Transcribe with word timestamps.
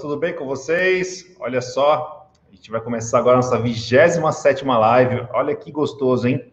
tudo 0.00 0.16
bem 0.16 0.34
com 0.34 0.46
vocês? 0.46 1.36
Olha 1.38 1.60
só, 1.60 2.26
a 2.50 2.54
gente 2.54 2.70
vai 2.70 2.80
começar 2.80 3.18
agora 3.18 3.36
a 3.36 3.42
nossa 3.42 3.58
27 3.58 4.64
live. 4.64 5.26
Olha 5.30 5.54
que 5.54 5.70
gostoso, 5.70 6.26
hein? 6.26 6.50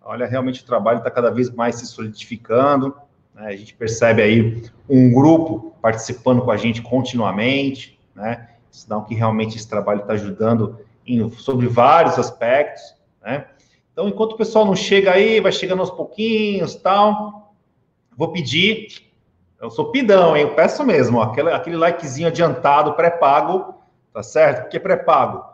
Olha, 0.00 0.26
realmente 0.26 0.62
o 0.62 0.64
trabalho 0.64 0.98
está 0.98 1.10
cada 1.10 1.28
vez 1.28 1.50
mais 1.50 1.74
se 1.74 1.86
solidificando. 1.88 2.94
Né? 3.34 3.48
A 3.48 3.56
gente 3.56 3.74
percebe 3.74 4.22
aí 4.22 4.62
um 4.88 5.12
grupo 5.12 5.74
participando 5.82 6.40
com 6.42 6.52
a 6.52 6.56
gente 6.56 6.82
continuamente, 6.82 7.98
né? 8.14 8.50
Sinal 8.70 9.04
que 9.04 9.14
realmente 9.16 9.56
esse 9.56 9.68
trabalho 9.68 10.02
está 10.02 10.12
ajudando 10.12 10.78
em, 11.04 11.28
sobre 11.30 11.66
vários 11.66 12.16
aspectos, 12.16 12.94
né? 13.20 13.46
Então, 13.92 14.08
enquanto 14.08 14.34
o 14.34 14.36
pessoal 14.36 14.64
não 14.64 14.76
chega 14.76 15.10
aí, 15.10 15.40
vai 15.40 15.50
chegando 15.50 15.80
aos 15.80 15.90
pouquinhos, 15.90 16.76
tal, 16.76 17.52
vou 18.16 18.30
pedir 18.30 18.86
eu 19.60 19.70
sou 19.70 19.90
pidão, 19.90 20.36
hein? 20.36 20.42
Eu 20.42 20.54
peço 20.54 20.84
mesmo, 20.84 21.18
ó, 21.18 21.24
aquele, 21.24 21.50
aquele 21.50 21.76
likezinho 21.76 22.28
adiantado, 22.28 22.94
pré-pago, 22.94 23.74
tá 24.12 24.22
certo? 24.22 24.62
Porque 24.62 24.78
pré-pago. 24.78 25.44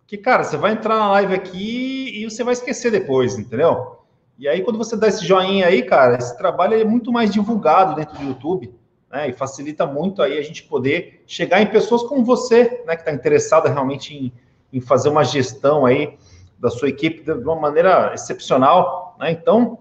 Porque, 0.00 0.16
cara, 0.16 0.44
você 0.44 0.56
vai 0.56 0.72
entrar 0.72 0.98
na 0.98 1.10
live 1.12 1.34
aqui 1.34 2.22
e 2.22 2.28
você 2.28 2.42
vai 2.42 2.52
esquecer 2.52 2.90
depois, 2.90 3.38
entendeu? 3.38 3.98
E 4.38 4.48
aí, 4.48 4.62
quando 4.62 4.76
você 4.76 4.96
dá 4.96 5.06
esse 5.06 5.24
joinha 5.24 5.66
aí, 5.66 5.82
cara, 5.82 6.16
esse 6.16 6.36
trabalho 6.36 6.74
é 6.74 6.84
muito 6.84 7.12
mais 7.12 7.32
divulgado 7.32 7.94
dentro 7.94 8.18
do 8.18 8.24
YouTube, 8.24 8.74
né? 9.10 9.28
E 9.28 9.32
facilita 9.32 9.86
muito 9.86 10.20
aí 10.22 10.38
a 10.38 10.42
gente 10.42 10.64
poder 10.64 11.22
chegar 11.26 11.62
em 11.62 11.66
pessoas 11.66 12.02
como 12.02 12.24
você, 12.24 12.82
né? 12.86 12.96
Que 12.96 13.02
está 13.02 13.12
interessada 13.12 13.68
realmente 13.68 14.14
em, 14.14 14.32
em 14.72 14.80
fazer 14.80 15.08
uma 15.08 15.22
gestão 15.22 15.86
aí 15.86 16.18
da 16.58 16.70
sua 16.70 16.88
equipe 16.88 17.22
de 17.22 17.32
uma 17.32 17.56
maneira 17.56 18.12
excepcional, 18.14 19.16
né? 19.18 19.30
Então, 19.30 19.78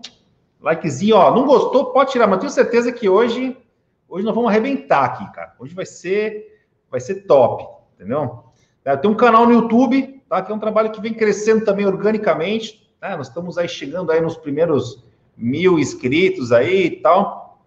likezinho, 0.62 1.16
ó, 1.16 1.34
não 1.34 1.46
gostou, 1.46 1.92
pode 1.92 2.12
tirar, 2.12 2.28
mas 2.28 2.40
tenho 2.40 2.52
certeza 2.52 2.92
que 2.92 3.10
hoje 3.10 3.58
Hoje 4.12 4.26
nós 4.26 4.36
vamos 4.36 4.50
arrebentar 4.50 5.06
aqui, 5.06 5.32
cara. 5.32 5.56
Hoje 5.58 5.74
vai 5.74 5.86
ser, 5.86 6.66
vai 6.90 7.00
ser 7.00 7.22
top, 7.22 7.66
entendeu? 7.96 8.44
É, 8.84 8.98
tem 8.98 9.10
um 9.10 9.16
canal 9.16 9.46
no 9.46 9.54
YouTube, 9.54 10.22
tá? 10.28 10.42
Que 10.42 10.52
é 10.52 10.56
um 10.56 10.60
trabalho 10.60 10.92
que 10.92 11.00
vem 11.00 11.14
crescendo 11.14 11.64
também 11.64 11.86
organicamente. 11.86 12.86
Né? 13.02 13.16
Nós 13.16 13.30
estamos 13.30 13.58
aí 13.58 13.70
chegando 13.70 14.12
aí 14.12 14.20
nos 14.20 14.36
primeiros 14.36 15.02
mil 15.38 15.80
inscritos 15.80 16.52
aí 16.52 16.88
e 16.88 16.92
tal, 16.98 17.64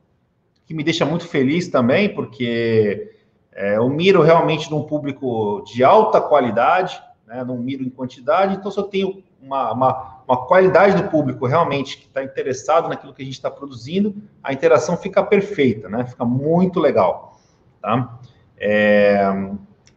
que 0.66 0.74
me 0.74 0.84
deixa 0.84 1.06
muito 1.06 1.26
feliz 1.26 1.68
também, 1.68 2.14
porque 2.14 3.10
é, 3.50 3.78
eu 3.78 3.88
miro 3.88 4.20
realmente 4.20 4.70
num 4.70 4.82
público 4.82 5.64
de 5.66 5.82
alta 5.82 6.20
qualidade, 6.20 7.02
né? 7.26 7.42
Não 7.42 7.56
miro 7.56 7.82
em 7.82 7.88
quantidade, 7.88 8.56
então 8.56 8.70
se 8.70 8.78
eu 8.78 8.84
tenho 8.84 9.23
uma, 9.44 9.72
uma, 9.72 10.22
uma 10.26 10.46
qualidade 10.46 11.00
do 11.00 11.08
público 11.10 11.46
realmente 11.46 11.98
que 11.98 12.06
está 12.06 12.22
interessado 12.22 12.88
naquilo 12.88 13.12
que 13.12 13.22
a 13.22 13.24
gente 13.24 13.34
está 13.34 13.50
produzindo, 13.50 14.14
a 14.42 14.52
interação 14.52 14.96
fica 14.96 15.22
perfeita, 15.22 15.88
né? 15.88 16.04
Fica 16.06 16.24
muito 16.24 16.80
legal, 16.80 17.38
tá? 17.80 18.18
É, 18.56 19.20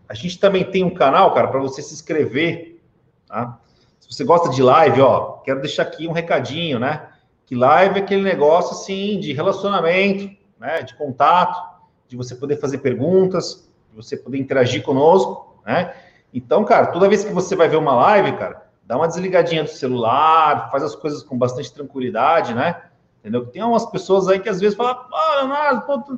a 0.08 0.14
gente 0.14 0.40
também 0.40 0.64
tem 0.66 0.84
um 0.84 0.94
canal, 0.94 1.34
cara, 1.34 1.48
para 1.48 1.60
você 1.60 1.82
se 1.82 1.94
inscrever, 1.94 2.82
tá? 3.26 3.60
Se 4.00 4.14
você 4.14 4.24
gosta 4.24 4.50
de 4.50 4.62
live, 4.62 5.02
ó, 5.02 5.38
quero 5.44 5.62
deixar 5.62 5.84
aqui 5.84 6.08
um 6.08 6.12
recadinho, 6.12 6.80
né? 6.80 7.08
Que 7.46 7.56
live 7.56 8.00
é 8.00 8.04
aquele 8.04 8.24
negócio, 8.24 8.72
assim, 8.72 9.20
de 9.20 9.32
relacionamento, 9.32 10.30
né? 10.60 10.82
De 10.82 10.94
contato, 10.96 11.58
de 12.08 12.18
você 12.18 12.36
poder 12.36 12.58
fazer 12.58 12.80
perguntas, 12.80 13.70
de 13.90 13.96
você 13.96 14.18
poder 14.18 14.38
interagir 14.38 14.84
conosco, 14.84 15.62
né? 15.66 15.94
Então, 16.34 16.66
cara, 16.66 16.88
toda 16.88 17.08
vez 17.08 17.24
que 17.24 17.32
você 17.34 17.56
vai 17.56 17.70
ver 17.70 17.78
uma 17.78 17.96
live, 17.96 18.34
cara, 18.38 18.67
dá 18.88 18.96
uma 18.96 19.08
desligadinha 19.08 19.64
do 19.66 19.70
celular, 19.70 20.72
faz 20.72 20.82
as 20.82 20.96
coisas 20.96 21.22
com 21.22 21.38
bastante 21.38 21.72
tranquilidade, 21.74 22.54
né? 22.54 22.84
Entendeu? 23.20 23.46
Tem 23.46 23.62
umas 23.62 23.86
pessoas 23.86 24.30
aí 24.30 24.40
que 24.40 24.48
às 24.48 24.62
vezes 24.62 24.78
falam, 24.78 24.98
ah, 25.14 25.36
Leonardo, 25.42 25.82
pô, 25.82 26.18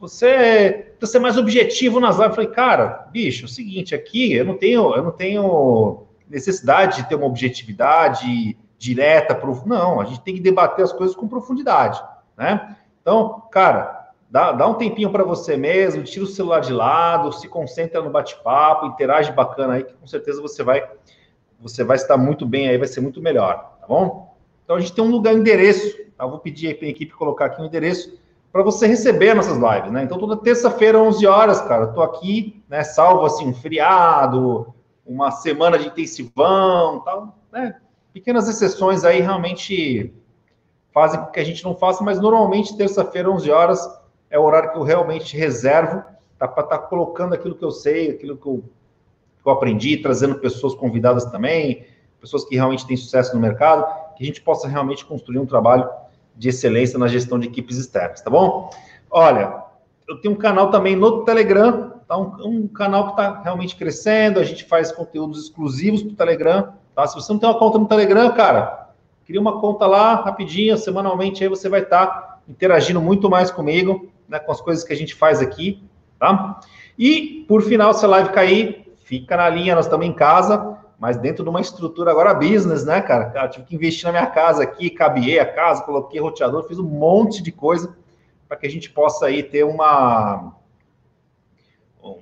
você 0.00 0.92
precisa 0.98 1.12
ser 1.12 1.18
mais 1.20 1.38
objetivo 1.38 2.00
nas 2.00 2.16
lives. 2.16 2.30
Eu 2.30 2.34
falei, 2.34 2.50
cara, 2.50 3.08
bicho, 3.12 3.44
é 3.44 3.46
o 3.46 3.48
seguinte, 3.48 3.94
aqui 3.94 4.32
eu 4.32 4.44
não 4.44 4.56
tenho, 4.56 4.94
eu 4.94 5.02
não 5.04 5.12
tenho 5.12 6.02
necessidade 6.28 6.96
de 6.96 7.08
ter 7.08 7.14
uma 7.14 7.26
objetividade 7.26 8.56
direta, 8.76 9.34
prof... 9.34 9.66
não, 9.66 10.00
a 10.00 10.04
gente 10.04 10.20
tem 10.20 10.34
que 10.34 10.40
debater 10.40 10.84
as 10.84 10.92
coisas 10.92 11.14
com 11.14 11.28
profundidade, 11.28 12.02
né? 12.36 12.76
Então, 13.00 13.42
cara, 13.50 14.12
dá, 14.28 14.52
dá 14.52 14.66
um 14.66 14.74
tempinho 14.74 15.10
para 15.10 15.24
você 15.24 15.56
mesmo, 15.56 16.02
tira 16.02 16.24
o 16.24 16.28
celular 16.28 16.60
de 16.60 16.72
lado, 16.72 17.32
se 17.32 17.48
concentra 17.48 18.02
no 18.02 18.10
bate-papo, 18.10 18.86
interage 18.86 19.32
bacana 19.32 19.74
aí, 19.74 19.84
que 19.84 19.94
com 19.94 20.06
certeza 20.06 20.42
você 20.42 20.62
vai 20.62 20.88
você 21.60 21.82
vai 21.82 21.96
estar 21.96 22.16
muito 22.16 22.46
bem 22.46 22.68
aí, 22.68 22.78
vai 22.78 22.88
ser 22.88 23.00
muito 23.00 23.20
melhor, 23.20 23.76
tá 23.80 23.86
bom? 23.86 24.36
Então 24.64 24.76
a 24.76 24.80
gente 24.80 24.92
tem 24.92 25.02
um 25.02 25.10
lugar, 25.10 25.34
endereço, 25.34 25.96
tá? 26.16 26.24
Eu 26.24 26.30
vou 26.30 26.38
pedir 26.38 26.68
aí 26.68 26.74
para 26.74 26.86
a 26.86 26.90
equipe 26.90 27.12
colocar 27.12 27.46
aqui 27.46 27.60
um 27.60 27.66
endereço 27.66 28.18
para 28.52 28.62
você 28.62 28.86
receber 28.86 29.34
nossas 29.34 29.56
lives, 29.56 29.92
né? 29.92 30.04
Então 30.04 30.18
toda 30.18 30.36
terça-feira, 30.36 30.98
11 30.98 31.26
horas, 31.26 31.60
cara, 31.62 31.84
eu 31.84 31.92
tô 31.92 32.02
aqui, 32.02 32.62
né, 32.68 32.82
salvo 32.82 33.24
assim 33.24 33.46
um 33.46 33.54
feriado, 33.54 34.74
uma 35.06 35.30
semana 35.30 35.78
de 35.78 35.88
intensivão, 35.88 37.00
tal, 37.00 37.36
né? 37.52 37.76
Pequenas 38.12 38.48
exceções 38.48 39.04
aí 39.04 39.20
realmente 39.20 40.12
fazem 40.92 41.20
com 41.20 41.26
que 41.26 41.40
a 41.40 41.44
gente 41.44 41.62
não 41.64 41.76
faça, 41.76 42.02
mas 42.02 42.20
normalmente 42.20 42.76
terça-feira, 42.76 43.30
11 43.30 43.50
horas, 43.50 44.00
é 44.30 44.38
o 44.38 44.42
horário 44.42 44.72
que 44.72 44.78
eu 44.78 44.82
realmente 44.82 45.36
reservo 45.36 46.02
tá, 46.38 46.46
para 46.46 46.64
estar 46.64 46.78
tá 46.78 46.86
colocando 46.86 47.34
aquilo 47.34 47.54
que 47.54 47.64
eu 47.64 47.70
sei, 47.70 48.10
aquilo 48.10 48.36
que 48.36 48.46
eu 48.46 48.64
eu 49.48 49.54
aprendi, 49.54 49.96
trazendo 49.96 50.36
pessoas 50.36 50.74
convidadas 50.74 51.24
também, 51.26 51.86
pessoas 52.20 52.44
que 52.44 52.54
realmente 52.54 52.86
têm 52.86 52.96
sucesso 52.96 53.34
no 53.34 53.40
mercado, 53.40 53.84
que 54.16 54.22
a 54.22 54.26
gente 54.26 54.40
possa 54.40 54.68
realmente 54.68 55.04
construir 55.04 55.38
um 55.38 55.46
trabalho 55.46 55.88
de 56.36 56.48
excelência 56.48 56.98
na 56.98 57.08
gestão 57.08 57.38
de 57.38 57.48
equipes 57.48 57.76
externas, 57.76 58.20
tá 58.20 58.30
bom? 58.30 58.70
Olha, 59.10 59.62
eu 60.08 60.20
tenho 60.20 60.34
um 60.34 60.38
canal 60.38 60.70
também 60.70 60.96
no 60.96 61.24
Telegram, 61.24 61.94
tá? 62.06 62.16
Um, 62.16 62.32
um 62.44 62.68
canal 62.68 63.06
que 63.06 63.10
está 63.10 63.42
realmente 63.42 63.76
crescendo, 63.76 64.40
a 64.40 64.44
gente 64.44 64.64
faz 64.64 64.90
conteúdos 64.92 65.44
exclusivos 65.44 66.02
para 66.02 66.12
o 66.12 66.16
Telegram, 66.16 66.72
tá? 66.94 67.06
Se 67.06 67.14
você 67.14 67.32
não 67.32 67.38
tem 67.38 67.48
uma 67.48 67.58
conta 67.58 67.78
no 67.78 67.86
Telegram, 67.86 68.32
cara, 68.32 68.88
cria 69.26 69.40
uma 69.40 69.60
conta 69.60 69.86
lá 69.86 70.14
rapidinho, 70.14 70.76
semanalmente, 70.78 71.42
aí 71.42 71.48
você 71.48 71.68
vai 71.68 71.82
estar 71.82 72.06
tá 72.06 72.38
interagindo 72.48 73.00
muito 73.00 73.28
mais 73.28 73.50
comigo, 73.50 74.08
né, 74.28 74.38
com 74.38 74.50
as 74.50 74.60
coisas 74.60 74.82
que 74.82 74.92
a 74.92 74.96
gente 74.96 75.14
faz 75.14 75.40
aqui, 75.40 75.82
tá? 76.18 76.60
E, 76.98 77.44
por 77.46 77.62
final, 77.62 77.92
se 77.92 78.04
a 78.04 78.08
live 78.08 78.30
cair, 78.30 78.87
fica 79.08 79.38
na 79.38 79.48
linha, 79.48 79.74
nós 79.74 79.86
estamos 79.86 80.04
em 80.04 80.12
casa, 80.12 80.76
mas 80.98 81.16
dentro 81.16 81.42
de 81.42 81.48
uma 81.48 81.62
estrutura 81.62 82.10
agora 82.10 82.34
business, 82.34 82.84
né, 82.84 83.00
cara? 83.00 83.48
Tive 83.48 83.64
que 83.64 83.74
investir 83.74 84.04
na 84.04 84.12
minha 84.12 84.26
casa 84.26 84.62
aqui, 84.62 84.90
cabiei 84.90 85.38
a 85.38 85.50
casa, 85.50 85.82
coloquei 85.82 86.20
roteador, 86.20 86.68
fiz 86.68 86.78
um 86.78 86.84
monte 86.84 87.42
de 87.42 87.50
coisa 87.50 87.96
para 88.46 88.58
que 88.58 88.66
a 88.66 88.70
gente 88.70 88.90
possa 88.90 89.26
aí 89.26 89.42
ter 89.42 89.64
uma 89.64 90.52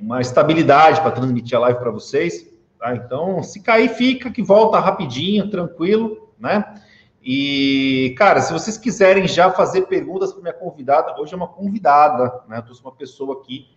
uma 0.01 0.21
estabilidade 0.21 1.01
para 1.01 1.11
transmitir 1.11 1.57
a 1.57 1.61
live 1.61 1.79
para 1.79 1.91
vocês, 1.91 2.47
tá? 2.79 2.95
Então, 2.95 3.43
se 3.43 3.61
cair, 3.61 3.89
fica, 3.89 4.31
que 4.31 4.43
volta 4.43 4.81
rapidinho, 4.81 5.51
tranquilo, 5.51 6.31
né? 6.39 6.81
E, 7.23 8.15
cara, 8.17 8.41
se 8.41 8.53
vocês 8.53 8.79
quiserem 8.79 9.27
já 9.27 9.51
fazer 9.51 9.83
perguntas 9.83 10.33
para 10.33 10.43
minha 10.43 10.55
convidada, 10.55 11.21
hoje 11.21 11.35
é 11.35 11.37
uma 11.37 11.49
convidada, 11.49 12.43
né? 12.49 12.59
Eu 12.59 12.63
trouxe 12.63 12.81
uma 12.81 12.93
pessoa 12.93 13.41
aqui, 13.41 13.69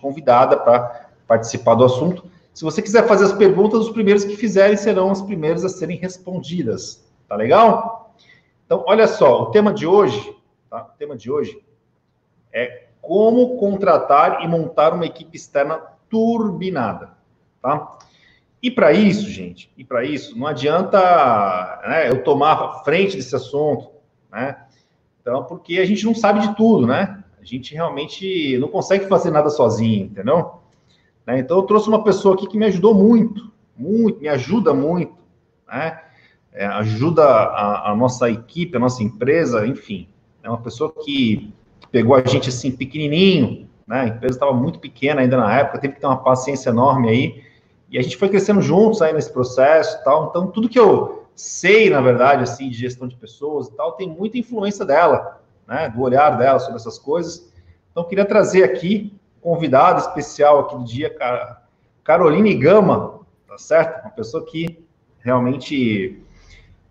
convidada 0.00 0.56
para 0.56 1.10
participar 1.26 1.74
do 1.74 1.84
assunto. 1.84 2.35
Se 2.56 2.64
você 2.64 2.80
quiser 2.80 3.06
fazer 3.06 3.26
as 3.26 3.34
perguntas, 3.34 3.80
os 3.80 3.90
primeiros 3.90 4.24
que 4.24 4.34
fizerem 4.34 4.78
serão 4.78 5.12
os 5.12 5.20
primeiros 5.20 5.62
a 5.62 5.68
serem 5.68 5.98
respondidas. 5.98 7.06
Tá 7.28 7.36
legal? 7.36 8.14
Então, 8.64 8.82
olha 8.86 9.06
só, 9.06 9.42
o 9.42 9.50
tema 9.50 9.74
de 9.74 9.86
hoje, 9.86 10.34
tá? 10.70 10.84
O 10.84 10.96
tema 10.96 11.14
de 11.18 11.30
hoje 11.30 11.62
é 12.50 12.86
como 13.02 13.58
contratar 13.58 14.42
e 14.42 14.48
montar 14.48 14.94
uma 14.94 15.04
equipe 15.04 15.36
externa 15.36 15.82
turbinada, 16.08 17.10
tá? 17.60 17.98
E 18.62 18.70
para 18.70 18.90
isso, 18.90 19.28
gente, 19.28 19.70
e 19.76 19.84
para 19.84 20.02
isso, 20.02 20.34
não 20.38 20.46
adianta 20.46 20.98
né, 21.86 22.08
eu 22.08 22.24
tomar 22.24 22.82
frente 22.84 23.18
desse 23.18 23.36
assunto, 23.36 23.90
né? 24.32 24.64
Então, 25.20 25.44
porque 25.44 25.78
a 25.78 25.84
gente 25.84 26.06
não 26.06 26.14
sabe 26.14 26.40
de 26.40 26.56
tudo, 26.56 26.86
né? 26.86 27.22
A 27.38 27.44
gente 27.44 27.74
realmente 27.74 28.56
não 28.56 28.68
consegue 28.68 29.06
fazer 29.08 29.30
nada 29.30 29.50
sozinho, 29.50 30.06
entendeu? 30.06 30.55
Né? 31.26 31.40
Então, 31.40 31.58
eu 31.58 31.64
trouxe 31.64 31.88
uma 31.88 32.04
pessoa 32.04 32.34
aqui 32.34 32.46
que 32.46 32.56
me 32.56 32.66
ajudou 32.66 32.94
muito, 32.94 33.50
muito, 33.76 34.20
me 34.20 34.28
ajuda 34.28 34.72
muito, 34.72 35.14
né? 35.66 36.00
É, 36.52 36.64
ajuda 36.64 37.22
a, 37.22 37.90
a, 37.90 37.94
nossa 37.94 38.30
equipe, 38.30 38.76
a 38.76 38.80
nossa 38.80 39.02
empresa, 39.02 39.66
enfim. 39.66 40.08
É 40.42 40.48
uma 40.48 40.60
pessoa 40.60 40.90
que, 41.04 41.52
pegou 41.90 42.14
a 42.14 42.22
gente 42.26 42.48
assim, 42.48 42.70
pequenininho, 42.70 43.68
né? 43.86 44.00
A 44.00 44.06
empresa 44.08 44.34
estava 44.34 44.52
muito 44.52 44.78
pequena 44.78 45.20
ainda 45.20 45.36
na 45.36 45.54
época, 45.54 45.78
teve 45.78 45.94
que 45.94 46.00
ter 46.00 46.06
uma 46.06 46.22
paciência 46.22 46.70
enorme 46.70 47.08
aí, 47.08 47.42
e 47.90 47.98
a 47.98 48.02
gente 48.02 48.16
foi 48.16 48.28
crescendo 48.28 48.60
juntos 48.60 49.02
aí 49.02 49.12
nesse 49.12 49.32
processo 49.32 50.02
tal. 50.02 50.28
Então, 50.28 50.48
tudo 50.48 50.68
que 50.68 50.78
eu 50.78 51.26
sei, 51.34 51.90
na 51.90 52.00
verdade, 52.00 52.42
assim, 52.42 52.68
de 52.68 52.76
gestão 52.76 53.06
de 53.06 53.16
pessoas 53.16 53.68
e 53.68 53.76
tal, 53.76 53.92
tem 53.92 54.08
muita 54.08 54.38
influência 54.38 54.84
dela, 54.84 55.40
né? 55.68 55.88
Do 55.88 56.00
olhar 56.00 56.30
dela 56.38 56.58
sobre 56.58 56.76
essas 56.76 56.98
coisas. 56.98 57.52
Então, 57.90 58.04
queria 58.04 58.24
trazer 58.24 58.64
aqui 58.64 59.14
convidado 59.40 60.00
especial 60.00 60.60
aqui 60.60 60.76
do 60.76 60.84
dia, 60.84 61.14
Caroline 62.04 62.54
Gama, 62.54 63.20
tá 63.46 63.58
certo? 63.58 64.02
Uma 64.02 64.10
pessoa 64.10 64.44
que 64.44 64.84
realmente 65.20 66.22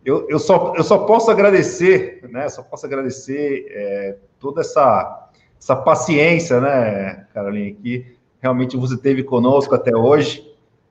eu, 0.03 0.27
eu, 0.29 0.37
só, 0.37 0.73
eu 0.75 0.83
só 0.83 0.99
posso 0.99 1.31
agradecer, 1.31 2.23
né? 2.29 2.47
Só 2.49 2.61
posso 2.61 2.85
agradecer 2.85 3.65
é, 3.69 4.17
toda 4.39 4.61
essa, 4.61 5.29
essa 5.59 5.75
paciência, 5.75 6.61
né, 6.61 7.25
Caroline, 7.33 7.73
que 7.73 8.15
realmente 8.39 8.77
você 8.77 8.95
teve 8.95 9.23
conosco 9.23 9.73
até 9.73 9.95
hoje, 9.95 10.47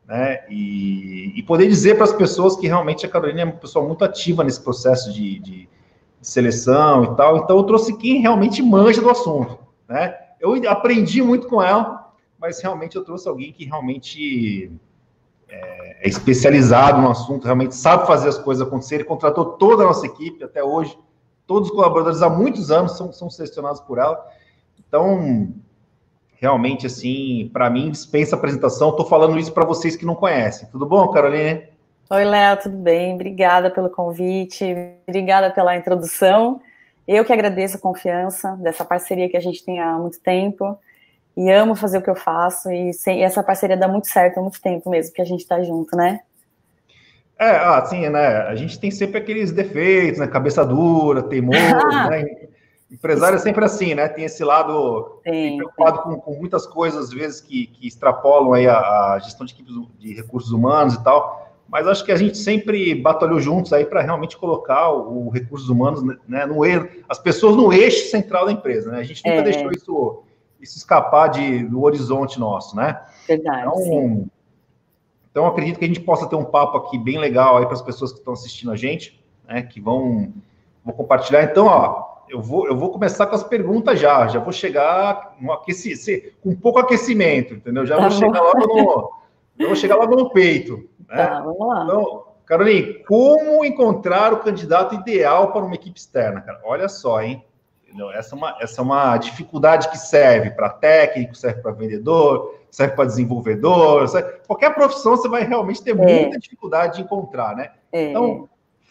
né? 0.07 0.45
E, 0.51 1.33
e 1.37 1.43
poder 1.45 1.69
dizer 1.69 1.95
para 1.95 2.05
as 2.05 2.13
pessoas 2.13 2.57
que 2.57 2.67
realmente 2.67 3.07
a 3.07 3.09
Carolina 3.09 3.43
é 3.43 3.45
uma 3.45 3.53
pessoa 3.53 3.87
muito 3.87 4.05
ativa 4.05 4.43
nesse 4.43 4.61
processo 4.61 5.13
de, 5.13 5.39
de, 5.39 5.69
de 6.21 6.29
seleção 6.29 7.05
e 7.05 7.17
tal. 7.17 7.37
Então, 7.37 7.57
eu 7.57 7.63
trouxe 7.63 7.97
quem 7.97 8.21
realmente 8.21 8.61
manja 8.63 9.01
do 9.01 9.11
assunto, 9.11 9.59
né? 9.89 10.24
Eu 10.41 10.55
aprendi 10.71 11.23
muito 11.23 11.49
com 11.49 11.63
ela, 11.63 12.13
mas 12.39 12.61
realmente 12.61 12.97
eu 12.97 13.05
trouxe 13.05 13.29
alguém 13.29 13.53
que 13.53 13.65
realmente 13.65 14.71
é, 15.49 16.07
é 16.07 16.09
especializado 16.09 17.01
no 17.01 17.11
assunto, 17.11 17.45
realmente 17.45 17.75
sabe 17.75 18.07
fazer 18.07 18.29
as 18.29 18.39
coisas 18.39 18.67
acontecerem, 18.67 19.07
contratou 19.07 19.45
toda 19.53 19.83
a 19.83 19.87
nossa 19.87 20.07
equipe 20.07 20.43
até 20.45 20.63
hoje, 20.63 20.99
todos 21.47 21.69
os 21.69 21.75
colaboradores 21.75 22.23
há 22.23 22.29
muitos 22.29 22.71
anos 22.71 22.97
são, 22.97 23.13
são 23.13 23.31
selecionados 23.31 23.81
por 23.81 23.99
ela. 23.99 24.27
Então, 24.87 25.53
realmente, 26.35 26.87
assim, 26.87 27.51
para 27.53 27.71
mim, 27.71 27.91
dispensa 27.91 28.37
apresentação. 28.37 28.91
Estou 28.91 29.07
falando 29.07 29.39
isso 29.39 29.53
para 29.53 29.65
vocês 29.65 29.97
que 29.97 30.07
não 30.07 30.15
conhecem. 30.15 30.69
Tudo 30.71 30.87
bom, 30.87 31.09
Caroline? 31.09 31.69
Oi, 32.11 32.25
Léo, 32.25 32.59
tudo 32.59 32.77
bem? 32.77 33.15
Obrigada 33.15 33.71
pelo 33.71 33.89
convite, 33.89 34.65
obrigada 35.09 35.51
pela 35.51 35.75
introdução. 35.75 36.61
Eu 37.07 37.25
que 37.25 37.33
agradeço 37.33 37.77
a 37.77 37.81
confiança 37.81 38.57
dessa 38.57 38.85
parceria 38.85 39.29
que 39.29 39.37
a 39.37 39.41
gente 39.41 39.65
tem 39.65 39.81
há 39.81 39.93
muito 39.99 40.21
tempo 40.21 40.79
e 41.37 41.51
amo 41.51 41.75
fazer 41.75 41.99
o 41.99 42.03
que 42.03 42.11
eu 42.11 42.17
faço 42.17 42.71
e, 42.71 42.93
sem, 42.93 43.23
essa 43.23 43.43
parceria 43.43 43.77
dá 43.77 43.89
muito 43.89 44.09
certo 44.09 44.39
há 44.39 44.43
muito 44.43 44.61
tempo 44.61 44.89
mesmo 44.89 45.13
que 45.13 45.21
a 45.21 45.25
gente 45.25 45.41
está 45.41 45.63
junto, 45.63 45.97
né? 45.97 46.21
É, 47.39 47.57
assim, 47.57 48.09
né? 48.09 48.43
A 48.43 48.55
gente 48.55 48.79
tem 48.79 48.91
sempre 48.91 49.19
aqueles 49.19 49.51
defeitos, 49.51 50.21
né? 50.21 50.27
Cabeça 50.27 50.65
dura, 50.65 51.23
teimoso, 51.23 51.59
né? 52.09 52.25
Empresário 52.91 53.37
é 53.37 53.41
sempre 53.41 53.65
assim, 53.65 53.95
né? 53.95 54.09
Tem 54.09 54.25
esse 54.25 54.45
lado 54.45 55.21
tem, 55.25 55.57
preocupado 55.57 56.03
com, 56.03 56.21
com, 56.21 56.35
muitas 56.35 56.65
coisas, 56.65 57.07
às 57.07 57.11
vezes, 57.13 57.41
que, 57.41 57.67
que 57.67 57.89
extrapolam 57.89 58.53
aí 58.53 58.69
a, 58.69 58.79
a, 59.15 59.19
gestão 59.19 59.45
de 59.45 59.53
equipes 59.53 59.75
de 59.99 60.15
recursos 60.15 60.53
humanos 60.53 60.95
e 60.95 61.03
tal. 61.03 61.54
Mas 61.69 61.87
acho 61.87 62.05
que 62.05 62.13
a 62.13 62.17
gente 62.17 62.37
sempre 62.37 62.95
batalhou 62.95 63.41
juntos 63.41 63.73
aí 63.73 63.85
para 63.85 64.03
realmente 64.03 64.37
colocar 64.37 64.91
o, 64.91 65.27
o, 65.27 65.31
recursos 65.31 65.69
humanos 65.69 66.03
né, 66.29 66.47
no 66.47 66.65
eixo, 66.65 66.89
as 67.09 67.19
pessoas 67.19 67.57
no 67.57 67.73
eixo 67.73 68.11
central 68.11 68.47
da 68.47 68.53
empresa, 68.53 68.93
né? 68.93 69.01
A 69.01 69.03
gente 69.03 69.25
nunca 69.25 69.39
é. 69.39 69.43
deixou 69.43 69.73
isso, 69.73 70.23
isso 70.61 70.77
escapar 70.77 71.29
de, 71.29 71.65
do 71.65 71.83
horizonte 71.83 72.39
nosso, 72.39 72.77
né? 72.77 73.01
Verdade. 73.27 73.61
Então, 73.61 73.77
sim. 73.77 74.31
então 75.31 75.47
acredito 75.47 75.79
que 75.79 75.85
a 75.85 75.89
gente 75.89 76.01
possa 76.01 76.29
ter 76.29 76.37
um 76.37 76.45
papo 76.45 76.77
aqui 76.79 76.99
bem 76.99 77.19
legal 77.19 77.57
aí 77.57 77.65
para 77.65 77.75
as 77.75 77.83
pessoas 77.83 78.13
que 78.13 78.19
estão 78.19 78.35
assistindo 78.35 78.71
a 78.71 78.77
gente, 78.77 79.21
né? 79.49 79.63
Que 79.63 79.81
vão, 79.81 80.33
vão 80.85 80.95
compartilhar. 80.95 81.43
Então, 81.43 81.67
ó, 81.67 82.15
eu 82.29 82.41
vou, 82.41 82.67
eu 82.67 82.77
vou 82.77 82.91
começar 82.91 83.27
com 83.27 83.35
as 83.35 83.45
perguntas 83.45 83.99
já, 83.99 84.27
já 84.29 84.39
vou 84.39 84.53
chegar 84.53 85.37
no 85.41 85.53
aqueci, 85.53 86.35
com 86.43 86.55
pouco 86.55 86.79
aquecimento, 86.79 87.55
entendeu? 87.55 87.87
Já 87.87 87.97
tá 87.97 88.09
vou 88.09 88.11
bom. 88.11 88.19
chegar 88.19 88.41
logo 88.41 88.67
no, 88.67 89.67
vou 89.67 89.77
chegar 89.77 89.97
logo 89.97 90.17
no 90.17 90.31
peito. 90.31 90.89
Né? 91.15 91.27
Tá, 91.27 91.41
vamos 91.41 91.67
lá. 91.67 91.85
Então, 91.85 92.25
Caroline, 92.47 93.05
como 93.05 93.65
encontrar 93.65 94.33
o 94.33 94.41
candidato 94.41 94.95
ideal 94.95 95.53
para 95.53 95.65
uma 95.65 95.75
equipe 95.75 95.99
externa? 95.99 96.41
Cara? 96.41 96.61
Olha 96.65 96.89
só, 96.89 97.23
hein? 97.23 97.45
Essa 98.15 98.35
é, 98.35 98.39
uma, 98.39 98.57
essa 98.61 98.81
é 98.81 98.85
uma 98.85 99.17
dificuldade 99.17 99.89
que 99.89 99.97
serve 99.97 100.51
para 100.51 100.69
técnico, 100.69 101.37
serve 101.37 101.63
para 101.63 101.71
vendedor, 101.71 102.59
serve 102.69 102.97
para 102.97 103.05
desenvolvedor, 103.05 104.09
serve... 104.09 104.41
qualquer 104.49 104.75
profissão 104.75 105.17
você 105.17 105.29
vai 105.29 105.45
realmente 105.45 105.81
ter 105.81 105.93
é. 105.93 105.95
muita 105.95 106.37
dificuldade 106.41 106.97
de 106.97 107.03
encontrar, 107.03 107.55
né? 107.55 107.71
É. 107.93 108.11
Então, 108.11 108.49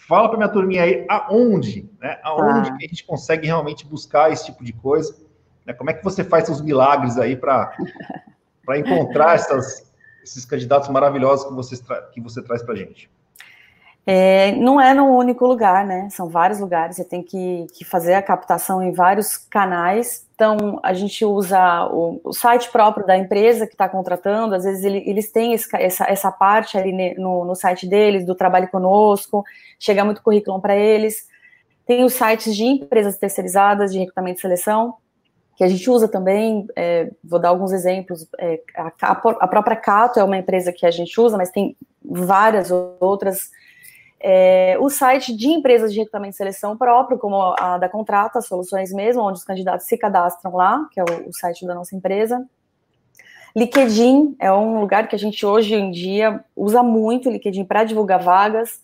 Fala 0.08 0.28
para 0.28 0.38
minha 0.38 0.50
turminha 0.50 0.84
aí 0.84 1.06
aonde, 1.08 1.90
né? 2.00 2.20
Aonde 2.24 2.70
ah. 2.70 2.78
que 2.78 2.86
a 2.86 2.88
gente 2.90 3.06
consegue 3.06 3.48
realmente 3.48 3.86
buscar 3.86 4.32
esse 4.32 4.46
tipo 4.46 4.64
de 4.64 4.74
coisa? 4.74 5.16
Né? 5.66 5.74
Como 5.74 5.90
é 5.90 5.94
que 5.94 6.04
você 6.04 6.26
faz 6.26 6.46
seus 6.46 6.62
milagres 6.62 7.18
aí 7.18 7.38
para 7.38 7.74
encontrar 8.76 9.36
essas, 9.36 9.93
esses 10.24 10.46
candidatos 10.46 10.90
maravilhosos 10.90 11.46
que 11.46 11.54
você, 11.54 11.76
que 12.14 12.22
você 12.22 12.42
traz 12.42 12.64
para 12.64 12.74
a 12.74 12.78
gente? 12.78 13.10
É, 14.06 14.52
não 14.54 14.82
é 14.82 14.94
no 14.94 15.06
único 15.06 15.48
lugar, 15.48 15.86
né? 15.86 16.10
São 16.12 16.28
vários 16.28 16.60
lugares, 16.60 16.98
você 16.98 17.06
tem 17.06 17.24
que, 17.24 17.68
que 17.74 17.86
fazer 17.86 18.16
a 18.16 18.22
captação 18.22 18.84
em 18.84 18.92
vários 18.92 19.38
canais. 19.38 20.28
Então, 20.36 20.80
a 20.84 20.94
gente 20.94 21.24
usa 21.24 21.86
o, 21.86 22.20
o 22.22 22.34
site 22.34 22.70
próprio 22.70 23.06
da 23.06 23.18
empresa 23.18 23.66
que 23.66 23.74
está 23.74 23.88
contratando, 23.88 24.56
às 24.56 24.66
vezes 24.66 24.84
ele, 24.84 25.02
eles 25.06 25.32
têm 25.32 25.54
esse, 25.54 25.70
essa, 25.78 26.06
essa 26.06 26.32
parte 26.32 26.78
ali 26.78 27.16
no, 27.18 27.46
no 27.46 27.56
site 27.56 27.88
deles, 27.88 28.26
do 28.26 28.36
trabalho 28.36 28.68
conosco, 28.68 29.46
chega 29.80 30.04
muito 30.04 30.22
currículo 30.22 30.60
para 30.60 30.76
eles. 30.76 31.26
Tem 31.86 32.04
os 32.04 32.14
sites 32.14 32.56
de 32.56 32.66
empresas 32.66 33.18
terceirizadas 33.18 33.94
de 33.94 34.00
recrutamento 34.00 34.40
e 34.40 34.42
seleção, 34.42 34.96
que 35.56 35.64
a 35.64 35.68
gente 35.68 35.90
usa 35.90 36.08
também, 36.08 36.68
é, 36.76 37.12
vou 37.24 37.40
dar 37.40 37.50
alguns 37.50 37.72
exemplos, 37.72 38.28
é, 38.40 38.62
a, 38.76 38.92
a 39.08 39.48
própria 39.48 39.76
Cato 39.76 40.20
é 40.20 40.24
uma 40.24 40.38
empresa 40.38 40.74
que 40.74 40.86
a 40.86 40.92
gente 40.92 41.20
usa, 41.20 41.38
mas 41.38 41.52
tem 41.52 41.76
várias 42.04 42.72
outras 43.00 43.50
é, 44.26 44.78
o 44.80 44.90
site 44.90 45.36
de 45.36 45.50
empresas 45.50 45.92
de 45.92 46.00
recrutamento 46.00 46.36
e 46.36 46.38
seleção 46.38 46.78
próprio, 46.78 47.18
como 47.18 47.54
a 47.60 47.78
da 47.78 47.90
Contrata, 47.90 48.40
Soluções 48.40 48.94
mesmo, 48.94 49.22
onde 49.22 49.38
os 49.38 49.44
candidatos 49.44 49.86
se 49.86 49.98
cadastram 49.98 50.56
lá, 50.56 50.88
que 50.92 51.00
é 51.00 51.04
o, 51.04 51.30
o 51.30 51.34
site 51.34 51.68
da 51.68 51.76
nossa 51.76 51.94
empresa. 51.94 52.42
LinkedIn 53.54 54.38
é 54.40 54.52
um 54.52 54.80
lugar 54.80 55.10
que 55.10 55.16
a 55.16 55.20
gente 55.20 55.46
hoje 55.46 55.76
em 55.76 55.92
dia 55.92 56.42
usa 56.56 56.82
muito 56.82 57.30
LinkedIn 57.30 57.66
para 57.66 57.84
divulgar 57.84 58.24
vagas. 58.24 58.82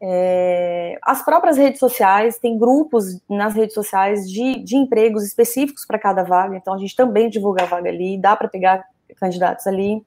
É, 0.00 0.96
as 1.02 1.24
próprias 1.24 1.56
redes 1.56 1.80
sociais, 1.80 2.38
tem 2.38 2.56
grupos 2.56 3.20
nas 3.28 3.54
redes 3.54 3.74
sociais 3.74 4.30
de, 4.30 4.62
de 4.62 4.76
empregos 4.76 5.24
específicos 5.24 5.84
para 5.84 5.98
cada 5.98 6.22
vaga, 6.22 6.56
então 6.56 6.72
a 6.72 6.78
gente 6.78 6.94
também 6.94 7.28
divulga 7.28 7.64
a 7.64 7.66
vaga 7.66 7.88
ali, 7.88 8.16
dá 8.16 8.36
para 8.36 8.48
pegar 8.48 8.84
candidatos 9.16 9.66
ali. 9.66 10.04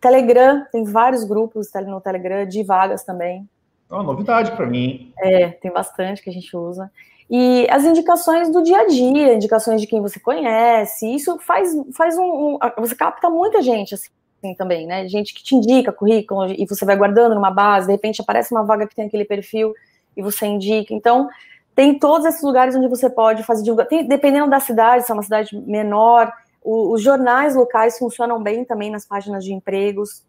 Telegram, 0.00 0.64
tem 0.70 0.84
vários 0.84 1.24
grupos 1.24 1.68
no 1.86 2.00
Telegram 2.00 2.46
de 2.46 2.62
vagas 2.62 3.02
também. 3.02 3.48
É 3.90 3.94
uma 3.94 4.02
novidade 4.02 4.52
para 4.52 4.66
mim. 4.66 5.12
É, 5.18 5.48
tem 5.48 5.72
bastante 5.72 6.22
que 6.22 6.30
a 6.30 6.32
gente 6.32 6.56
usa. 6.56 6.90
E 7.28 7.66
as 7.70 7.84
indicações 7.84 8.50
do 8.50 8.62
dia 8.62 8.80
a 8.80 8.86
dia, 8.86 9.34
indicações 9.34 9.80
de 9.80 9.86
quem 9.86 10.00
você 10.00 10.20
conhece, 10.20 11.06
isso 11.14 11.38
faz, 11.38 11.72
faz 11.96 12.16
um, 12.18 12.54
um 12.54 12.58
Você 12.78 12.94
capta 12.94 13.28
muita 13.30 13.62
gente 13.62 13.94
assim 13.94 14.10
também, 14.56 14.86
né? 14.86 15.06
Gente 15.08 15.32
que 15.32 15.42
te 15.42 15.54
indica 15.54 15.92
currículo 15.92 16.46
e 16.50 16.66
você 16.66 16.84
vai 16.84 16.96
guardando 16.96 17.34
numa 17.34 17.50
base, 17.50 17.86
de 17.86 17.92
repente 17.92 18.20
aparece 18.20 18.52
uma 18.52 18.64
vaga 18.64 18.86
que 18.86 18.94
tem 18.94 19.06
aquele 19.06 19.24
perfil 19.24 19.72
e 20.16 20.22
você 20.22 20.46
indica. 20.46 20.92
Então, 20.92 21.28
tem 21.74 21.98
todos 21.98 22.26
esses 22.26 22.42
lugares 22.42 22.74
onde 22.74 22.88
você 22.88 23.08
pode 23.08 23.42
fazer 23.44 23.62
divulgação. 23.62 24.06
Dependendo 24.06 24.50
da 24.50 24.60
cidade, 24.60 25.04
se 25.04 25.10
é 25.10 25.14
uma 25.14 25.22
cidade 25.22 25.56
menor, 25.56 26.32
o, 26.62 26.92
os 26.92 27.02
jornais 27.02 27.54
locais 27.54 27.98
funcionam 27.98 28.42
bem 28.42 28.64
também 28.64 28.90
nas 28.90 29.06
páginas 29.06 29.44
de 29.44 29.52
empregos 29.52 30.24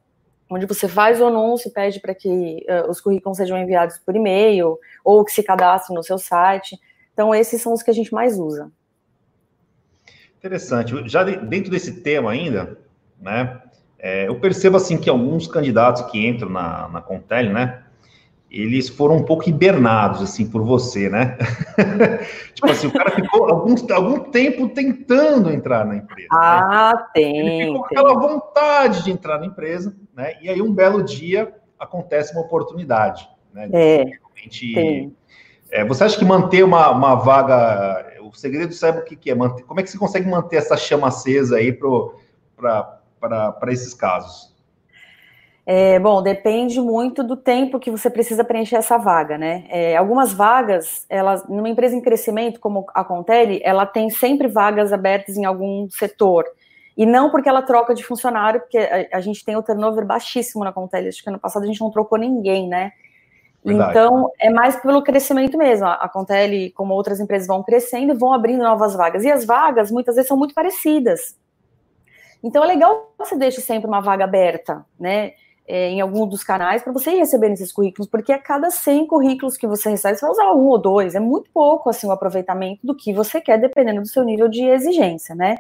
onde 0.50 0.66
você 0.66 0.88
faz 0.88 1.20
o 1.20 1.26
anúncio, 1.26 1.72
pede 1.72 2.00
para 2.00 2.14
que 2.14 2.66
uh, 2.70 2.90
os 2.90 3.02
currículos 3.02 3.38
sejam 3.38 3.58
enviados 3.58 3.98
por 3.98 4.16
e-mail 4.16 4.78
ou 5.04 5.26
que 5.26 5.32
se 5.32 5.42
cadastrem 5.42 5.96
no 5.96 6.04
seu 6.04 6.18
site. 6.20 6.78
Então, 7.14 7.34
esses 7.34 7.62
são 7.62 7.74
os 7.74 7.82
que 7.82 7.90
a 7.90 7.94
gente 7.94 8.14
mais 8.14 8.38
usa. 8.38 8.72
Interessante. 10.38 11.08
Já 11.08 11.24
dentro 11.24 11.72
desse 11.72 12.02
tema 12.02 12.32
ainda, 12.32 12.78
né, 13.20 13.62
é, 14.04 14.28
eu 14.28 14.36
percebo 14.36 14.76
assim 14.76 14.98
que 14.98 15.10
alguns 15.10 15.48
candidatos 15.48 16.02
que 16.12 16.28
entram 16.28 16.50
na, 16.50 16.90
na 16.90 17.02
Contele, 17.02 17.54
né, 17.54 17.84
eles 18.52 18.90
foram 18.90 19.16
um 19.16 19.24
pouco 19.24 19.48
hibernados, 19.50 20.22
assim, 20.22 20.46
por 20.46 20.62
você, 20.62 21.10
né? 21.10 21.38
tipo 22.54 22.70
assim, 22.70 22.88
o 22.88 22.92
cara 22.92 23.12
ficou 23.12 23.50
algum, 23.50 23.76
algum 23.94 24.20
tempo 24.30 24.68
tentando 24.68 25.50
entrar 25.50 25.86
na 25.86 25.96
empresa. 25.96 26.28
Né? 26.32 26.38
Ah, 26.38 26.94
né? 26.96 27.06
tem. 27.14 27.38
Ele 27.40 27.66
ficou 27.66 27.80
com 27.80 27.86
aquela 27.86 28.14
vontade 28.14 29.06
de 29.06 29.12
entrar 29.12 29.40
na 29.40 29.46
empresa, 29.46 29.96
né? 30.14 30.36
E 30.42 30.50
aí, 30.50 30.62
um 30.62 30.74
belo 30.74 31.02
dia, 31.02 31.52
acontece 31.80 32.34
uma 32.34 32.42
oportunidade, 32.42 33.28
né? 33.54 33.70
É, 33.72 34.04
Realmente, 34.04 35.12
é, 35.72 35.86
você 35.86 36.04
acha 36.04 36.20
que 36.20 36.26
manter 36.26 36.64
uma, 36.64 36.92
uma 36.92 37.16
vaga, 37.16 38.06
o 38.22 38.34
segredo 38.34 38.74
sabe 38.74 39.00
o 39.00 39.06
que, 39.06 39.16
que 39.16 39.32
é? 39.32 39.36
Manter, 39.36 39.64
como 39.64 39.80
é 39.80 39.84
que 39.84 39.90
você 39.90 39.98
consegue 39.98 40.30
manter 40.30 40.58
essa 40.58 40.78
chama 40.78 41.08
acesa 41.08 41.56
aí 41.56 41.72
para 41.72 43.00
esses 43.70 43.94
casos? 43.94 44.54
É, 45.66 45.98
bom, 45.98 46.22
depende 46.22 46.82
muito 46.82 47.24
do 47.24 47.38
tempo 47.38 47.80
que 47.80 47.90
você 47.90 48.10
precisa 48.10 48.44
preencher 48.44 48.76
essa 48.76 48.98
vaga, 48.98 49.38
né? 49.38 49.66
É, 49.70 49.96
algumas 49.96 50.34
vagas, 50.34 51.06
elas, 51.10 51.48
numa 51.48 51.70
empresa 51.70 51.96
em 51.96 52.02
crescimento 52.02 52.60
como 52.60 52.86
a 52.94 53.04
Contele, 53.04 53.62
ela 53.64 53.86
tem 53.86 54.10
sempre 54.10 54.48
vagas 54.50 54.92
abertas 54.92 55.38
em 55.38 55.46
algum 55.46 55.90
setor. 55.90 56.46
E 56.98 57.06
não 57.06 57.32
porque 57.32 57.48
ela 57.48 57.62
troca 57.62 57.96
de 57.96 58.04
funcionário, 58.04 58.60
porque 58.60 58.78
a, 58.78 59.18
a 59.18 59.22
gente 59.22 59.44
tem 59.44 59.56
o 59.56 59.64
turnover 59.64 60.06
baixíssimo 60.06 60.66
na 60.66 60.74
Contele. 60.74 61.08
Acho 61.08 61.24
que 61.24 61.30
ano 61.30 61.40
passado 61.40 61.64
a 61.64 61.68
gente 61.68 61.80
não 61.80 61.90
trocou 61.90 62.18
ninguém, 62.18 62.68
né? 62.68 62.92
Verdade. 63.64 63.92
Então, 63.92 64.30
é 64.40 64.50
mais 64.50 64.76
pelo 64.82 65.02
crescimento 65.02 65.58
mesmo. 65.58 65.88
A 65.88 66.10
Contele, 66.10 66.72
como 66.72 66.94
outras 66.94 67.22
empresas, 67.22 67.48
vão 67.48 67.64
crescendo 67.64 68.14
e 68.14 68.18
vão 68.18 68.34
abrindo 68.34 68.62
novas 68.62 68.94
vagas. 68.94 69.24
E 69.24 69.32
as 69.32 69.46
vagas, 69.46 69.90
muitas 69.90 70.16
vezes, 70.16 70.28
são 70.28 70.38
muito 70.38 70.54
parecidas. 70.54 71.42
Então, 72.44 72.64
é 72.64 72.68
legal 72.68 73.14
que 73.18 73.26
você 73.26 73.38
deixe 73.38 73.62
sempre 73.62 73.88
uma 73.88 74.02
vaga 74.02 74.26
aberta, 74.26 74.86
né? 75.00 75.34
é, 75.68 75.90
em 75.90 76.02
algum 76.02 76.28
dos 76.28 76.44
canais 76.44 76.84
para 76.84 76.92
você 76.92 77.12
ir 77.12 77.20
recebendo 77.20 77.54
esses 77.54 77.72
currículos, 77.72 78.10
porque 78.10 78.32
a 78.32 78.40
cada 78.40 78.70
100 78.70 79.08
currículos 79.08 79.58
que 79.58 79.66
você 79.66 79.90
recebe, 79.90 80.18
você 80.18 80.26
vai 80.26 80.32
usar 80.32 80.52
um 80.54 80.68
ou 80.68 80.78
dois, 80.78 81.16
é 81.16 81.20
muito 81.20 81.50
pouco 81.52 81.90
assim 81.90 82.08
o 82.08 82.12
aproveitamento 82.12 82.86
do 82.86 82.96
que 82.96 83.14
você 83.14 83.40
quer, 83.40 83.58
dependendo 83.58 84.02
do 84.02 84.08
seu 84.08 84.24
nível 84.24 84.50
de 84.50 84.64
exigência, 84.66 85.34
né? 85.36 85.58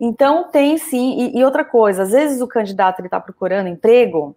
Então 0.00 0.50
tem 0.50 0.78
sim, 0.78 1.18
e, 1.18 1.38
e 1.38 1.44
outra 1.44 1.64
coisa, 1.64 2.02
às 2.02 2.10
vezes 2.10 2.40
o 2.40 2.48
candidato 2.48 3.00
ele 3.00 3.06
está 3.06 3.20
procurando 3.20 3.68
emprego 3.68 4.34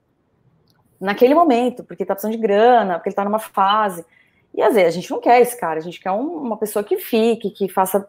naquele 0.99 1.33
momento, 1.33 1.83
porque 1.83 2.03
está 2.03 2.13
precisando 2.13 2.35
de 2.35 2.41
grana, 2.41 2.95
porque 2.95 3.09
ele 3.09 3.13
está 3.13 3.23
numa 3.23 3.39
fase. 3.39 4.05
E 4.53 4.61
às 4.61 4.73
vezes 4.73 4.89
a 4.89 4.91
gente 4.91 5.11
não 5.11 5.19
quer 5.19 5.41
esse 5.41 5.59
cara, 5.59 5.79
a 5.79 5.81
gente 5.81 5.99
quer 5.99 6.11
um, 6.11 6.37
uma 6.37 6.57
pessoa 6.57 6.83
que 6.83 6.97
fique, 6.97 7.49
que 7.49 7.67
faça 7.67 8.07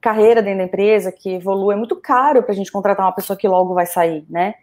carreira 0.00 0.42
dentro 0.42 0.58
da 0.58 0.64
empresa, 0.64 1.12
que 1.12 1.34
evolua. 1.34 1.74
É 1.74 1.76
muito 1.76 1.96
caro 1.96 2.42
para 2.42 2.52
a 2.52 2.54
gente 2.54 2.72
contratar 2.72 3.04
uma 3.06 3.12
pessoa 3.12 3.36
que 3.36 3.48
logo 3.48 3.74
vai 3.74 3.86
sair, 3.86 4.24
né? 4.28 4.54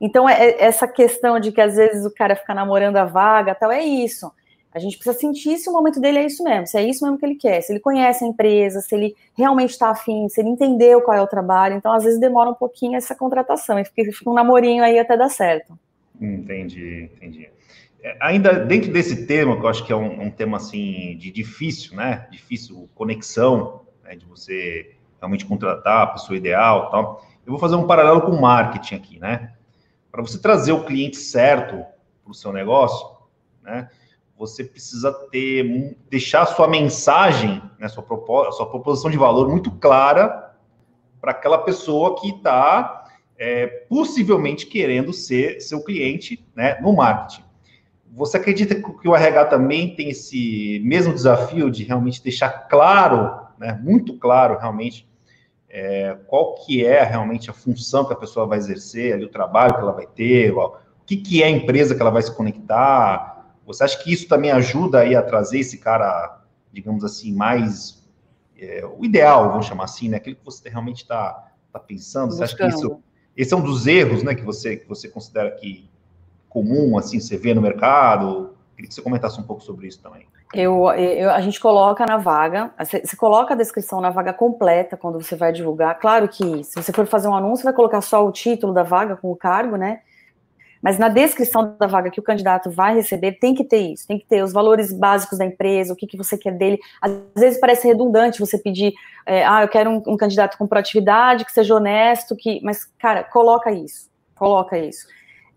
Então, 0.00 0.28
é, 0.28 0.50
é, 0.50 0.64
essa 0.64 0.86
questão 0.86 1.40
de 1.40 1.50
que 1.50 1.60
às 1.60 1.76
vezes 1.76 2.04
o 2.06 2.14
cara 2.14 2.36
fica 2.36 2.54
namorando 2.54 2.96
a 2.96 3.04
vaga, 3.04 3.54
tal, 3.54 3.70
é 3.70 3.82
isso. 3.82 4.30
A 4.72 4.78
gente 4.78 4.96
precisa 4.96 5.18
sentir 5.18 5.56
se 5.58 5.68
o 5.68 5.72
momento 5.72 5.98
dele 6.00 6.18
é 6.18 6.26
isso 6.26 6.44
mesmo, 6.44 6.66
se 6.66 6.78
é 6.78 6.84
isso 6.84 7.02
mesmo 7.02 7.18
que 7.18 7.24
ele 7.24 7.34
quer, 7.34 7.60
se 7.62 7.72
ele 7.72 7.80
conhece 7.80 8.22
a 8.22 8.28
empresa, 8.28 8.80
se 8.80 8.94
ele 8.94 9.16
realmente 9.36 9.70
está 9.70 9.90
afim, 9.90 10.28
se 10.28 10.40
ele 10.40 10.50
entendeu 10.50 11.00
qual 11.00 11.16
é 11.16 11.22
o 11.22 11.26
trabalho. 11.26 11.74
Então, 11.74 11.92
às 11.92 12.04
vezes, 12.04 12.20
demora 12.20 12.50
um 12.50 12.54
pouquinho 12.54 12.96
essa 12.96 13.14
contratação, 13.14 13.78
e 13.78 13.84
fica, 13.84 14.12
fica 14.12 14.30
um 14.30 14.34
namorinho 14.34 14.84
aí 14.84 14.98
até 14.98 15.16
dar 15.16 15.30
certo. 15.30 15.76
Entendi, 16.20 17.10
entendi. 17.16 17.48
É, 18.02 18.16
ainda 18.20 18.52
dentro 18.52 18.92
desse 18.92 19.26
tema, 19.26 19.56
que 19.58 19.64
eu 19.64 19.68
acho 19.68 19.84
que 19.84 19.92
é 19.92 19.96
um, 19.96 20.26
um 20.26 20.30
tema 20.30 20.58
assim 20.58 21.16
de 21.16 21.30
difícil, 21.30 21.96
né? 21.96 22.28
Difícil 22.30 22.88
conexão, 22.94 23.80
né? 24.08 24.16
de 24.16 24.24
você 24.24 24.94
realmente 25.20 25.44
contratar 25.44 26.02
a 26.02 26.06
pessoa 26.08 26.36
ideal, 26.36 26.90
tal. 26.90 27.22
Eu 27.44 27.52
vou 27.52 27.58
fazer 27.58 27.76
um 27.76 27.86
paralelo 27.86 28.22
com 28.22 28.32
o 28.32 28.40
marketing 28.40 28.94
aqui, 28.94 29.18
né? 29.18 29.52
Para 30.10 30.22
você 30.22 30.38
trazer 30.38 30.72
o 30.72 30.84
cliente 30.84 31.16
certo 31.16 31.84
para 32.22 32.30
o 32.30 32.34
seu 32.34 32.52
negócio, 32.52 33.06
né? 33.62 33.88
Você 34.38 34.62
precisa 34.64 35.12
ter 35.30 35.96
deixar 36.08 36.42
a 36.42 36.46
sua 36.46 36.68
mensagem, 36.68 37.60
né? 37.78 37.88
Sua 37.88 38.02
proposta, 38.02 38.52
sua 38.52 38.70
proposição 38.70 39.10
de 39.10 39.18
valor 39.18 39.48
muito 39.48 39.70
clara 39.72 40.54
para 41.20 41.32
aquela 41.32 41.58
pessoa 41.58 42.14
que 42.20 42.28
está 42.30 43.06
é, 43.36 43.66
possivelmente 43.66 44.66
querendo 44.66 45.12
ser 45.12 45.60
seu 45.60 45.82
cliente, 45.82 46.46
né? 46.54 46.80
No 46.80 46.94
marketing. 46.94 47.44
Você 48.12 48.36
acredita 48.36 48.74
que 48.74 49.08
o 49.08 49.14
RH 49.14 49.46
também 49.46 49.94
tem 49.94 50.10
esse 50.10 50.80
mesmo 50.84 51.12
desafio 51.12 51.70
de 51.70 51.84
realmente 51.84 52.22
deixar 52.22 52.50
claro, 52.68 53.47
né, 53.58 53.78
muito 53.82 54.16
claro 54.18 54.58
realmente, 54.58 55.08
é, 55.68 56.16
qual 56.26 56.54
que 56.54 56.84
é 56.84 57.02
realmente 57.02 57.50
a 57.50 57.52
função 57.52 58.04
que 58.04 58.12
a 58.12 58.16
pessoa 58.16 58.46
vai 58.46 58.58
exercer, 58.58 59.14
ali, 59.14 59.24
o 59.24 59.30
trabalho 59.30 59.74
que 59.74 59.80
ela 59.80 59.92
vai 59.92 60.06
ter, 60.06 60.52
o 60.52 60.76
que, 61.04 61.16
que 61.16 61.42
é 61.42 61.46
a 61.46 61.50
empresa 61.50 61.94
que 61.94 62.00
ela 62.00 62.10
vai 62.10 62.22
se 62.22 62.34
conectar? 62.34 63.54
Você 63.66 63.84
acha 63.84 64.02
que 64.02 64.12
isso 64.12 64.26
também 64.28 64.50
ajuda 64.50 65.00
aí 65.00 65.14
a 65.14 65.22
trazer 65.22 65.58
esse 65.58 65.78
cara, 65.78 66.42
digamos 66.72 67.04
assim, 67.04 67.34
mais 67.34 68.08
é, 68.58 68.84
o 68.84 69.04
ideal, 69.04 69.50
vamos 69.50 69.66
chamar 69.66 69.84
assim, 69.84 70.08
né? 70.08 70.16
Aquele 70.16 70.36
que 70.36 70.44
você 70.44 70.68
realmente 70.68 71.02
está 71.02 71.52
tá 71.72 71.78
pensando? 71.78 72.32
Você 72.32 72.44
acha 72.44 72.56
que 72.56 72.66
isso, 72.66 73.00
esse 73.36 73.54
é 73.54 73.56
um 73.56 73.62
dos 73.62 73.86
erros, 73.86 74.22
né, 74.22 74.34
que 74.34 74.42
você, 74.42 74.76
que 74.76 74.88
você 74.88 75.08
considera 75.08 75.50
que 75.52 75.88
comum, 76.48 76.98
assim, 76.98 77.20
você 77.20 77.36
vê 77.36 77.54
no 77.54 77.62
mercado? 77.62 78.56
Queria 78.78 78.90
que 78.90 78.94
você 78.94 79.02
comentasse 79.02 79.40
um 79.40 79.42
pouco 79.42 79.60
sobre 79.60 79.88
isso 79.88 80.00
também. 80.00 80.24
Eu, 80.54 80.88
eu, 80.92 81.32
a 81.32 81.40
gente 81.40 81.58
coloca 81.58 82.06
na 82.06 82.16
vaga, 82.16 82.70
você, 82.78 83.02
coloca 83.16 83.52
a 83.52 83.56
descrição 83.56 84.00
na 84.00 84.08
vaga 84.08 84.32
completa 84.32 84.96
quando 84.96 85.20
você 85.20 85.34
vai 85.34 85.52
divulgar. 85.52 85.98
Claro 85.98 86.28
que 86.28 86.62
se 86.62 86.80
você 86.80 86.92
for 86.92 87.04
fazer 87.04 87.26
um 87.26 87.34
anúncio, 87.34 87.64
vai 87.64 87.72
colocar 87.72 88.00
só 88.00 88.24
o 88.24 88.30
título 88.30 88.72
da 88.72 88.84
vaga 88.84 89.16
com 89.16 89.32
o 89.32 89.36
cargo, 89.36 89.74
né? 89.74 90.02
Mas 90.80 90.96
na 90.96 91.08
descrição 91.08 91.76
da 91.76 91.88
vaga 91.88 92.08
que 92.08 92.20
o 92.20 92.22
candidato 92.22 92.70
vai 92.70 92.94
receber, 92.94 93.32
tem 93.32 93.52
que 93.52 93.64
ter 93.64 93.78
isso, 93.78 94.06
tem 94.06 94.16
que 94.16 94.24
ter 94.24 94.44
os 94.44 94.52
valores 94.52 94.92
básicos 94.92 95.38
da 95.38 95.44
empresa, 95.44 95.92
o 95.92 95.96
que, 95.96 96.06
que 96.06 96.16
você 96.16 96.38
quer 96.38 96.52
dele. 96.52 96.78
Às 97.02 97.10
vezes 97.36 97.58
parece 97.58 97.88
redundante 97.88 98.38
você 98.38 98.56
pedir, 98.56 98.94
é, 99.26 99.44
ah, 99.44 99.62
eu 99.62 99.68
quero 99.68 99.90
um, 99.90 100.00
um 100.06 100.16
candidato 100.16 100.56
com 100.56 100.68
proatividade, 100.68 101.44
que 101.44 101.50
seja 101.50 101.74
honesto, 101.74 102.36
que. 102.36 102.60
Mas, 102.62 102.84
cara, 102.96 103.24
coloca 103.24 103.72
isso, 103.72 104.08
coloca 104.36 104.78
isso. 104.78 105.04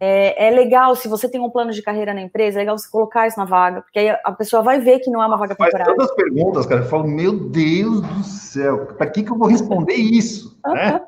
É, 0.03 0.47
é, 0.47 0.49
legal, 0.49 0.95
se 0.95 1.07
você 1.07 1.29
tem 1.29 1.39
um 1.39 1.51
plano 1.51 1.71
de 1.71 1.83
carreira 1.83 2.11
na 2.11 2.21
empresa, 2.21 2.57
é 2.57 2.61
legal 2.61 2.75
você 2.75 2.89
colocar 2.89 3.27
isso 3.27 3.37
na 3.37 3.45
vaga, 3.45 3.83
porque 3.83 3.99
aí 3.99 4.09
a 4.09 4.31
pessoa 4.31 4.63
vai 4.63 4.79
ver 4.79 4.97
que 4.97 5.11
não 5.11 5.21
é 5.21 5.27
uma 5.27 5.37
vaga 5.37 5.53
temporária. 5.53 5.85
Faz 5.85 5.95
todas 5.95 6.09
as 6.09 6.15
perguntas, 6.15 6.65
cara, 6.65 6.81
eu 6.81 6.87
falo, 6.87 7.07
meu 7.07 7.31
Deus 7.49 8.01
do 8.01 8.23
céu, 8.23 8.87
para 8.97 9.05
que, 9.05 9.21
que 9.21 9.31
eu 9.31 9.37
vou 9.37 9.47
responder 9.47 9.93
isso? 9.93 10.59
né? 10.65 11.01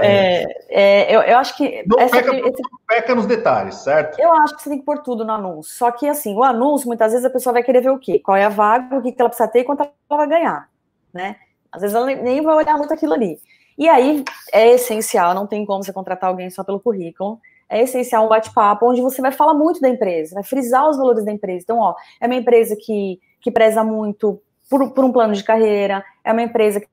é, 0.00 0.44
é, 0.70 1.14
eu, 1.14 1.20
eu, 1.20 1.36
acho 1.36 1.54
que. 1.58 1.84
Não 1.86 2.00
essa, 2.00 2.16
peca, 2.16 2.34
esse, 2.34 2.62
peca 2.88 3.14
nos 3.14 3.26
detalhes, 3.26 3.74
certo? 3.74 4.18
Eu 4.18 4.32
acho 4.32 4.56
que 4.56 4.62
você 4.62 4.70
tem 4.70 4.78
que 4.78 4.84
pôr 4.86 5.02
tudo 5.02 5.26
no 5.26 5.32
anúncio. 5.32 5.74
Só 5.74 5.90
que, 5.90 6.08
assim, 6.08 6.34
o 6.34 6.42
anúncio, 6.42 6.88
muitas 6.88 7.12
vezes 7.12 7.26
a 7.26 7.30
pessoa 7.30 7.52
vai 7.52 7.62
querer 7.62 7.82
ver 7.82 7.90
o 7.90 7.98
quê? 7.98 8.18
Qual 8.18 8.34
é 8.34 8.46
a 8.46 8.48
vaga, 8.48 8.96
o 8.96 9.02
que, 9.02 9.12
que 9.12 9.20
ela 9.20 9.28
precisa 9.28 9.46
ter 9.46 9.60
e 9.60 9.64
quanto 9.64 9.82
ela 9.82 9.92
vai 10.08 10.26
ganhar, 10.26 10.70
né? 11.12 11.36
Às 11.70 11.82
vezes 11.82 11.94
ela 11.94 12.06
nem 12.06 12.40
vai 12.40 12.56
olhar 12.56 12.78
muito 12.78 12.94
aquilo 12.94 13.12
ali. 13.12 13.38
E 13.78 13.88
aí 13.88 14.24
é 14.52 14.72
essencial, 14.72 15.34
não 15.34 15.46
tem 15.46 15.66
como 15.66 15.84
você 15.84 15.92
contratar 15.92 16.30
alguém 16.30 16.48
só 16.50 16.64
pelo 16.64 16.80
currículo. 16.80 17.38
É 17.68 17.82
essencial 17.82 18.24
um 18.24 18.28
bate-papo 18.28 18.88
onde 18.88 19.02
você 19.02 19.20
vai 19.20 19.32
falar 19.32 19.54
muito 19.54 19.80
da 19.80 19.88
empresa, 19.88 20.34
vai 20.34 20.44
frisar 20.44 20.88
os 20.88 20.96
valores 20.96 21.24
da 21.24 21.32
empresa. 21.32 21.62
Então, 21.62 21.78
ó, 21.78 21.94
é 22.20 22.26
uma 22.26 22.36
empresa 22.36 22.76
que, 22.76 23.20
que 23.40 23.50
preza 23.50 23.82
muito 23.82 24.40
por, 24.70 24.92
por 24.92 25.04
um 25.04 25.12
plano 25.12 25.34
de 25.34 25.42
carreira, 25.42 26.04
é 26.24 26.32
uma 26.32 26.42
empresa 26.42 26.80
que 26.80 26.88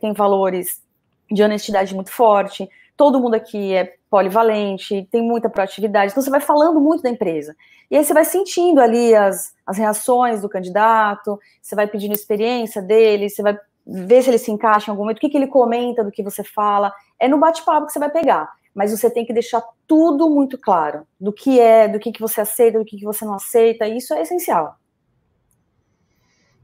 tem 0.00 0.12
valores 0.12 0.82
de 1.30 1.42
honestidade 1.42 1.94
muito 1.94 2.10
forte, 2.10 2.68
todo 2.96 3.20
mundo 3.20 3.34
aqui 3.34 3.74
é 3.74 3.94
polivalente, 4.08 5.06
tem 5.10 5.22
muita 5.22 5.50
proatividade, 5.50 6.12
então 6.12 6.22
você 6.22 6.30
vai 6.30 6.40
falando 6.40 6.80
muito 6.80 7.02
da 7.02 7.10
empresa. 7.10 7.54
E 7.90 7.96
aí 7.96 8.04
você 8.04 8.14
vai 8.14 8.24
sentindo 8.24 8.80
ali 8.80 9.14
as, 9.14 9.54
as 9.66 9.76
reações 9.76 10.40
do 10.40 10.48
candidato, 10.48 11.38
você 11.60 11.74
vai 11.74 11.86
pedindo 11.86 12.14
experiência 12.14 12.80
dele, 12.80 13.28
você 13.28 13.42
vai 13.42 13.56
ver 13.86 14.22
se 14.22 14.30
ele 14.30 14.38
se 14.38 14.50
encaixa 14.50 14.90
em 14.90 14.90
algum 14.90 15.04
momento, 15.04 15.18
o 15.18 15.20
que, 15.20 15.28
que 15.28 15.36
ele 15.36 15.46
comenta 15.46 16.02
do 16.02 16.10
que 16.10 16.22
você 16.22 16.42
fala. 16.42 16.92
É 17.20 17.28
no 17.28 17.38
bate-papo 17.38 17.86
que 17.86 17.92
você 17.92 17.98
vai 17.98 18.10
pegar. 18.10 18.50
Mas 18.74 18.90
você 18.90 19.08
tem 19.08 19.24
que 19.24 19.32
deixar 19.32 19.62
tudo 19.86 20.28
muito 20.28 20.58
claro 20.58 21.06
do 21.18 21.32
que 21.32 21.58
é, 21.58 21.88
do 21.88 21.98
que, 21.98 22.12
que 22.12 22.20
você 22.20 22.42
aceita, 22.42 22.78
do 22.78 22.84
que, 22.84 22.98
que 22.98 23.04
você 23.04 23.24
não 23.24 23.34
aceita. 23.34 23.86
Isso 23.86 24.12
é 24.12 24.20
essencial. 24.20 24.76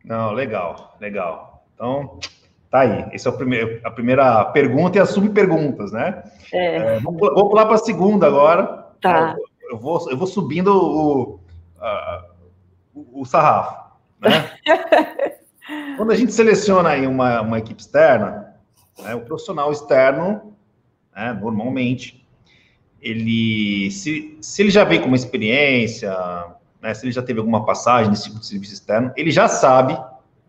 Não, 0.04 0.32
legal, 0.32 0.96
legal. 1.00 1.64
Então, 1.74 2.18
tá 2.70 2.80
aí. 2.80 3.06
Essa 3.12 3.28
é 3.28 3.32
o 3.32 3.36
primeiro, 3.36 3.80
a 3.84 3.90
primeira 3.90 4.44
pergunta 4.46 4.98
e 4.98 5.00
as 5.00 5.10
subperguntas, 5.10 5.92
né? 5.92 6.22
É. 6.52 6.96
É, 6.96 7.00
vou, 7.00 7.14
vou 7.14 7.48
pular 7.48 7.66
para 7.66 7.76
a 7.76 7.78
segunda 7.78 8.26
agora. 8.26 8.88
Tá. 9.00 9.34
Eu, 9.62 9.70
eu, 9.70 9.78
vou, 9.78 10.10
eu 10.10 10.16
vou 10.16 10.26
subindo 10.26 10.68
o, 10.68 11.40
a, 11.80 12.26
o, 12.94 13.22
o 13.22 13.24
sarrafo, 13.24 13.96
né? 14.20 14.50
Quando 15.96 16.10
a 16.10 16.16
gente 16.16 16.32
seleciona 16.32 16.90
aí 16.90 17.06
uma, 17.06 17.40
uma 17.40 17.58
equipe 17.58 17.80
externa, 17.80 18.54
né, 18.98 19.14
o 19.14 19.20
profissional 19.20 19.70
externo, 19.70 20.54
né, 21.14 21.32
normalmente, 21.32 22.26
ele 23.00 23.90
se, 23.90 24.38
se 24.40 24.62
ele 24.62 24.70
já 24.70 24.84
vem 24.84 25.00
com 25.00 25.06
uma 25.06 25.16
experiência, 25.16 26.12
né, 26.80 26.92
se 26.94 27.04
ele 27.04 27.12
já 27.12 27.22
teve 27.22 27.38
alguma 27.38 27.64
passagem 27.64 28.10
nesse 28.10 28.24
tipo 28.24 28.40
de 28.40 28.46
serviço 28.46 28.74
externo, 28.74 29.12
ele 29.16 29.30
já 29.30 29.48
sabe, 29.48 29.98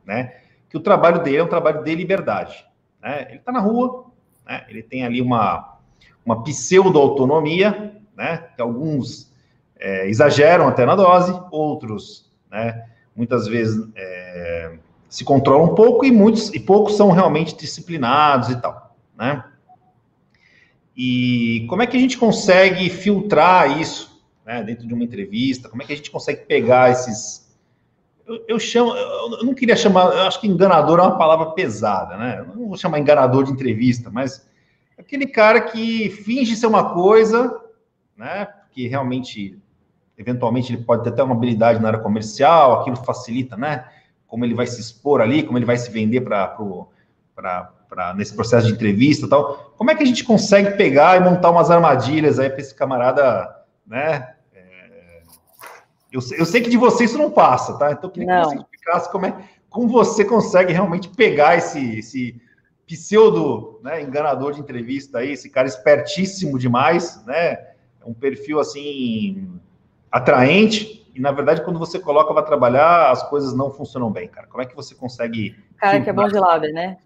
né, 0.05 0.35
que 0.69 0.77
o 0.77 0.81
trabalho 0.81 1.21
dele 1.21 1.37
é 1.37 1.43
um 1.43 1.47
trabalho 1.49 1.83
de 1.83 1.93
liberdade, 1.93 2.65
né? 3.01 3.27
Ele 3.29 3.37
está 3.37 3.51
na 3.51 3.59
rua, 3.59 4.05
né, 4.45 4.65
ele 4.67 4.81
tem 4.81 5.05
ali 5.05 5.21
uma 5.21 5.71
uma 6.25 6.41
pseudo 6.41 6.97
autonomia, 6.97 8.01
né, 8.15 8.37
que 8.55 8.61
alguns 8.61 9.31
é, 9.77 10.07
exageram 10.07 10.67
até 10.67 10.85
na 10.85 10.95
dose, 10.95 11.37
outros, 11.51 12.31
né, 12.49 12.85
muitas 13.15 13.45
vezes 13.45 13.85
é, 13.95 14.77
se 15.13 15.23
controla 15.23 15.63
um 15.63 15.75
pouco 15.75 16.03
e 16.03 16.11
muitos 16.11 16.51
e 16.55 16.59
poucos 16.59 16.97
são 16.97 17.11
realmente 17.11 17.55
disciplinados 17.55 18.49
e 18.49 18.59
tal, 18.59 18.97
né? 19.15 19.45
E 20.97 21.67
como 21.69 21.83
é 21.83 21.87
que 21.87 21.95
a 21.95 21.99
gente 21.99 22.17
consegue 22.17 22.89
filtrar 22.89 23.79
isso, 23.79 24.19
né, 24.43 24.63
dentro 24.63 24.87
de 24.87 24.93
uma 24.93 25.03
entrevista? 25.03 25.69
Como 25.69 25.83
é 25.83 25.85
que 25.85 25.93
a 25.93 25.95
gente 25.95 26.09
consegue 26.09 26.47
pegar 26.47 26.89
esses 26.89 27.43
eu, 28.25 28.43
eu 28.47 28.59
chamo, 28.59 28.95
eu 28.95 29.43
não 29.43 29.53
queria 29.53 29.75
chamar, 29.75 30.05
eu 30.05 30.21
acho 30.23 30.41
que 30.41 30.47
enganador 30.47 30.97
é 30.97 31.03
uma 31.03 31.17
palavra 31.17 31.51
pesada, 31.51 32.17
né? 32.17 32.39
Eu 32.39 32.47
não 32.47 32.69
vou 32.69 32.77
chamar 32.77 32.97
enganador 32.97 33.43
de 33.43 33.51
entrevista, 33.51 34.09
mas 34.09 34.49
aquele 34.97 35.27
cara 35.27 35.61
que 35.61 36.09
finge 36.09 36.55
ser 36.55 36.65
uma 36.65 36.91
coisa, 36.91 37.61
né? 38.17 38.47
Que 38.71 38.87
realmente, 38.87 39.61
eventualmente, 40.17 40.73
ele 40.73 40.83
pode 40.83 41.03
ter 41.03 41.09
até 41.09 41.21
uma 41.21 41.35
habilidade 41.35 41.79
na 41.79 41.89
área 41.89 41.99
comercial, 41.99 42.81
aquilo 42.81 42.95
facilita, 42.95 43.55
né? 43.55 43.87
Como 44.33 44.45
ele 44.45 44.55
vai 44.55 44.65
se 44.65 44.81
expor 44.81 45.21
ali, 45.21 45.43
como 45.43 45.59
ele 45.59 45.65
vai 45.65 45.77
se 45.77 45.91
vender 45.91 46.21
para 46.21 46.57
nesse 48.15 48.33
processo 48.33 48.65
de 48.65 48.73
entrevista 48.73 49.27
e 49.27 49.29
tal. 49.29 49.75
Como 49.77 49.91
é 49.91 49.95
que 49.95 50.01
a 50.01 50.05
gente 50.07 50.23
consegue 50.23 50.71
pegar 50.71 51.17
e 51.17 51.19
montar 51.19 51.51
umas 51.51 51.69
armadilhas 51.69 52.39
aí 52.39 52.49
para 52.49 52.59
esse 52.59 52.73
camarada, 52.73 53.63
né? 53.85 54.33
É... 54.51 55.21
Eu, 56.11 56.19
eu 56.35 56.47
sei 56.47 56.61
que 56.61 56.69
de 56.71 56.77
você 56.77 57.03
isso 57.03 57.15
não 57.15 57.29
passa, 57.29 57.77
tá? 57.77 57.91
Então 57.91 58.09
eu 58.09 58.11
queria 58.11 58.27
não. 58.27 58.41
que 58.41 58.55
você 58.55 58.55
explicasse 58.55 59.11
como 59.11 59.27
é 59.27 59.35
como 59.69 59.87
você 59.87 60.25
consegue 60.25 60.73
realmente 60.73 61.09
pegar 61.09 61.55
esse, 61.55 61.99
esse 61.99 62.41
pseudo 62.87 63.79
né, 63.83 64.01
enganador 64.01 64.53
de 64.53 64.61
entrevista 64.61 65.19
aí, 65.19 65.33
esse 65.33 65.47
cara 65.47 65.67
espertíssimo 65.67 66.57
demais, 66.57 67.23
né? 67.27 67.59
Um 68.03 68.15
perfil 68.15 68.59
assim 68.59 69.47
atraente, 70.11 71.02
e 71.15 71.19
na 71.19 71.31
verdade, 71.31 71.63
quando 71.63 71.77
você 71.77 71.99
coloca 71.99 72.33
para 72.33 72.43
trabalhar, 72.43 73.11
as 73.11 73.27
coisas 73.29 73.53
não 73.53 73.71
funcionam 73.71 74.11
bem, 74.11 74.27
cara. 74.27 74.47
Como 74.47 74.63
é 74.63 74.65
que 74.65 74.75
você 74.75 74.95
consegue. 74.95 75.55
Cara, 75.77 76.01
que 76.01 76.09
é 76.09 76.13
bom 76.13 76.27
de 76.27 76.39
lábio, 76.39 76.73
né? 76.73 76.97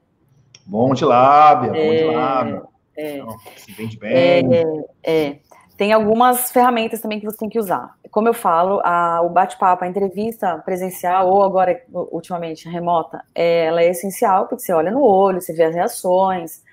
Bom 0.65 0.93
de 0.93 1.03
lábia, 1.03 1.69
bom 1.69 1.75
de 1.75 2.03
é, 2.03 2.11
lábia. 2.11 2.63
É, 2.95 3.17
então, 3.17 3.37
se 3.57 3.71
vende 3.73 3.97
bem. 3.97 4.13
É, 4.13 4.63
é, 5.03 5.39
Tem 5.77 5.91
algumas 5.91 6.51
ferramentas 6.51 7.01
também 7.01 7.19
que 7.19 7.25
você 7.25 7.37
tem 7.37 7.49
que 7.49 7.59
usar. 7.59 7.95
Como 8.09 8.27
eu 8.27 8.33
falo, 8.33 8.81
a, 8.83 9.21
o 9.21 9.29
bate-papo, 9.29 9.83
a 9.83 9.87
entrevista 9.87 10.57
presencial, 10.59 11.29
ou 11.29 11.43
agora, 11.43 11.83
ultimamente, 11.91 12.67
remota, 12.69 13.23
é, 13.35 13.65
ela 13.65 13.81
é 13.81 13.89
essencial, 13.89 14.47
porque 14.47 14.63
você 14.63 14.73
olha 14.73 14.91
no 14.91 15.03
olho, 15.03 15.41
você 15.41 15.53
vê 15.53 15.65
as 15.65 15.75
reações. 15.75 16.63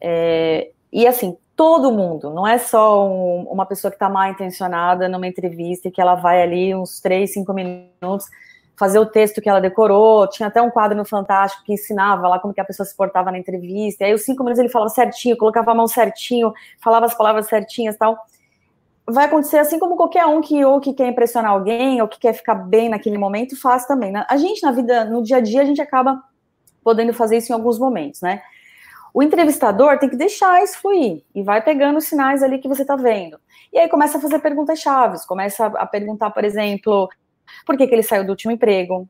É, 0.00 0.70
e 0.92 1.06
assim, 1.06 1.36
todo 1.56 1.92
mundo, 1.92 2.30
não 2.30 2.46
é 2.46 2.58
só 2.58 3.06
um, 3.06 3.42
uma 3.44 3.66
pessoa 3.66 3.90
que 3.90 3.96
está 3.96 4.08
mal 4.08 4.30
intencionada 4.30 5.08
numa 5.08 5.26
entrevista 5.26 5.88
e 5.88 5.90
que 5.90 6.00
ela 6.00 6.14
vai 6.14 6.42
ali 6.42 6.74
uns 6.74 7.00
três, 7.00 7.32
cinco 7.32 7.52
minutos 7.52 8.26
fazer 8.76 8.98
o 8.98 9.06
texto 9.06 9.40
que 9.40 9.48
ela 9.48 9.60
decorou, 9.60 10.26
tinha 10.28 10.48
até 10.48 10.60
um 10.60 10.70
quadro 10.70 10.96
no 10.96 11.04
Fantástico 11.04 11.62
que 11.64 11.74
ensinava 11.74 12.26
lá 12.26 12.38
como 12.38 12.54
que 12.54 12.60
a 12.60 12.64
pessoa 12.64 12.84
se 12.86 12.96
portava 12.96 13.30
na 13.30 13.38
entrevista, 13.38 14.02
e 14.02 14.06
aí 14.08 14.14
os 14.14 14.22
cinco 14.22 14.42
minutos 14.42 14.58
ele 14.58 14.68
falava 14.68 14.88
certinho, 14.88 15.36
colocava 15.36 15.70
a 15.70 15.74
mão 15.74 15.86
certinho, 15.86 16.52
falava 16.82 17.06
as 17.06 17.14
palavras 17.14 17.46
certinhas 17.46 17.96
tal. 17.96 18.16
Vai 19.06 19.26
acontecer 19.26 19.58
assim 19.58 19.78
como 19.78 19.96
qualquer 19.96 20.26
um 20.26 20.40
que 20.40 20.64
ou 20.64 20.80
que 20.80 20.94
quer 20.94 21.08
impressionar 21.08 21.52
alguém, 21.52 22.00
ou 22.00 22.08
que 22.08 22.18
quer 22.18 22.32
ficar 22.32 22.54
bem 22.54 22.88
naquele 22.88 23.18
momento, 23.18 23.60
faz 23.60 23.86
também. 23.86 24.10
Né? 24.10 24.24
A 24.28 24.36
gente, 24.36 24.62
na 24.62 24.72
vida, 24.72 25.04
no 25.04 25.22
dia 25.22 25.36
a 25.36 25.40
dia, 25.40 25.62
a 25.62 25.64
gente 25.64 25.80
acaba 25.80 26.22
podendo 26.82 27.12
fazer 27.12 27.36
isso 27.36 27.52
em 27.52 27.54
alguns 27.54 27.78
momentos, 27.78 28.20
né? 28.20 28.42
O 29.14 29.22
entrevistador 29.22 29.98
tem 29.98 30.08
que 30.08 30.16
deixar 30.16 30.62
isso 30.62 30.78
fluir 30.78 31.22
e 31.34 31.42
vai 31.42 31.62
pegando 31.62 31.98
os 31.98 32.04
sinais 32.04 32.42
ali 32.42 32.58
que 32.58 32.68
você 32.68 32.82
está 32.82 32.96
vendo. 32.96 33.38
E 33.72 33.78
aí 33.78 33.88
começa 33.88 34.18
a 34.18 34.20
fazer 34.20 34.38
perguntas 34.38 34.78
chaves, 34.78 35.24
começa 35.24 35.66
a 35.66 35.86
perguntar, 35.86 36.30
por 36.30 36.44
exemplo, 36.44 37.08
por 37.66 37.76
que, 37.76 37.86
que 37.86 37.94
ele 37.94 38.02
saiu 38.02 38.24
do 38.24 38.30
último 38.30 38.52
emprego? 38.52 39.08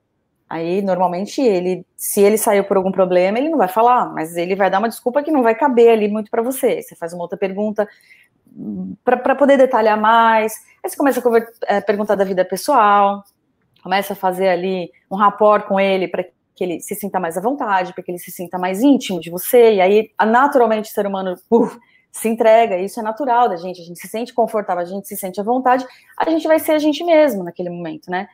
Aí, 0.49 0.83
normalmente, 0.83 1.41
ele, 1.41 1.87
se 1.97 2.21
ele 2.21 2.37
saiu 2.37 2.65
por 2.65 2.77
algum 2.77 2.93
problema, 2.93 3.39
ele 3.39 3.49
não 3.49 3.57
vai 3.57 3.69
falar, 3.69 4.13
mas 4.13 4.37
ele 4.37 4.55
vai 4.55 4.71
dar 4.71 4.81
uma 4.81 4.89
desculpa 4.89 5.23
que 5.23 5.31
não 5.31 5.43
vai 5.43 5.55
caber 5.55 5.89
ali 5.89 6.09
muito 6.09 6.31
para 6.31 6.43
você. 6.43 6.83
Você 6.83 6.95
faz 6.95 7.15
uma 7.15 7.23
outra 7.23 7.39
pergunta 7.39 7.89
para 9.03 9.35
poder 9.35 9.57
detalhar 9.57 9.99
mais. 9.99 10.53
Aí 10.85 10.91
você 10.91 10.97
começa 10.97 11.23
a 11.27 11.75
é, 11.75 11.81
perguntar 11.81 12.17
da 12.17 12.25
vida 12.25 12.45
pessoal, 12.45 13.25
começa 13.83 14.13
a 14.13 14.17
fazer 14.17 14.49
ali 14.49 14.91
um 15.11 15.17
rapport 15.17 15.65
com 15.67 15.81
ele 15.81 16.07
para 16.07 16.25
que 16.63 16.65
ele 16.65 16.81
se 16.81 16.95
sinta 16.95 17.19
mais 17.19 17.37
à 17.37 17.41
vontade, 17.41 17.93
para 17.93 18.05
que 18.05 18.11
ele 18.13 18.19
se 18.19 18.31
sinta 18.31 18.57
mais 18.57 18.81
íntimo 18.81 19.19
de 19.19 19.31
você. 19.31 19.75
E 19.75 19.81
aí, 19.81 20.11
naturalmente, 20.21 20.91
o 20.91 20.95
ser 20.95 21.07
humano 21.07 21.35
uf, 21.51 21.77
se 22.13 22.29
entrega, 22.29 22.79
isso 22.79 23.01
é 23.01 23.03
natural 23.03 23.49
da 23.49 23.57
gente, 23.57 23.81
a 23.81 23.85
gente 23.85 23.99
se 23.99 24.07
sente 24.07 24.33
confortável, 24.33 24.83
a 24.83 24.87
gente 24.87 25.09
se 25.09 25.17
sente 25.17 25.41
à 25.41 25.43
vontade, 25.43 25.85
a 26.17 26.31
gente 26.31 26.47
vai 26.47 26.61
ser 26.61 26.73
a 26.73 26.79
gente 26.79 27.03
mesmo 27.03 27.43
naquele 27.43 27.69
momento, 27.69 28.11
né? 28.11 28.29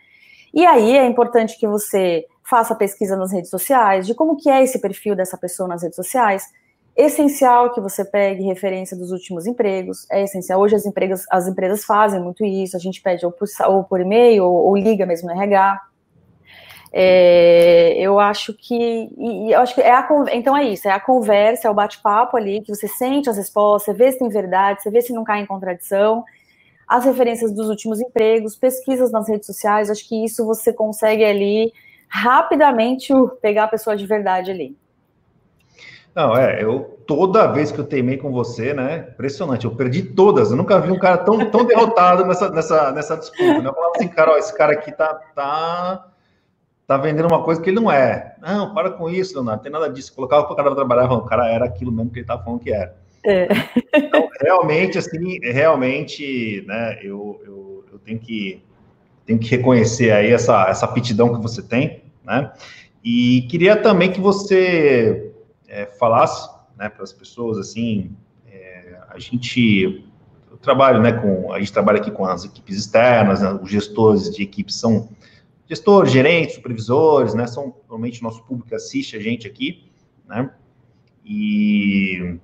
E 0.52 0.66
aí 0.66 0.96
é 0.96 1.06
importante 1.06 1.58
que 1.58 1.66
você 1.66 2.26
faça 2.42 2.74
pesquisa 2.74 3.16
nas 3.16 3.32
redes 3.32 3.50
sociais, 3.50 4.06
de 4.06 4.14
como 4.14 4.36
que 4.36 4.50
é 4.50 4.62
esse 4.62 4.78
perfil 4.78 5.16
dessa 5.16 5.38
pessoa 5.38 5.68
nas 5.68 5.82
redes 5.82 5.96
sociais. 5.96 6.42
Essencial 6.96 7.72
que 7.72 7.80
você 7.80 8.04
pegue 8.04 8.42
referência 8.42 8.96
dos 8.96 9.10
últimos 9.10 9.46
empregos, 9.46 10.06
é 10.10 10.24
essencial. 10.24 10.60
Hoje 10.60 10.74
as 10.74 10.84
empresas, 10.84 11.24
as 11.30 11.46
empresas 11.46 11.84
fazem 11.84 12.20
muito 12.20 12.44
isso, 12.44 12.76
a 12.76 12.80
gente 12.80 13.00
pede 13.00 13.24
ou 13.24 13.32
por, 13.32 13.46
ou 13.68 13.84
por 13.84 14.00
e-mail 14.00 14.44
ou, 14.44 14.66
ou 14.66 14.76
liga 14.76 15.06
mesmo 15.06 15.28
no 15.28 15.34
RH, 15.34 15.80
é, 16.92 17.94
eu 17.98 18.18
acho 18.18 18.54
que, 18.54 19.10
e, 19.16 19.52
eu 19.52 19.60
acho 19.60 19.74
que 19.74 19.80
é 19.80 19.92
a, 19.92 20.08
então 20.32 20.56
é 20.56 20.64
isso, 20.64 20.88
é 20.88 20.92
a 20.92 21.00
conversa, 21.00 21.68
é 21.68 21.70
o 21.70 21.74
bate-papo 21.74 22.36
ali, 22.36 22.60
que 22.62 22.74
você 22.74 22.88
sente 22.88 23.28
as 23.28 23.36
respostas, 23.36 23.94
você 23.94 24.04
vê 24.04 24.12
se 24.12 24.18
tem 24.18 24.28
verdade, 24.28 24.82
você 24.82 24.90
vê 24.90 25.00
se 25.02 25.12
não 25.12 25.24
cai 25.24 25.40
em 25.40 25.46
contradição, 25.46 26.24
as 26.86 27.04
referências 27.04 27.52
dos 27.52 27.68
últimos 27.68 28.00
empregos, 28.00 28.56
pesquisas 28.56 29.10
nas 29.10 29.28
redes 29.28 29.46
sociais, 29.46 29.90
acho 29.90 30.08
que 30.08 30.24
isso 30.24 30.46
você 30.46 30.72
consegue 30.72 31.24
ali 31.24 31.72
rapidamente 32.08 33.12
pegar 33.42 33.64
a 33.64 33.68
pessoa 33.68 33.94
de 33.94 34.06
verdade 34.06 34.50
ali. 34.50 34.74
Não, 36.14 36.36
é, 36.36 36.64
eu 36.64 36.98
toda 37.06 37.46
vez 37.46 37.70
que 37.70 37.78
eu 37.78 37.84
teimei 37.84 38.16
com 38.16 38.32
você, 38.32 38.74
né? 38.74 39.08
Impressionante, 39.12 39.66
eu 39.66 39.76
perdi 39.76 40.02
todas. 40.02 40.50
Eu 40.50 40.56
nunca 40.56 40.80
vi 40.80 40.90
um 40.90 40.98
cara 40.98 41.18
tão, 41.18 41.48
tão 41.50 41.64
derrotado 41.64 42.24
nessa, 42.24 42.50
nessa, 42.50 42.90
nessa 42.90 43.16
disputa. 43.16 43.60
Né? 43.60 43.68
Eu 43.68 43.74
falava 43.74 43.92
assim, 43.96 44.08
cara, 44.08 44.32
ó, 44.32 44.36
esse 44.36 44.56
cara 44.56 44.72
aqui 44.72 44.90
tá, 44.90 45.14
tá 45.34 46.08
tá 46.88 46.96
vendendo 46.96 47.26
uma 47.26 47.44
coisa 47.44 47.60
que 47.60 47.68
ele 47.68 47.78
não 47.78 47.92
é. 47.92 48.34
Não, 48.40 48.72
para 48.72 48.90
com 48.90 49.10
isso, 49.10 49.34
Leonardo, 49.34 49.58
não 49.58 49.62
tem 49.62 49.70
nada 49.70 49.92
disso. 49.92 50.14
Colocava 50.14 50.44
para 50.44 50.54
o 50.54 50.56
cara 50.56 50.74
trabalhar, 50.74 51.12
o 51.12 51.20
cara 51.20 51.46
era 51.46 51.66
aquilo 51.66 51.92
mesmo 51.92 52.10
que 52.10 52.16
ele 52.16 52.24
estava 52.24 52.42
falando 52.42 52.60
que 52.60 52.72
era. 52.72 52.96
É. 53.22 53.46
Então, 53.94 54.30
realmente, 54.40 54.96
assim, 54.96 55.38
realmente, 55.42 56.64
né, 56.66 56.98
eu, 57.02 57.42
eu, 57.44 57.84
eu, 57.92 57.98
tenho, 57.98 58.18
que, 58.18 58.64
tenho 59.26 59.38
que 59.38 59.50
reconhecer 59.50 60.12
aí 60.12 60.32
essa, 60.32 60.66
essa 60.66 60.86
aptidão 60.86 61.34
que 61.34 61.42
você 61.42 61.60
tem, 61.60 62.04
né, 62.24 62.50
e 63.04 63.46
queria 63.50 63.76
também 63.76 64.10
que 64.10 64.20
você 64.20 65.30
é, 65.68 65.84
falasse, 65.84 66.48
né, 66.74 66.88
para 66.88 67.02
as 67.02 67.12
pessoas, 67.12 67.58
assim, 67.58 68.16
é, 68.50 68.96
a 69.10 69.18
gente, 69.18 70.06
eu 70.50 70.56
trabalho, 70.56 71.02
né, 71.02 71.12
com, 71.12 71.52
a 71.52 71.58
gente 71.58 71.72
trabalha 71.72 71.98
aqui 71.98 72.10
com 72.10 72.24
as 72.24 72.46
equipes 72.46 72.78
externas, 72.78 73.42
né, 73.42 73.58
os 73.60 73.70
gestores 73.70 74.34
de 74.34 74.42
equipes 74.42 74.76
são 74.76 75.10
gestores, 75.68 76.10
gerentes, 76.10 76.54
supervisores, 76.54 77.34
né? 77.34 77.46
São 77.46 77.74
normalmente 77.80 78.20
o 78.20 78.24
nosso 78.24 78.42
público 78.44 78.74
assiste 78.74 79.16
a 79.16 79.20
gente 79.20 79.46
aqui, 79.46 79.90
né? 80.26 80.50
E 81.24 82.38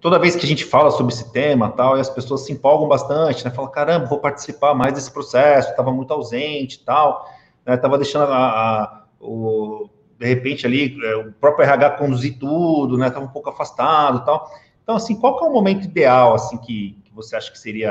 toda 0.00 0.18
vez 0.18 0.36
que 0.36 0.44
a 0.44 0.48
gente 0.48 0.64
fala 0.64 0.90
sobre 0.90 1.14
esse 1.14 1.32
tema 1.32 1.70
tal, 1.70 1.96
e 1.96 2.00
as 2.00 2.10
pessoas 2.10 2.42
se 2.44 2.52
empolgam 2.52 2.86
bastante, 2.86 3.44
né? 3.44 3.50
Falam, 3.50 3.70
caramba, 3.70 4.06
vou 4.06 4.18
participar 4.18 4.74
mais 4.74 4.92
desse 4.92 5.10
processo, 5.10 5.70
estava 5.70 5.90
muito 5.90 6.12
ausente 6.12 6.84
tal, 6.84 7.26
né? 7.64 7.76
Tava 7.76 7.96
deixando 7.96 8.30
a, 8.30 8.36
a, 8.36 9.04
o, 9.18 9.88
de 10.18 10.26
repente 10.26 10.66
ali 10.66 10.98
é, 11.02 11.16
o 11.16 11.32
próprio 11.32 11.64
RH 11.64 11.90
conduzir 11.92 12.38
tudo, 12.38 12.98
né? 12.98 13.08
Tava 13.10 13.24
um 13.24 13.30
pouco 13.30 13.48
afastado 13.48 14.24
tal. 14.26 14.50
Então, 14.82 14.94
assim, 14.94 15.16
qual 15.16 15.38
que 15.38 15.44
é 15.44 15.48
o 15.48 15.52
momento 15.52 15.84
ideal, 15.84 16.34
assim, 16.34 16.58
que, 16.58 16.98
que 17.02 17.12
você 17.14 17.34
acha 17.34 17.50
que 17.50 17.58
seria 17.58 17.90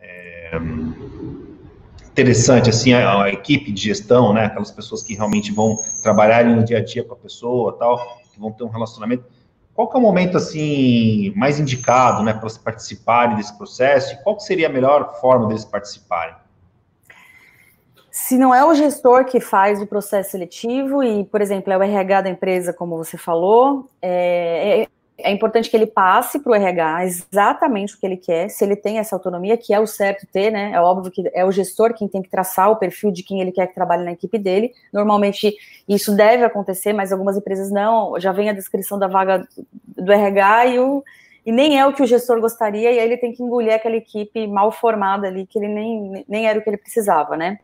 é, 0.00 0.58
interessante, 2.14 2.70
assim, 2.70 2.92
a, 2.92 3.24
a, 3.24 3.28
equipe 3.28 3.72
de 3.72 3.82
gestão, 3.82 4.32
né, 4.32 4.44
aquelas 4.44 4.70
pessoas 4.70 5.02
que 5.02 5.14
realmente 5.14 5.50
vão 5.50 5.76
trabalhar 6.00 6.44
no 6.44 6.62
dia 6.62 6.78
a 6.78 6.84
dia 6.84 7.02
com 7.02 7.12
a 7.12 7.16
pessoa, 7.16 7.76
tal, 7.76 7.98
que 8.32 8.38
vão 8.38 8.52
ter 8.52 8.62
um 8.62 8.68
relacionamento. 8.68 9.24
Qual 9.74 9.88
que 9.90 9.96
é 9.96 9.98
o 9.98 10.02
momento, 10.02 10.36
assim, 10.36 11.32
mais 11.34 11.58
indicado, 11.58 12.22
né, 12.22 12.32
para 12.32 12.42
elas 12.42 12.56
participarem 12.56 13.36
desse 13.36 13.58
processo 13.58 14.14
e 14.14 14.22
qual 14.22 14.38
seria 14.38 14.68
a 14.68 14.72
melhor 14.72 15.20
forma 15.20 15.48
deles 15.48 15.64
participarem? 15.64 16.36
Se 18.12 18.38
não 18.38 18.54
é 18.54 18.64
o 18.64 18.72
gestor 18.74 19.24
que 19.24 19.40
faz 19.40 19.82
o 19.82 19.86
processo 19.88 20.30
seletivo 20.30 21.02
e, 21.02 21.24
por 21.24 21.40
exemplo, 21.40 21.72
é 21.72 21.76
o 21.76 21.82
RH 21.82 22.20
da 22.20 22.30
empresa, 22.30 22.72
como 22.72 22.96
você 22.96 23.18
falou, 23.18 23.90
é, 24.00 24.86
é 25.16 25.30
importante 25.30 25.70
que 25.70 25.76
ele 25.76 25.86
passe 25.86 26.40
para 26.40 26.50
o 26.50 26.54
RH 26.54 27.04
exatamente 27.04 27.94
o 27.94 27.98
que 27.98 28.04
ele 28.04 28.16
quer, 28.16 28.48
se 28.48 28.64
ele 28.64 28.74
tem 28.74 28.98
essa 28.98 29.14
autonomia, 29.14 29.56
que 29.56 29.72
é 29.72 29.78
o 29.78 29.86
certo 29.86 30.26
ter, 30.26 30.50
né? 30.50 30.72
É 30.72 30.80
óbvio 30.80 31.10
que 31.10 31.30
é 31.32 31.44
o 31.44 31.52
gestor 31.52 31.94
quem 31.94 32.08
tem 32.08 32.20
que 32.20 32.28
traçar 32.28 32.70
o 32.70 32.76
perfil 32.76 33.12
de 33.12 33.22
quem 33.22 33.40
ele 33.40 33.52
quer 33.52 33.68
que 33.68 33.74
trabalhe 33.74 34.04
na 34.04 34.12
equipe 34.12 34.36
dele. 34.38 34.72
Normalmente 34.92 35.56
isso 35.88 36.16
deve 36.16 36.44
acontecer, 36.44 36.92
mas 36.92 37.12
algumas 37.12 37.36
empresas 37.36 37.70
não. 37.70 38.18
Já 38.18 38.32
vem 38.32 38.50
a 38.50 38.52
descrição 38.52 38.98
da 38.98 39.06
vaga 39.06 39.46
do 39.86 40.12
RH 40.12 40.66
e, 40.66 40.78
o, 40.80 41.04
e 41.46 41.52
nem 41.52 41.78
é 41.78 41.86
o 41.86 41.92
que 41.92 42.02
o 42.02 42.06
gestor 42.06 42.40
gostaria, 42.40 42.90
e 42.90 42.98
aí 42.98 43.06
ele 43.06 43.16
tem 43.16 43.32
que 43.32 43.42
engolir 43.42 43.72
aquela 43.72 43.96
equipe 43.96 44.48
mal 44.48 44.72
formada 44.72 45.28
ali, 45.28 45.46
que 45.46 45.58
ele 45.58 45.68
nem, 45.68 46.24
nem 46.28 46.48
era 46.48 46.58
o 46.58 46.62
que 46.62 46.68
ele 46.68 46.76
precisava, 46.76 47.36
né? 47.36 47.60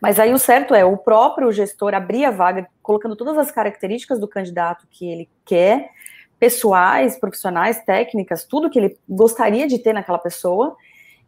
Mas 0.00 0.18
aí 0.18 0.32
o 0.32 0.38
certo 0.38 0.74
é 0.74 0.84
o 0.84 0.96
próprio 0.96 1.50
gestor 1.52 1.94
abrir 1.94 2.24
a 2.24 2.30
vaga, 2.32 2.66
colocando 2.82 3.14
todas 3.14 3.38
as 3.38 3.52
características 3.52 4.18
do 4.18 4.28
candidato 4.28 4.86
que 4.90 5.10
ele 5.10 5.28
quer 5.44 5.90
pessoais, 6.44 7.16
profissionais, 7.16 7.82
técnicas, 7.86 8.44
tudo 8.44 8.68
que 8.68 8.78
ele 8.78 8.98
gostaria 9.08 9.66
de 9.66 9.78
ter 9.78 9.94
naquela 9.94 10.18
pessoa 10.18 10.76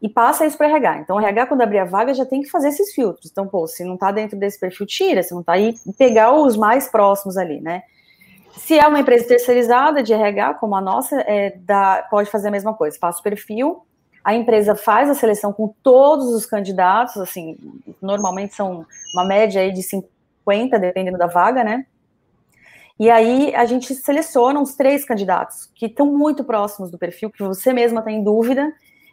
e 0.02 0.10
passa 0.10 0.44
isso 0.44 0.58
para 0.58 0.66
RH. 0.66 0.98
Então, 0.98 1.16
o 1.16 1.20
RH, 1.20 1.46
quando 1.46 1.62
abrir 1.62 1.78
a 1.78 1.86
vaga, 1.86 2.12
já 2.12 2.26
tem 2.26 2.42
que 2.42 2.50
fazer 2.50 2.68
esses 2.68 2.92
filtros. 2.92 3.30
Então, 3.32 3.48
pô, 3.48 3.66
se 3.66 3.82
não 3.82 3.94
está 3.94 4.12
dentro 4.12 4.38
desse 4.38 4.60
perfil, 4.60 4.84
tira, 4.84 5.22
se 5.22 5.32
não 5.32 5.40
está 5.40 5.54
aí, 5.54 5.74
pegar 5.96 6.34
os 6.34 6.54
mais 6.54 6.90
próximos 6.90 7.38
ali, 7.38 7.62
né? 7.62 7.84
Se 8.58 8.78
é 8.78 8.86
uma 8.86 9.00
empresa 9.00 9.26
terceirizada 9.26 10.02
de 10.02 10.12
RH, 10.12 10.54
como 10.54 10.76
a 10.76 10.82
nossa, 10.82 11.18
é, 11.22 11.56
dá, 11.60 12.06
pode 12.10 12.30
fazer 12.30 12.48
a 12.48 12.50
mesma 12.50 12.74
coisa, 12.74 12.98
passa 13.00 13.20
o 13.20 13.22
perfil, 13.22 13.86
a 14.22 14.34
empresa 14.34 14.74
faz 14.74 15.08
a 15.08 15.14
seleção 15.14 15.50
com 15.50 15.74
todos 15.82 16.26
os 16.26 16.44
candidatos, 16.44 17.16
assim, 17.16 17.56
normalmente 18.02 18.54
são 18.54 18.84
uma 19.14 19.24
média 19.24 19.62
aí 19.62 19.72
de 19.72 19.82
50, 19.82 20.78
dependendo 20.78 21.16
da 21.16 21.26
vaga, 21.26 21.64
né? 21.64 21.86
E 22.98 23.10
aí 23.10 23.54
a 23.54 23.66
gente 23.66 23.94
seleciona 23.94 24.58
uns 24.58 24.74
três 24.74 25.04
candidatos 25.04 25.70
que 25.74 25.86
estão 25.86 26.06
muito 26.06 26.42
próximos 26.44 26.90
do 26.90 26.98
perfil, 26.98 27.30
que 27.30 27.42
você 27.42 27.72
mesma 27.72 28.02
tem 28.02 28.24
dúvida, 28.24 28.72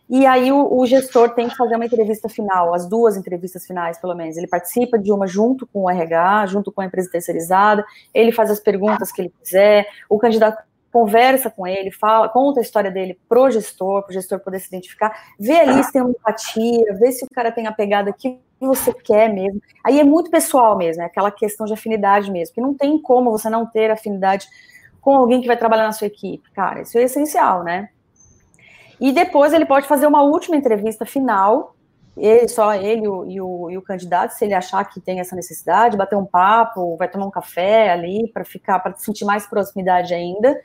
e 0.09 0.25
aí 0.25 0.51
o, 0.51 0.79
o, 0.79 0.85
gestor 0.85 1.29
tem 1.29 1.47
que 1.47 1.55
fazer 1.55 1.75
uma 1.75 1.85
entrevista 1.85 2.27
final, 2.27 2.73
as 2.73 2.87
duas 2.87 3.15
entrevistas 3.15 3.65
finais, 3.65 3.97
pelo 3.99 4.13
menos. 4.13 4.37
Ele 4.37 4.47
participa 4.47 4.99
de 4.99 5.11
uma 5.11 5.25
junto 5.25 5.65
com 5.67 5.83
o 5.83 5.89
RH, 5.89 6.47
junto 6.47 6.71
com 6.71 6.81
a 6.81 6.85
empresa 6.85 7.09
terceirizada, 7.09 7.85
ele 8.13 8.31
faz 8.31 8.51
as 8.51 8.59
perguntas 8.59 9.11
que 9.11 9.21
ele 9.21 9.33
quiser, 9.41 9.87
o 10.09 10.19
candidato 10.19 10.63
conversa 10.91 11.49
com 11.49 11.65
ele, 11.65 11.91
fala, 11.91 12.29
conta 12.29 12.59
a 12.59 12.61
história 12.61 12.91
dele 12.91 13.19
pro 13.27 13.49
gestor, 13.49 14.03
pro 14.03 14.13
gestor 14.13 14.39
poder 14.39 14.59
se 14.59 14.67
identificar, 14.67 15.11
vê 15.39 15.59
ali 15.61 15.83
se 15.83 15.91
tem 15.91 16.03
uma 16.03 16.11
empatia, 16.11 16.95
vê 16.99 17.11
se 17.11 17.25
o 17.25 17.27
cara 17.33 17.51
tem 17.51 17.65
a 17.65 17.71
pegada 17.71 18.13
que 18.13 18.39
você 18.65 18.93
quer 18.93 19.31
mesmo. 19.33 19.61
Aí 19.83 19.99
é 19.99 20.03
muito 20.03 20.29
pessoal 20.29 20.77
mesmo, 20.77 21.03
é 21.03 21.05
aquela 21.05 21.31
questão 21.31 21.65
de 21.65 21.73
afinidade 21.73 22.31
mesmo, 22.31 22.55
que 22.55 22.61
não 22.61 22.73
tem 22.73 23.01
como 23.01 23.31
você 23.31 23.49
não 23.49 23.65
ter 23.65 23.91
afinidade 23.91 24.47
com 25.01 25.15
alguém 25.15 25.41
que 25.41 25.47
vai 25.47 25.57
trabalhar 25.57 25.83
na 25.83 25.91
sua 25.91 26.07
equipe. 26.07 26.49
Cara, 26.51 26.81
isso 26.81 26.97
é 26.97 27.03
essencial, 27.03 27.63
né? 27.63 27.89
E 28.99 29.11
depois 29.11 29.51
ele 29.53 29.65
pode 29.65 29.87
fazer 29.87 30.07
uma 30.07 30.23
última 30.23 30.55
entrevista 30.55 31.05
final, 31.05 31.75
ele, 32.15 32.47
só 32.47 32.75
ele 32.75 33.03
e 33.03 33.07
o, 33.07 33.25
e 33.25 33.41
o, 33.41 33.71
e 33.71 33.77
o 33.77 33.81
candidato, 33.81 34.31
se 34.31 34.45
ele 34.45 34.53
achar 34.53 34.83
que 34.85 35.01
tem 35.01 35.19
essa 35.19 35.35
necessidade, 35.35 35.97
bater 35.97 36.15
um 36.15 36.25
papo, 36.25 36.95
vai 36.95 37.07
tomar 37.07 37.25
um 37.25 37.31
café 37.31 37.91
ali 37.91 38.29
para 38.31 38.45
ficar, 38.45 38.79
para 38.79 38.95
sentir 38.95 39.25
mais 39.25 39.47
proximidade 39.47 40.13
ainda. 40.13 40.59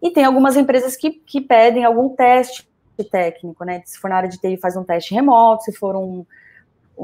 E 0.00 0.10
tem 0.10 0.24
algumas 0.24 0.56
empresas 0.56 0.96
que, 0.96 1.10
que 1.10 1.40
pedem 1.40 1.84
algum 1.84 2.10
teste 2.10 2.68
técnico, 3.10 3.64
né? 3.64 3.82
Se 3.84 3.98
for 3.98 4.10
na 4.10 4.16
área 4.16 4.28
de 4.28 4.38
TI, 4.38 4.56
faz 4.58 4.76
um 4.76 4.84
teste 4.84 5.14
remoto, 5.14 5.64
se 5.64 5.72
for 5.72 5.96
um, 5.96 6.24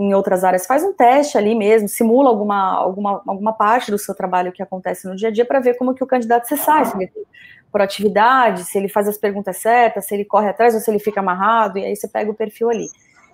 em 0.03 0.15
outras 0.15 0.45
áreas, 0.45 0.67
faz 0.67 0.85
um 0.85 0.93
teste 0.93 1.37
ali 1.37 1.55
mesmo, 1.55 1.89
simula 1.89 2.29
alguma, 2.31 2.75
alguma, 2.75 3.23
alguma 3.27 3.53
parte 3.53 3.91
do 3.91 3.99
seu 3.99 4.15
trabalho 4.15 4.53
que 4.53 4.63
acontece 4.63 5.09
no 5.09 5.17
dia 5.17 5.29
a 5.29 5.33
dia 5.33 5.45
para 5.45 5.61
ver 5.61 5.75
como 5.77 5.95
que 5.95 6.05
o 6.05 6.07
candidato 6.07 6.47
se 6.47 6.57
sai, 6.57 6.85
se 6.85 6.97
ele 6.97 7.09
tem 7.09 7.25
proatividade, 7.71 8.65
se 8.65 8.79
ele 8.79 8.89
faz 8.89 9.09
as 9.09 9.19
perguntas 9.19 9.57
certas, 9.59 10.07
se 10.07 10.15
ele 10.15 10.25
corre 10.25 10.49
atrás 10.49 10.75
ou 10.75 10.81
se 10.81 10.91
ele 10.91 10.99
fica 10.99 11.21
amarrado, 11.21 11.79
e 11.79 11.85
aí 11.85 11.97
você 11.97 12.09
pega 12.09 12.31
o 12.31 12.35
perfil 12.35 12.71
ali. 12.71 12.89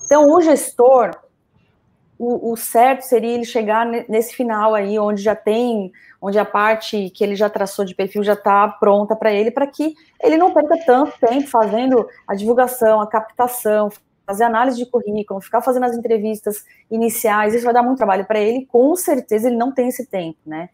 Então, 0.04 0.30
o 0.30 0.40
gestor, 0.40 1.10
o, 2.18 2.52
o 2.52 2.56
certo 2.56 3.02
seria 3.02 3.34
ele 3.34 3.44
chegar 3.44 3.86
nesse 4.08 4.34
final 4.34 4.74
aí, 4.74 4.98
onde 4.98 5.22
já 5.22 5.34
tem, 5.34 5.92
onde 6.20 6.38
a 6.38 6.44
parte 6.44 7.10
que 7.10 7.22
ele 7.22 7.36
já 7.36 7.48
traçou 7.50 7.84
de 7.84 7.94
perfil 7.94 8.22
já 8.22 8.32
está 8.32 8.68
pronta 8.68 9.14
para 9.14 9.32
ele, 9.32 9.50
para 9.50 9.66
que 9.66 9.94
ele 10.22 10.36
não 10.36 10.52
perca 10.52 10.78
tanto 10.84 11.12
tempo 11.20 11.46
fazendo 11.48 12.08
a 12.26 12.34
divulgação, 12.34 13.00
a 13.00 13.06
captação, 13.06 13.90
fazer 14.26 14.44
análise 14.44 14.76
de 14.76 14.86
currículo, 14.86 15.40
ficar 15.40 15.60
fazendo 15.60 15.84
as 15.84 15.96
entrevistas 15.96 16.64
iniciais, 16.90 17.54
isso 17.54 17.64
vai 17.64 17.74
dar 17.74 17.82
muito 17.82 17.98
trabalho 17.98 18.24
para 18.24 18.40
ele, 18.40 18.66
com 18.66 18.94
certeza 18.96 19.48
ele 19.48 19.56
não 19.56 19.72
tem 19.72 19.88
esse 19.88 20.06
tempo, 20.06 20.38
né? 20.46 20.68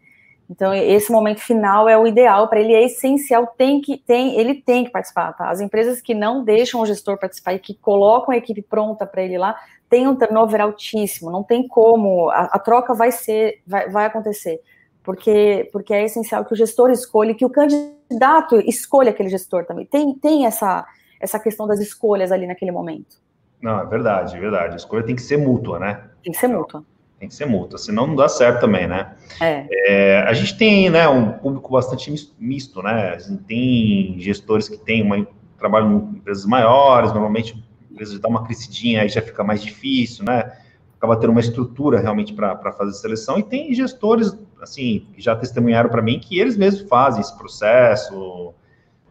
Então, 0.50 0.74
esse 0.74 1.12
momento 1.12 1.38
final 1.38 1.88
é 1.88 1.96
o 1.96 2.08
ideal 2.08 2.48
para 2.48 2.58
ele, 2.58 2.74
é 2.74 2.84
essencial, 2.84 3.46
tem 3.56 3.80
que, 3.80 3.96
tem, 3.96 4.36
ele 4.36 4.56
tem 4.56 4.84
que 4.84 4.90
participar, 4.90 5.32
tá? 5.32 5.48
As 5.48 5.60
empresas 5.60 6.00
que 6.00 6.12
não 6.12 6.42
deixam 6.42 6.80
o 6.80 6.86
gestor 6.86 7.16
participar 7.18 7.54
e 7.54 7.60
que 7.60 7.72
colocam 7.72 8.34
a 8.34 8.36
equipe 8.36 8.60
pronta 8.60 9.06
para 9.06 9.22
ele 9.22 9.38
lá, 9.38 9.54
tem 9.88 10.08
um 10.08 10.16
turnover 10.16 10.60
altíssimo, 10.60 11.30
não 11.30 11.44
tem 11.44 11.68
como, 11.68 12.30
a, 12.30 12.50
a 12.52 12.58
troca 12.58 12.92
vai 12.94 13.12
ser, 13.12 13.62
vai, 13.64 13.88
vai 13.90 14.06
acontecer, 14.06 14.60
porque, 15.04 15.68
porque 15.72 15.94
é 15.94 16.04
essencial 16.04 16.44
que 16.44 16.52
o 16.52 16.56
gestor 16.56 16.90
escolha, 16.90 17.32
que 17.32 17.44
o 17.44 17.50
candidato 17.50 18.56
escolha 18.68 19.10
aquele 19.10 19.28
gestor 19.28 19.64
também, 19.64 19.86
tem, 19.86 20.12
tem 20.14 20.46
essa, 20.46 20.84
essa 21.20 21.38
questão 21.38 21.64
das 21.64 21.78
escolhas 21.78 22.32
ali 22.32 22.48
naquele 22.48 22.72
momento. 22.72 23.20
Não, 23.62 23.81
é 23.81 23.87
verdade, 23.87 24.37
é 24.37 24.40
verdade. 24.40 24.75
A 24.75 24.77
escolha 24.77 25.05
tem 25.05 25.14
que 25.14 25.23
ser 25.23 25.37
mútua, 25.37 25.79
né? 25.79 26.03
Tem 26.23 26.33
que 26.33 26.38
ser 26.38 26.49
mútua. 26.49 26.83
Tem 27.18 27.29
que 27.29 27.35
ser 27.35 27.44
mútua, 27.44 27.79
senão 27.79 28.07
não 28.07 28.16
dá 28.16 28.29
certo 28.29 28.61
também, 28.61 28.87
né? 28.87 29.14
É. 29.40 29.66
é 29.70 30.23
a 30.23 30.33
gente 30.33 30.57
tem 30.57 30.88
né, 30.88 31.07
um 31.07 31.33
público 31.33 31.70
bastante 31.70 32.11
misto, 32.38 32.83
né? 32.83 33.11
A 33.11 33.18
gente 33.18 33.42
tem 33.42 34.18
gestores 34.18 34.68
que 34.70 34.79
têm 34.79 35.03
uma, 35.03 35.27
trabalham 35.59 35.92
em 35.92 36.16
empresas 36.16 36.46
maiores, 36.46 37.12
normalmente 37.12 37.62
empresas 37.90 38.18
dá 38.18 38.27
uma 38.27 38.44
crescidinha, 38.44 39.03
aí 39.03 39.09
já 39.11 39.20
fica 39.20 39.44
mais 39.44 39.62
difícil, 39.62 40.25
né? 40.25 40.51
Acaba 40.96 41.16
tendo 41.16 41.31
uma 41.31 41.40
estrutura 41.40 42.01
realmente 42.01 42.33
para 42.33 42.73
fazer 42.73 42.92
seleção, 42.94 43.38
e 43.38 43.42
tem 43.42 43.75
gestores, 43.75 44.35
assim, 44.61 45.07
que 45.12 45.20
já 45.20 45.37
testemunharam 45.37 45.90
para 45.90 46.01
mim 46.01 46.18
que 46.18 46.38
eles 46.38 46.57
mesmos 46.57 46.88
fazem 46.88 47.20
esse 47.20 47.37
processo, 47.37 48.55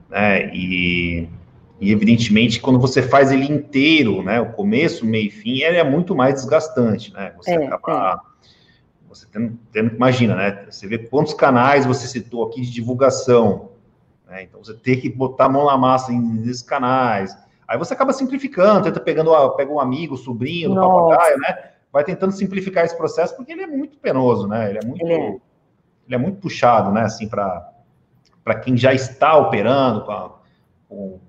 né? 0.10 0.52
E 0.52 1.30
e, 1.80 1.92
evidentemente, 1.92 2.60
quando 2.60 2.80
você 2.80 3.02
faz 3.02 3.32
ele 3.32 3.46
inteiro, 3.46 4.22
né, 4.22 4.42
o 4.42 4.52
começo, 4.52 5.06
meio 5.06 5.28
e 5.28 5.32
fim, 5.32 5.62
ele 5.62 5.78
é 5.78 5.84
muito 5.84 6.16
mais 6.16 6.34
desgastante, 6.36 7.14
né? 7.14 7.34
Você 7.38 7.52
é, 7.52 7.68
acaba... 7.68 8.22
É. 8.26 8.30
Você 9.08 9.26
tendo, 9.32 9.58
tendo, 9.72 9.96
imagina, 9.96 10.36
né? 10.36 10.66
Você 10.70 10.86
vê 10.86 10.98
quantos 11.00 11.34
canais 11.34 11.86
você 11.86 12.08
citou 12.08 12.44
aqui 12.46 12.62
de 12.62 12.70
divulgação, 12.70 13.72
né? 14.28 14.44
Então, 14.44 14.64
você 14.64 14.74
tem 14.74 15.00
que 15.00 15.10
botar 15.10 15.46
a 15.46 15.50
mão 15.50 15.66
na 15.66 15.78
massa 15.78 16.12
nesses 16.12 16.62
canais. 16.62 17.36
Aí 17.68 17.78
você 17.78 17.94
acaba 17.94 18.14
simplificando, 18.14 18.84
tenta 18.84 19.00
pegando, 19.00 19.32
pega 19.56 19.72
um 19.72 19.80
amigo, 19.80 20.16
sobrinho 20.18 20.70
do 20.70 20.76
papagaio, 20.76 21.40
né? 21.40 21.70
Vai 21.92 22.04
tentando 22.04 22.34
simplificar 22.34 22.86
esse 22.86 22.96
processo, 22.96 23.36
porque 23.36 23.52
ele 23.52 23.64
é 23.64 23.68
muito 23.68 23.98
penoso, 23.98 24.48
né? 24.48 24.70
Ele 24.70 24.80
é 24.80 24.86
muito... 24.86 25.04
Ele 25.04 25.14
é, 25.14 25.30
ele 26.06 26.16
é 26.16 26.18
muito 26.18 26.40
puxado, 26.40 26.92
né? 26.92 27.02
Assim, 27.02 27.28
para 27.28 28.56
quem 28.64 28.76
já 28.76 28.94
está 28.94 29.38
operando 29.38 30.04
com, 30.88 31.20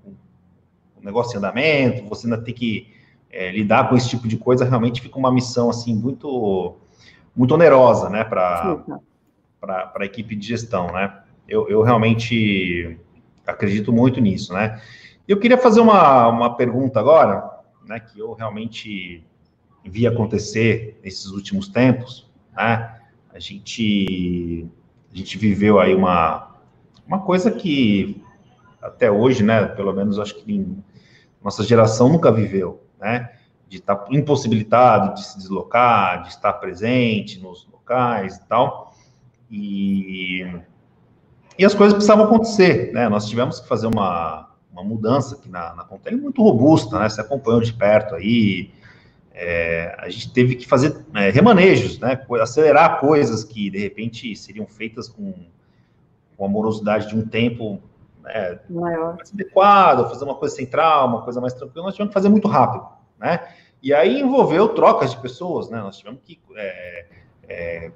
negócio 1.03 1.35
em 1.35 1.37
andamento, 1.37 2.07
você 2.07 2.27
ainda 2.27 2.41
tem 2.41 2.53
que 2.53 2.93
é, 3.31 3.51
lidar 3.51 3.89
com 3.89 3.95
esse 3.95 4.09
tipo 4.09 4.27
de 4.27 4.37
coisa, 4.37 4.65
realmente 4.65 5.01
fica 5.01 5.17
uma 5.17 5.31
missão, 5.31 5.69
assim, 5.69 5.95
muito, 5.95 6.75
muito 7.35 7.53
onerosa, 7.53 8.09
né, 8.09 8.23
para 8.23 8.83
a 9.61 10.05
equipe 10.05 10.35
de 10.35 10.47
gestão, 10.47 10.87
né? 10.87 11.21
Eu, 11.47 11.67
eu 11.69 11.81
realmente 11.81 12.97
acredito 13.45 13.91
muito 13.91 14.19
nisso, 14.19 14.53
né? 14.53 14.81
Eu 15.27 15.39
queria 15.39 15.57
fazer 15.57 15.79
uma, 15.79 16.27
uma 16.27 16.55
pergunta 16.55 16.99
agora, 16.99 17.49
né, 17.85 17.99
que 17.99 18.19
eu 18.19 18.33
realmente 18.33 19.25
vi 19.83 20.05
acontecer 20.05 20.99
nesses 21.03 21.27
últimos 21.27 21.67
tempos, 21.67 22.29
né? 22.55 22.99
A 23.33 23.39
gente, 23.39 24.67
a 25.11 25.17
gente 25.17 25.37
viveu 25.37 25.79
aí 25.79 25.95
uma, 25.95 26.55
uma 27.07 27.19
coisa 27.19 27.49
que 27.49 28.21
até 28.81 29.09
hoje, 29.09 29.43
né, 29.43 29.65
pelo 29.67 29.93
menos 29.93 30.19
acho 30.19 30.35
que 30.35 30.53
em, 30.53 30.83
nossa 31.43 31.63
geração 31.63 32.09
nunca 32.09 32.31
viveu, 32.31 32.83
né? 32.99 33.31
De 33.67 33.77
estar 33.77 34.05
impossibilitado 34.11 35.15
de 35.15 35.25
se 35.25 35.37
deslocar, 35.37 36.23
de 36.23 36.29
estar 36.29 36.53
presente 36.53 37.39
nos 37.39 37.67
locais 37.71 38.37
e 38.37 38.45
tal. 38.47 38.93
E, 39.49 40.45
e 41.57 41.65
as 41.65 41.73
coisas 41.73 41.93
precisavam 41.93 42.25
acontecer, 42.25 42.93
né? 42.93 43.09
Nós 43.09 43.27
tivemos 43.27 43.59
que 43.59 43.67
fazer 43.67 43.87
uma, 43.87 44.49
uma 44.71 44.83
mudança 44.83 45.35
aqui 45.35 45.49
na, 45.49 45.73
na 45.75 45.83
Contele 45.83 46.17
muito 46.17 46.41
robusta, 46.43 46.99
né? 46.99 47.09
Você 47.09 47.21
acompanhou 47.21 47.61
de 47.61 47.73
perto 47.73 48.15
aí. 48.15 48.71
É, 49.33 49.95
a 49.97 50.09
gente 50.09 50.31
teve 50.33 50.55
que 50.55 50.67
fazer 50.67 51.05
é, 51.15 51.29
remanejos, 51.29 51.99
né? 51.99 52.21
Acelerar 52.41 52.99
coisas 52.99 53.43
que 53.43 53.69
de 53.69 53.79
repente 53.79 54.35
seriam 54.35 54.67
feitas 54.67 55.07
com, 55.09 55.33
com 56.37 56.45
a 56.45 56.49
morosidade 56.49 57.07
de 57.07 57.15
um 57.15 57.25
tempo 57.25 57.81
né, 58.23 58.59
Maior. 58.69 59.15
mais 59.15 59.31
adequado, 59.31 60.09
fazer 60.09 60.23
uma 60.25 60.35
coisa 60.35 60.55
central, 60.55 61.07
uma 61.07 61.21
coisa 61.21 61.41
mais 61.41 61.53
tranquila, 61.53 61.85
nós 61.85 61.93
tivemos 61.93 62.11
que 62.11 62.13
fazer 62.13 62.29
muito 62.29 62.47
rápido, 62.47 62.87
né? 63.19 63.47
E 63.81 63.93
aí 63.93 64.21
envolveu 64.21 64.69
trocas 64.69 65.11
de 65.11 65.17
pessoas, 65.17 65.69
né? 65.69 65.79
Nós 65.81 65.97
tivemos 65.97 66.21
que 66.23 66.39
é, 66.55 67.05
é, 67.49 67.91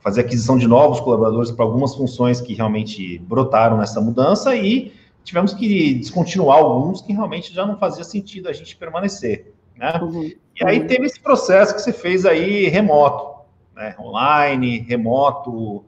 fazer 0.00 0.20
aquisição 0.20 0.58
de 0.58 0.66
novos 0.66 1.00
colaboradores 1.00 1.50
para 1.50 1.64
algumas 1.64 1.94
funções 1.94 2.40
que 2.40 2.54
realmente 2.54 3.18
brotaram 3.20 3.78
nessa 3.78 4.00
mudança 4.00 4.54
e 4.54 4.92
tivemos 5.24 5.54
que 5.54 5.94
descontinuar 5.94 6.58
alguns 6.58 7.00
que 7.00 7.12
realmente 7.12 7.52
já 7.52 7.66
não 7.66 7.78
fazia 7.78 8.04
sentido 8.04 8.48
a 8.48 8.52
gente 8.52 8.76
permanecer, 8.76 9.54
né? 9.76 9.98
Uhum. 10.02 10.30
E 10.60 10.64
aí 10.64 10.86
teve 10.86 11.06
esse 11.06 11.18
processo 11.18 11.74
que 11.74 11.80
você 11.80 11.92
fez 11.92 12.26
aí 12.26 12.68
remoto, 12.68 13.40
né? 13.74 13.94
Online, 13.98 14.78
remoto, 14.80 15.84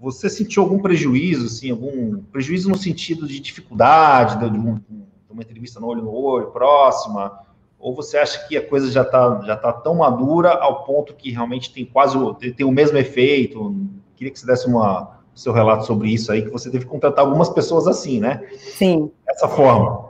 você 0.00 0.30
sentiu 0.30 0.62
algum 0.62 0.78
prejuízo, 0.78 1.46
assim, 1.46 1.70
algum 1.70 2.22
prejuízo 2.32 2.68
no 2.68 2.76
sentido 2.76 3.26
de 3.26 3.40
dificuldade, 3.40 4.38
de, 4.38 4.58
um, 4.58 4.74
de 4.74 4.82
uma 5.30 5.42
entrevista 5.42 5.80
no 5.80 5.88
olho 5.88 6.02
no 6.02 6.12
olho, 6.12 6.48
próxima? 6.48 7.40
Ou 7.78 7.94
você 7.94 8.18
acha 8.18 8.46
que 8.46 8.56
a 8.56 8.66
coisa 8.66 8.90
já 8.90 9.02
está 9.02 9.40
já 9.44 9.56
tá 9.56 9.72
tão 9.72 9.96
madura 9.96 10.50
ao 10.50 10.84
ponto 10.84 11.14
que 11.14 11.30
realmente 11.30 11.72
tem 11.72 11.84
quase 11.84 12.16
tem 12.56 12.66
o 12.66 12.70
mesmo 12.70 12.96
efeito? 12.98 13.74
Queria 14.16 14.32
que 14.32 14.38
você 14.38 14.46
desse 14.46 14.66
uma, 14.66 15.18
seu 15.34 15.52
relato 15.52 15.86
sobre 15.86 16.12
isso 16.12 16.32
aí, 16.32 16.42
que 16.42 16.50
você 16.50 16.70
teve 16.70 16.84
que 16.84 16.90
contratar 16.90 17.24
algumas 17.24 17.48
pessoas 17.48 17.86
assim, 17.86 18.20
né? 18.20 18.44
Sim. 18.56 19.10
Dessa 19.26 19.48
forma. 19.48 20.08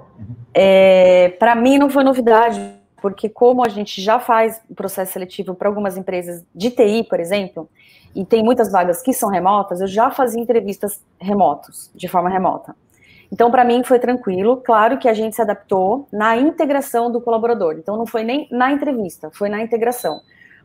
É, 0.55 1.29
para 1.38 1.55
mim 1.55 1.79
não 1.79 1.90
foi 1.90 2.03
novidade, 2.03 2.74
porque 3.01 3.29
como 3.29 3.64
a 3.64 3.68
gente 3.68 4.01
já 4.01 4.18
faz 4.18 4.61
o 4.68 4.74
processo 4.74 5.12
seletivo 5.12 5.55
para 5.55 5.68
algumas 5.68 5.96
empresas 5.96 6.44
de 6.55 6.70
TI, 6.70 7.05
por 7.09 7.20
exemplo, 7.20 7.68
e 8.14 8.24
tem 8.24 8.42
muitas 8.42 8.70
vagas 8.70 9.02
que 9.02 9.12
são 9.12 9.28
remotas, 9.28 9.80
eu 9.80 9.86
já 9.86 10.10
fazia 10.10 10.40
entrevistas 10.40 11.02
remotos, 11.20 11.90
de 11.94 12.08
forma 12.08 12.28
remota. 12.28 12.74
Então, 13.30 13.50
para 13.50 13.64
mim, 13.64 13.84
foi 13.84 13.98
tranquilo. 13.98 14.56
Claro 14.56 14.98
que 14.98 15.08
a 15.08 15.14
gente 15.14 15.36
se 15.36 15.42
adaptou 15.42 16.08
na 16.12 16.36
integração 16.36 17.12
do 17.12 17.20
colaborador. 17.20 17.76
Então, 17.78 17.96
não 17.96 18.06
foi 18.06 18.24
nem 18.24 18.48
na 18.50 18.72
entrevista, 18.72 19.30
foi 19.32 19.48
na 19.48 19.60
integração. 19.60 20.20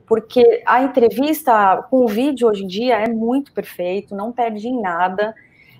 Porque 0.08 0.64
a 0.66 0.82
entrevista 0.82 1.86
com 1.90 2.06
o 2.06 2.08
vídeo 2.08 2.48
hoje 2.48 2.64
em 2.64 2.68
dia 2.68 2.96
é 3.00 3.10
muito 3.10 3.54
perfeito, 3.54 4.16
não 4.16 4.32
perde 4.32 4.68
em 4.68 4.82
nada. 4.82 5.36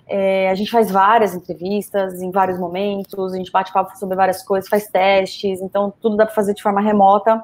É, 0.06 0.50
a 0.50 0.54
gente 0.54 0.70
faz 0.70 0.90
várias 0.90 1.34
entrevistas 1.34 2.20
em 2.20 2.30
vários 2.30 2.58
momentos, 2.58 3.32
a 3.32 3.36
gente 3.36 3.50
bate 3.50 3.72
papo 3.72 3.96
sobre 3.96 4.14
várias 4.14 4.42
coisas, 4.42 4.68
faz 4.68 4.86
testes, 4.86 5.62
então 5.62 5.92
tudo 5.98 6.16
dá 6.16 6.26
para 6.26 6.34
fazer 6.34 6.52
de 6.52 6.62
forma 6.62 6.80
remota 6.80 7.42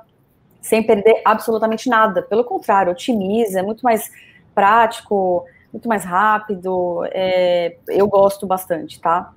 sem 0.60 0.82
perder 0.82 1.22
absolutamente 1.24 1.88
nada. 1.88 2.22
Pelo 2.22 2.44
contrário, 2.44 2.92
otimiza, 2.92 3.60
é 3.60 3.62
muito 3.62 3.82
mais 3.82 4.10
prático, 4.54 5.44
muito 5.72 5.88
mais 5.88 6.04
rápido. 6.04 7.02
É, 7.12 7.76
eu 7.88 8.06
gosto 8.08 8.46
bastante, 8.46 9.00
tá? 9.00 9.32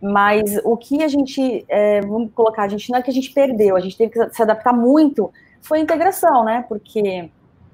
Mas 0.00 0.58
o 0.64 0.76
que 0.76 1.02
a 1.02 1.08
gente, 1.08 1.64
é, 1.68 2.00
vamos 2.00 2.32
colocar, 2.34 2.64
a 2.64 2.68
gente 2.68 2.90
não 2.90 2.98
é 2.98 3.02
que 3.02 3.10
a 3.10 3.14
gente 3.14 3.30
perdeu, 3.30 3.76
a 3.76 3.80
gente 3.80 3.96
teve 3.96 4.12
que 4.12 4.34
se 4.34 4.42
adaptar 4.42 4.72
muito 4.72 5.32
foi 5.60 5.78
a 5.78 5.82
integração, 5.82 6.44
né? 6.44 6.64
Porque 6.68 7.30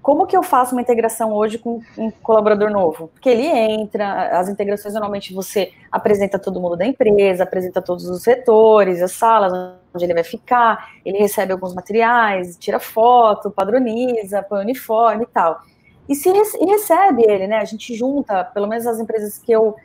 como 0.09 0.27
que 0.27 0.35
eu 0.35 0.43
faço 0.43 0.75
uma 0.75 0.81
integração 0.81 1.35
hoje 1.35 1.59
com 1.59 1.83
um 1.99 2.11
colaborador 2.11 2.71
novo? 2.71 3.09
Porque 3.09 3.29
ele 3.29 3.47
entra, 3.47 4.39
as 4.39 4.49
integrações 4.49 4.95
normalmente 4.95 5.35
você 5.35 5.71
apresenta 5.93 6.39
todo 6.39 6.59
mundo 6.59 6.79
da 6.79 6.87
empresa, 6.87 7.43
apresenta 7.43 7.83
todos 7.83 8.09
os 8.09 8.23
setores, 8.23 9.03
as 9.03 9.13
salas 9.13 9.53
onde 9.93 10.07
ele 10.07 10.15
vai 10.15 10.25
ficar, 10.25 10.93
ele 11.05 11.19
recebe 11.19 11.53
alguns 11.53 11.75
materiais, 11.75 12.57
tira 12.57 12.81
foto, 12.81 13.51
padroniza, 13.51 14.43
põe 14.43 14.63
uniforme 14.63 15.25
e 15.25 15.27
tal. 15.27 15.61
E 16.09 16.15
se 16.15 16.31
e 16.31 16.65
recebe 16.65 17.25
ele, 17.29 17.47
né? 17.47 17.59
A 17.59 17.67
gente 17.67 17.95
junta, 17.95 18.45
pelo 18.45 18.67
menos 18.67 18.87
as 18.87 18.99
empresas 18.99 19.37
que 19.37 19.53
eu 19.53 19.77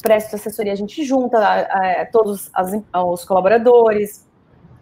presto 0.00 0.36
assessoria, 0.36 0.74
a 0.74 0.76
gente 0.76 1.02
junta 1.02 1.38
a, 1.38 2.02
a, 2.02 2.06
todos 2.06 2.48
as, 2.54 2.70
os 2.94 3.24
colaboradores, 3.24 4.25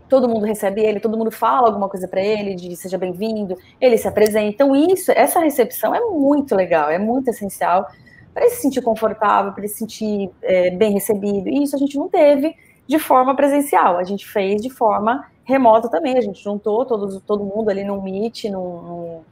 todo 0.08 0.28
mundo 0.28 0.44
recebe 0.44 0.80
ele, 0.80 1.00
todo 1.00 1.16
mundo 1.16 1.30
fala 1.30 1.68
alguma 1.68 1.88
coisa 1.88 2.06
para 2.06 2.20
ele, 2.20 2.54
de 2.54 2.76
seja 2.76 2.98
bem-vindo, 2.98 3.56
ele 3.80 3.96
se 3.96 4.06
apresenta. 4.06 4.46
Então, 4.46 4.74
isso, 4.74 5.10
essa 5.12 5.40
recepção 5.40 5.94
é 5.94 6.00
muito 6.00 6.54
legal, 6.54 6.90
é 6.90 6.98
muito 6.98 7.28
essencial 7.28 7.86
para 8.32 8.44
ele 8.44 8.54
se 8.54 8.62
sentir 8.62 8.82
confortável, 8.82 9.52
para 9.52 9.62
ele 9.62 9.68
se 9.68 9.78
sentir 9.78 10.30
é, 10.42 10.70
bem 10.70 10.92
recebido. 10.92 11.48
E 11.48 11.62
isso 11.62 11.76
a 11.76 11.78
gente 11.78 11.96
não 11.96 12.08
teve 12.08 12.54
de 12.86 12.98
forma 12.98 13.34
presencial, 13.34 13.96
a 13.96 14.04
gente 14.04 14.28
fez 14.28 14.60
de 14.60 14.68
forma 14.68 15.26
remota 15.44 15.88
também, 15.88 16.18
a 16.18 16.20
gente 16.20 16.42
juntou 16.42 16.84
todos, 16.84 17.22
todo 17.22 17.44
mundo 17.44 17.70
ali 17.70 17.84
no 17.84 18.02
Meet, 18.02 18.44
no, 18.44 19.22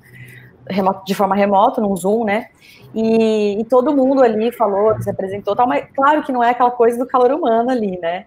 de 1.04 1.14
forma 1.14 1.34
remota, 1.34 1.80
num 1.80 1.96
Zoom, 1.96 2.24
né? 2.24 2.48
E, 2.94 3.58
e, 3.60 3.64
todo 3.64 3.96
mundo 3.96 4.22
ali 4.22 4.52
falou, 4.52 5.00
se 5.00 5.08
apresentou, 5.08 5.56
tal, 5.56 5.66
mas 5.66 5.86
claro 5.94 6.22
que 6.22 6.30
não 6.30 6.44
é 6.44 6.50
aquela 6.50 6.70
coisa 6.70 6.98
do 6.98 7.06
calor 7.06 7.32
humano 7.32 7.70
ali, 7.70 7.98
né? 7.98 8.26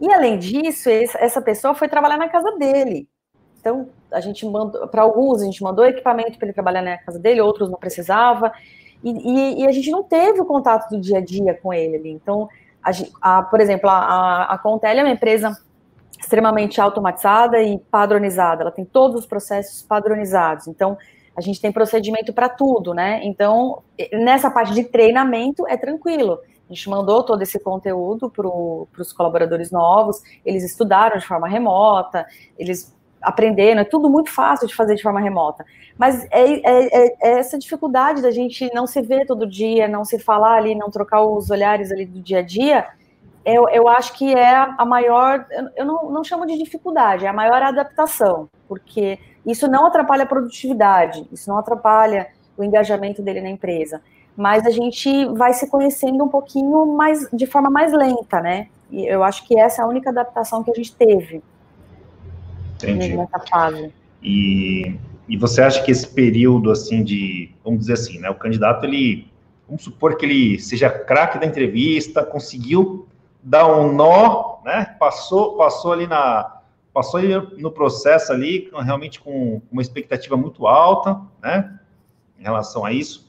E 0.00 0.12
além 0.12 0.38
disso, 0.38 0.90
essa 0.90 1.40
pessoa 1.40 1.74
foi 1.74 1.88
trabalhar 1.88 2.16
na 2.16 2.28
casa 2.28 2.52
dele. 2.56 3.08
Então, 3.60 3.88
a 4.12 4.20
gente 4.20 4.46
mandou, 4.46 4.86
para 4.88 5.02
alguns, 5.02 5.42
a 5.42 5.44
gente 5.44 5.62
mandou 5.62 5.84
equipamento 5.84 6.38
para 6.38 6.46
ele 6.46 6.54
trabalhar 6.54 6.82
na 6.82 6.98
casa 6.98 7.18
dele, 7.18 7.40
outros 7.40 7.70
não 7.70 7.78
precisava. 7.78 8.52
E, 9.02 9.10
e, 9.10 9.62
e, 9.62 9.66
a 9.66 9.72
gente 9.72 9.90
não 9.90 10.02
teve 10.02 10.40
o 10.40 10.44
contato 10.44 10.88
do 10.90 11.00
dia 11.00 11.18
a 11.18 11.20
dia 11.20 11.54
com 11.54 11.72
ele 11.72 11.96
ali. 11.96 12.10
Então, 12.10 12.48
a, 12.82 13.38
a, 13.38 13.42
por 13.42 13.60
exemplo, 13.60 13.90
a, 13.90 14.44
a 14.44 14.58
Contel 14.58 14.98
é 14.98 15.02
uma 15.02 15.10
empresa 15.10 15.56
extremamente 16.18 16.80
automatizada 16.80 17.60
e 17.62 17.78
padronizada. 17.78 18.62
Ela 18.62 18.70
tem 18.70 18.84
todos 18.84 19.20
os 19.20 19.26
processos 19.26 19.82
padronizados. 19.82 20.66
Então, 20.68 20.96
a 21.36 21.40
gente 21.40 21.60
tem 21.60 21.70
procedimento 21.70 22.32
para 22.32 22.48
tudo, 22.48 22.94
né? 22.94 23.20
Então, 23.24 23.82
nessa 24.12 24.50
parte 24.50 24.72
de 24.72 24.84
treinamento 24.84 25.66
é 25.68 25.76
tranquilo. 25.76 26.38
A 26.68 26.74
gente 26.74 26.90
mandou 26.90 27.22
todo 27.22 27.40
esse 27.42 27.60
conteúdo 27.60 28.28
para 28.28 29.02
os 29.02 29.12
colaboradores 29.12 29.70
novos, 29.70 30.20
eles 30.44 30.64
estudaram 30.64 31.16
de 31.16 31.26
forma 31.26 31.46
remota, 31.46 32.26
eles 32.58 32.94
aprenderam, 33.22 33.80
é 33.80 33.84
tudo 33.84 34.10
muito 34.10 34.30
fácil 34.30 34.66
de 34.66 34.74
fazer 34.74 34.96
de 34.96 35.02
forma 35.02 35.20
remota. 35.20 35.64
Mas 35.96 36.24
é, 36.30 36.52
é, 36.54 37.06
é, 37.06 37.38
essa 37.38 37.58
dificuldade 37.58 38.20
da 38.20 38.30
gente 38.30 38.68
não 38.74 38.86
se 38.86 39.00
ver 39.00 39.26
todo 39.26 39.46
dia, 39.46 39.88
não 39.88 40.04
se 40.04 40.18
falar 40.18 40.56
ali, 40.56 40.74
não 40.74 40.90
trocar 40.90 41.24
os 41.24 41.50
olhares 41.50 41.90
ali 41.92 42.04
do 42.04 42.20
dia 42.20 42.40
a 42.40 42.42
dia, 42.42 42.86
eu, 43.44 43.68
eu 43.68 43.88
acho 43.88 44.12
que 44.14 44.34
é 44.34 44.54
a 44.56 44.84
maior, 44.84 45.46
eu 45.76 45.84
não, 45.84 46.10
não 46.10 46.24
chamo 46.24 46.46
de 46.46 46.58
dificuldade, 46.58 47.24
é 47.24 47.28
a 47.28 47.32
maior 47.32 47.62
adaptação, 47.62 48.48
porque 48.68 49.20
isso 49.46 49.68
não 49.68 49.86
atrapalha 49.86 50.24
a 50.24 50.26
produtividade, 50.26 51.28
isso 51.30 51.48
não 51.48 51.58
atrapalha 51.58 52.26
o 52.58 52.64
engajamento 52.64 53.22
dele 53.22 53.40
na 53.40 53.50
empresa 53.50 54.02
mas 54.36 54.66
a 54.66 54.70
gente 54.70 55.24
vai 55.34 55.54
se 55.54 55.68
conhecendo 55.68 56.22
um 56.22 56.28
pouquinho 56.28 56.86
mais 56.94 57.28
de 57.32 57.46
forma 57.46 57.70
mais 57.70 57.92
lenta, 57.92 58.40
né? 58.40 58.68
E 58.90 59.06
eu 59.06 59.24
acho 59.24 59.46
que 59.46 59.58
essa 59.58 59.80
é 59.80 59.84
a 59.84 59.88
única 59.88 60.10
adaptação 60.10 60.62
que 60.62 60.70
a 60.70 60.74
gente 60.74 60.94
teve 60.94 61.42
Entendi. 62.74 63.16
nessa 63.16 63.38
fase. 63.40 63.92
E, 64.22 64.94
e 65.26 65.36
você 65.38 65.62
acha 65.62 65.82
que 65.82 65.90
esse 65.90 66.06
período 66.06 66.70
assim 66.70 67.02
de, 67.02 67.50
vamos 67.64 67.80
dizer 67.80 67.94
assim, 67.94 68.18
né? 68.18 68.28
O 68.28 68.34
candidato 68.34 68.84
ele, 68.84 69.26
vamos 69.66 69.82
supor 69.82 70.16
que 70.16 70.26
ele 70.26 70.58
seja 70.60 70.90
craque 70.90 71.38
da 71.38 71.46
entrevista, 71.46 72.22
conseguiu 72.22 73.08
dar 73.42 73.66
um 73.66 73.92
nó, 73.92 74.58
né? 74.64 74.96
Passou, 74.98 75.56
passou 75.56 75.92
ali 75.92 76.06
na, 76.06 76.60
passou 76.92 77.18
ali 77.18 77.34
no 77.58 77.70
processo 77.70 78.32
ali, 78.32 78.70
realmente 78.84 79.18
com 79.18 79.62
uma 79.72 79.80
expectativa 79.80 80.36
muito 80.36 80.66
alta, 80.66 81.20
né? 81.42 81.78
Em 82.38 82.42
relação 82.42 82.84
a 82.84 82.92
isso 82.92 83.25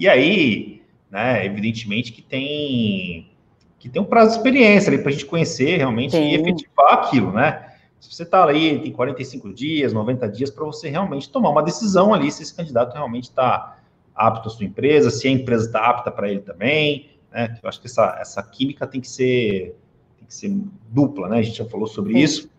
e 0.00 0.08
aí, 0.08 0.82
né, 1.10 1.44
evidentemente 1.44 2.10
que 2.10 2.22
tem 2.22 3.30
que 3.78 3.88
tem 3.88 4.00
um 4.00 4.06
prazo 4.06 4.30
de 4.30 4.36
experiência 4.38 4.90
ali 4.90 4.98
para 4.98 5.10
a 5.10 5.12
gente 5.12 5.26
conhecer 5.26 5.76
realmente 5.76 6.12
Sim. 6.12 6.22
e 6.22 6.34
efetivar 6.34 6.94
aquilo, 6.94 7.32
né? 7.32 7.74
Se 7.98 8.14
você 8.14 8.22
está 8.22 8.42
ali, 8.42 8.78
tem 8.78 8.92
45 8.92 9.52
dias, 9.52 9.92
90 9.92 10.26
dias 10.28 10.50
para 10.50 10.64
você 10.64 10.88
realmente 10.88 11.28
tomar 11.28 11.50
uma 11.50 11.62
decisão 11.62 12.14
ali 12.14 12.32
se 12.32 12.42
esse 12.42 12.54
candidato 12.54 12.94
realmente 12.94 13.24
está 13.24 13.78
apto 14.14 14.48
à 14.48 14.50
sua 14.50 14.64
empresa, 14.64 15.10
se 15.10 15.28
a 15.28 15.30
empresa 15.30 15.66
está 15.66 15.84
apta 15.86 16.10
para 16.10 16.30
ele 16.30 16.40
também, 16.40 17.10
né? 17.30 17.58
Eu 17.62 17.68
acho 17.68 17.78
que 17.78 17.86
essa, 17.86 18.16
essa 18.18 18.42
química 18.42 18.86
tem 18.86 19.02
que 19.02 19.08
ser 19.08 19.76
tem 20.18 20.26
que 20.26 20.34
ser 20.34 20.50
dupla, 20.88 21.28
né? 21.28 21.38
A 21.38 21.42
gente 21.42 21.58
já 21.58 21.66
falou 21.66 21.86
sobre 21.86 22.14
Sim. 22.14 22.18
isso. 22.20 22.50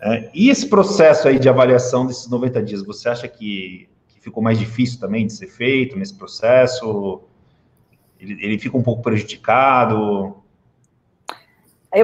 É, 0.00 0.30
e 0.32 0.50
esse 0.50 0.68
processo 0.68 1.26
aí 1.26 1.38
de 1.38 1.48
avaliação 1.48 2.06
desses 2.06 2.28
90 2.28 2.62
dias, 2.62 2.84
você 2.84 3.08
acha 3.08 3.26
que 3.26 3.88
ficou 4.26 4.42
mais 4.42 4.58
difícil 4.58 4.98
também 4.98 5.26
de 5.26 5.32
ser 5.32 5.46
feito 5.46 5.96
nesse 5.96 6.14
processo? 6.14 7.22
Ele, 8.20 8.36
ele 8.44 8.58
fica 8.58 8.76
um 8.76 8.82
pouco 8.82 9.02
prejudicado? 9.02 10.36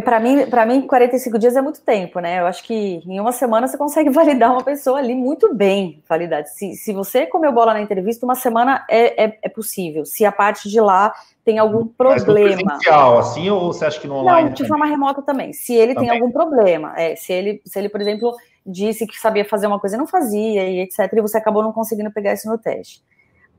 Para 0.04 0.20
mim, 0.20 0.46
para 0.46 0.64
mim, 0.64 0.86
45 0.86 1.38
dias 1.38 1.56
é 1.56 1.60
muito 1.60 1.82
tempo, 1.82 2.18
né? 2.20 2.40
Eu 2.40 2.46
acho 2.46 2.62
que 2.62 3.02
em 3.04 3.20
uma 3.20 3.32
semana 3.32 3.66
você 3.66 3.76
consegue 3.76 4.08
validar 4.10 4.52
uma 4.52 4.62
pessoa 4.62 4.98
ali 4.98 5.14
muito 5.14 5.52
bem, 5.52 6.02
validade. 6.08 6.50
Se, 6.54 6.74
se 6.76 6.92
você 6.92 7.26
comeu 7.26 7.52
bola 7.52 7.74
na 7.74 7.82
entrevista, 7.82 8.24
uma 8.24 8.36
semana 8.36 8.86
é, 8.88 9.24
é, 9.24 9.38
é 9.42 9.48
possível. 9.48 10.06
Se 10.06 10.24
a 10.24 10.32
parte 10.32 10.70
de 10.70 10.80
lá 10.80 11.12
tem 11.44 11.58
algum 11.58 11.86
problema. 11.86 12.54
Mas 12.54 12.62
presencial, 12.62 13.18
assim, 13.18 13.50
ou 13.50 13.72
você 13.72 13.84
acha 13.84 14.00
que 14.00 14.06
no 14.06 14.14
online? 14.14 14.48
Não, 14.48 14.54
de 14.54 14.66
forma 14.66 14.86
remota 14.86 15.20
também. 15.20 15.52
Se 15.52 15.74
ele 15.74 15.94
também. 15.94 16.08
tem 16.08 16.18
algum 16.18 16.32
problema, 16.32 16.94
é, 16.96 17.16
se 17.16 17.32
ele, 17.32 17.60
se 17.66 17.78
ele, 17.78 17.88
por 17.88 18.00
exemplo, 18.00 18.34
disse 18.64 19.06
que 19.06 19.18
sabia 19.18 19.44
fazer 19.44 19.66
uma 19.66 19.80
coisa 19.80 19.96
e 19.96 19.98
não 19.98 20.06
fazia, 20.06 20.68
e 20.68 20.80
etc., 20.80 21.12
e 21.12 21.20
você 21.20 21.38
acabou 21.38 21.62
não 21.62 21.72
conseguindo 21.72 22.10
pegar 22.12 22.34
isso 22.34 22.48
no 22.48 22.58
teste. 22.58 23.02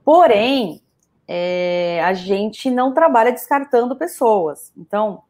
Porém, 0.03 0.81
é, 1.27 2.01
a 2.03 2.13
gente 2.13 2.69
não 2.69 2.93
trabalha 2.93 3.31
descartando 3.31 3.95
pessoas. 3.95 4.71
Então, 4.77 5.23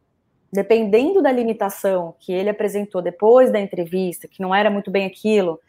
dependendo 0.51 1.21
da 1.21 1.31
limitação 1.31 2.15
que 2.19 2.31
ele 2.31 2.49
apresentou 2.49 3.01
depois 3.01 3.51
da 3.51 3.59
entrevista, 3.59 4.27
que 4.27 4.41
não 4.41 4.53
era 4.53 4.69
muito 4.69 4.91
bem 4.91 5.05
aquilo, 5.05 5.59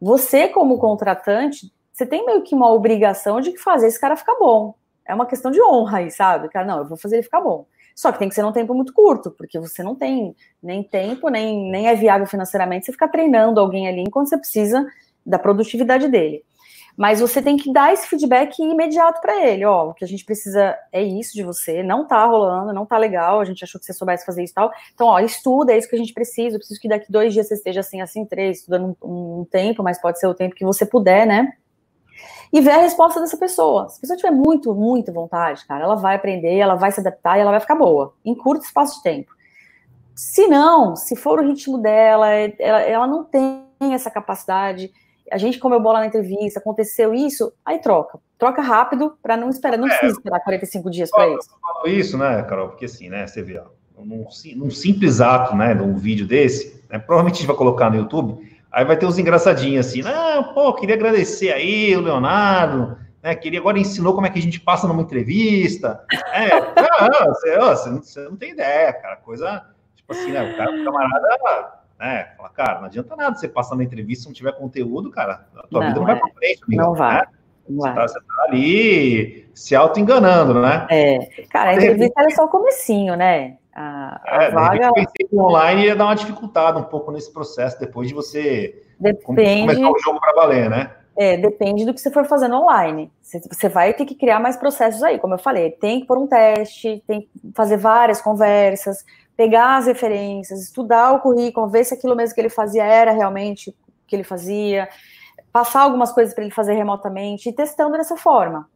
você, 0.00 0.48
como 0.48 0.78
contratante, 0.78 1.70
você 1.92 2.06
tem 2.06 2.24
meio 2.24 2.42
que 2.42 2.54
uma 2.54 2.72
obrigação 2.72 3.40
de 3.40 3.56
fazer 3.58 3.88
esse 3.88 4.00
cara 4.00 4.16
ficar 4.16 4.36
bom. 4.36 4.74
É 5.06 5.14
uma 5.14 5.26
questão 5.26 5.50
de 5.50 5.60
honra 5.62 5.98
aí, 5.98 6.10
sabe? 6.10 6.48
Cara, 6.48 6.66
não, 6.66 6.78
eu 6.78 6.88
vou 6.88 6.96
fazer 6.96 7.16
ele 7.16 7.22
ficar 7.22 7.40
bom. 7.40 7.66
Só 7.94 8.12
que 8.12 8.18
tem 8.18 8.28
que 8.28 8.34
ser 8.34 8.42
num 8.42 8.52
tempo 8.52 8.74
muito 8.74 8.92
curto, 8.92 9.30
porque 9.30 9.58
você 9.58 9.82
não 9.82 9.94
tem 9.94 10.34
nem 10.62 10.82
tempo, 10.82 11.28
nem, 11.28 11.70
nem 11.70 11.88
é 11.88 11.94
viável 11.94 12.26
financeiramente 12.26 12.86
você 12.86 12.92
ficar 12.92 13.08
treinando 13.08 13.60
alguém 13.60 13.88
ali 13.88 14.00
enquanto 14.00 14.28
você 14.28 14.38
precisa 14.38 14.86
da 15.24 15.38
produtividade 15.38 16.08
dele. 16.08 16.44
Mas 16.96 17.20
você 17.20 17.40
tem 17.40 17.56
que 17.56 17.72
dar 17.72 17.92
esse 17.92 18.06
feedback 18.06 18.58
imediato 18.58 19.20
para 19.20 19.46
ele, 19.46 19.64
ó, 19.64 19.88
o 19.88 19.94
que 19.94 20.04
a 20.04 20.08
gente 20.08 20.24
precisa 20.24 20.76
é 20.92 21.02
isso 21.02 21.32
de 21.34 21.42
você, 21.42 21.82
não 21.82 22.06
tá 22.06 22.24
rolando, 22.26 22.72
não 22.72 22.84
tá 22.84 22.98
legal, 22.98 23.40
a 23.40 23.44
gente 23.44 23.64
achou 23.64 23.78
que 23.78 23.86
você 23.86 23.92
soubesse 23.92 24.26
fazer 24.26 24.44
isso 24.44 24.52
e 24.52 24.54
tal. 24.54 24.70
Então, 24.94 25.06
ó, 25.06 25.18
estuda, 25.20 25.72
é 25.72 25.78
isso 25.78 25.88
que 25.88 25.96
a 25.96 25.98
gente 25.98 26.12
precisa, 26.12 26.56
eu 26.56 26.58
preciso 26.58 26.80
que 26.80 26.88
daqui 26.88 27.10
dois 27.10 27.32
dias 27.32 27.48
você 27.48 27.54
esteja 27.54 27.80
assim, 27.80 28.00
assim, 28.00 28.24
três, 28.26 28.58
estudando 28.58 28.96
um, 29.02 29.40
um 29.40 29.44
tempo, 29.44 29.82
mas 29.82 30.00
pode 30.00 30.18
ser 30.18 30.26
o 30.26 30.34
tempo 30.34 30.54
que 30.54 30.64
você 30.64 30.84
puder, 30.84 31.26
né? 31.26 31.52
E 32.52 32.60
ver 32.60 32.72
a 32.72 32.78
resposta 32.78 33.20
dessa 33.20 33.36
pessoa. 33.36 33.88
Se 33.88 33.98
a 33.98 34.00
pessoa 34.00 34.16
tiver 34.16 34.32
muito, 34.32 34.74
muito 34.74 35.12
vontade, 35.12 35.64
cara, 35.66 35.84
ela 35.84 35.94
vai 35.94 36.16
aprender, 36.16 36.56
ela 36.56 36.74
vai 36.74 36.90
se 36.90 37.00
adaptar 37.00 37.38
e 37.38 37.40
ela 37.40 37.50
vai 37.50 37.60
ficar 37.60 37.76
boa, 37.76 38.14
em 38.24 38.34
curto 38.34 38.64
espaço 38.64 38.96
de 38.96 39.02
tempo. 39.02 39.32
Se 40.14 40.46
não, 40.48 40.96
se 40.96 41.16
for 41.16 41.38
o 41.38 41.46
ritmo 41.46 41.78
dela, 41.78 42.28
ela, 42.28 42.80
ela 42.82 43.06
não 43.06 43.24
tem 43.24 43.64
essa 43.92 44.10
capacidade. 44.10 44.92
A 45.30 45.38
gente 45.38 45.58
comeu 45.58 45.80
bola 45.80 46.00
na 46.00 46.06
entrevista, 46.06 46.58
aconteceu 46.58 47.14
isso, 47.14 47.52
aí 47.64 47.78
troca. 47.78 48.18
Troca 48.36 48.60
rápido 48.60 49.16
para 49.22 49.36
não 49.36 49.48
esperar, 49.48 49.78
não 49.78 49.86
é, 49.86 49.90
precisa 49.90 50.18
esperar 50.18 50.40
45 50.40 50.90
dias 50.90 51.10
para 51.10 51.28
isso. 51.28 51.50
Isso, 51.86 52.18
né, 52.18 52.42
Carol? 52.42 52.68
Porque 52.68 52.84
assim, 52.84 53.08
né, 53.08 53.26
você 53.26 53.42
vê, 53.42 53.58
ó, 53.58 53.64
num, 54.04 54.26
num 54.56 54.70
simples 54.70 55.20
ato, 55.20 55.54
né, 55.54 55.72
num 55.72 55.96
vídeo 55.96 56.26
desse, 56.26 56.84
né, 56.90 56.98
provavelmente 56.98 57.36
a 57.36 57.38
gente 57.38 57.46
vai 57.46 57.56
colocar 57.56 57.90
no 57.90 57.96
YouTube, 57.96 58.49
Aí 58.72 58.84
vai 58.84 58.96
ter 58.96 59.06
uns 59.06 59.18
engraçadinhos 59.18 59.86
assim, 59.86 60.02
não, 60.02 60.54
pô, 60.54 60.72
queria 60.74 60.94
agradecer 60.94 61.52
aí 61.52 61.96
o 61.96 62.00
Leonardo, 62.00 62.96
né? 63.22 63.34
Queria 63.34 63.58
agora 63.58 63.78
ensinou 63.78 64.14
como 64.14 64.26
é 64.26 64.30
que 64.30 64.38
a 64.38 64.42
gente 64.42 64.60
passa 64.60 64.86
numa 64.86 65.02
entrevista. 65.02 66.04
É, 66.32 66.48
não, 66.60 67.34
você, 67.34 67.58
você, 67.58 67.90
não, 67.90 68.02
você, 68.02 68.20
não, 68.24 68.36
tem 68.36 68.52
ideia, 68.52 68.92
cara. 68.92 69.16
Coisa, 69.16 69.66
tipo 69.96 70.12
assim, 70.12 70.32
né? 70.32 70.42
O 70.42 70.56
cara, 70.56 70.70
o 70.70 70.84
camarada, 70.84 71.28
né? 71.98 72.32
Fala, 72.36 72.48
cara, 72.50 72.78
não 72.78 72.86
adianta 72.86 73.16
nada 73.16 73.36
você 73.36 73.48
passar 73.48 73.76
na 73.76 73.84
entrevista 73.84 74.22
se 74.22 74.28
não 74.28 74.34
tiver 74.34 74.52
conteúdo, 74.52 75.10
cara. 75.10 75.46
A 75.56 75.66
tua 75.66 75.80
não, 75.80 75.88
vida 75.88 76.00
não 76.00 76.08
é, 76.08 76.12
vai 76.12 76.20
pra 76.20 76.38
frente, 76.38 76.62
amigo, 76.64 76.82
Não 76.82 76.94
vai. 76.94 77.16
Né? 77.16 77.26
Você 77.68 77.94
tá, 77.94 78.08
você 78.08 78.20
tá, 78.20 78.44
ali 78.48 79.50
se 79.54 79.76
auto-enganando, 79.76 80.60
né? 80.60 80.86
É, 80.90 81.18
cara, 81.50 81.70
a 81.70 81.74
entrevista 81.74 82.22
é 82.22 82.30
só 82.30 82.44
o 82.44 82.48
comecinho, 82.48 83.14
né? 83.16 83.58
A, 83.80 84.20
a 84.24 84.42
é, 84.44 84.50
vaga. 84.50 84.86
Eu 84.86 84.92
pensei 84.92 85.26
que 85.28 85.36
online 85.36 85.86
ia 85.86 85.96
dar 85.96 86.06
uma 86.06 86.14
dificuldade 86.14 86.78
um 86.78 86.84
pouco 86.84 87.10
nesse 87.10 87.32
processo, 87.32 87.80
depois 87.80 88.08
de 88.08 88.14
você 88.14 88.82
Depende... 88.98 89.62
começar 89.62 89.90
o 89.90 89.98
jogo 89.98 90.20
para 90.20 90.34
valer, 90.34 90.68
né? 90.68 90.90
É, 91.16 91.36
depende 91.36 91.84
do 91.84 91.92
que 91.92 92.00
você 92.00 92.10
for 92.10 92.24
fazendo 92.26 92.56
online. 92.56 93.10
Você 93.22 93.68
vai 93.68 93.92
ter 93.92 94.04
que 94.04 94.14
criar 94.14 94.40
mais 94.40 94.56
processos 94.56 95.02
aí, 95.02 95.18
como 95.18 95.34
eu 95.34 95.38
falei, 95.38 95.70
tem 95.70 96.00
que 96.00 96.06
pôr 96.06 96.18
um 96.18 96.26
teste, 96.26 97.02
tem 97.06 97.22
que 97.22 97.30
fazer 97.54 97.76
várias 97.76 98.22
conversas, 98.22 99.04
pegar 99.36 99.76
as 99.76 99.86
referências, 99.86 100.62
estudar 100.62 101.12
o 101.12 101.20
currículo, 101.20 101.68
ver 101.68 101.84
se 101.84 101.94
aquilo 101.94 102.16
mesmo 102.16 102.34
que 102.34 102.40
ele 102.40 102.48
fazia 102.48 102.84
era 102.84 103.10
realmente 103.10 103.70
o 103.70 103.74
que 104.06 104.16
ele 104.16 104.24
fazia, 104.24 104.88
passar 105.52 105.82
algumas 105.82 106.12
coisas 106.12 106.34
para 106.34 106.44
ele 106.44 106.52
fazer 106.52 106.74
remotamente 106.74 107.48
e 107.48 107.52
testando 107.52 107.96
dessa 107.96 108.16
forma. 108.16 108.68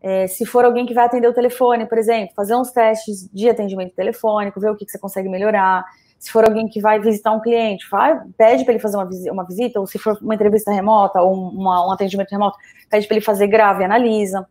É, 0.00 0.26
se 0.26 0.46
for 0.46 0.64
alguém 0.64 0.86
que 0.86 0.94
vai 0.94 1.06
atender 1.06 1.28
o 1.28 1.34
telefone, 1.34 1.86
por 1.86 1.98
exemplo, 1.98 2.34
fazer 2.34 2.54
uns 2.54 2.70
testes 2.70 3.28
de 3.32 3.48
atendimento 3.48 3.94
telefônico, 3.94 4.60
ver 4.60 4.70
o 4.70 4.76
que, 4.76 4.84
que 4.84 4.92
você 4.92 4.98
consegue 4.98 5.28
melhorar 5.28 5.84
se 6.18 6.32
for 6.32 6.44
alguém 6.44 6.66
que 6.66 6.80
vai 6.80 6.98
visitar 6.98 7.32
um 7.32 7.40
cliente, 7.40 7.88
vai, 7.88 8.20
pede 8.36 8.64
para 8.64 8.74
ele 8.74 8.82
fazer 8.82 8.96
uma, 8.96 9.06
visita, 9.06 9.32
uma 9.32 9.46
visita, 9.46 9.78
ou 9.78 9.86
se 9.86 9.98
for 9.98 10.18
uma 10.20 10.34
entrevista 10.34 10.72
remota 10.72 11.22
ou 11.22 11.32
uma, 11.32 11.86
um 11.86 11.92
atendimento 11.92 12.30
remoto, 12.30 12.58
pede 12.90 13.06
para 13.06 13.16
ele 13.16 13.24
fazer 13.24 13.46
grave 13.46 13.84
analisa. 13.84 14.46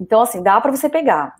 Então, 0.00 0.22
assim, 0.22 0.42
dá 0.42 0.60
para 0.60 0.70
você 0.70 0.88
pegar. 0.88 1.34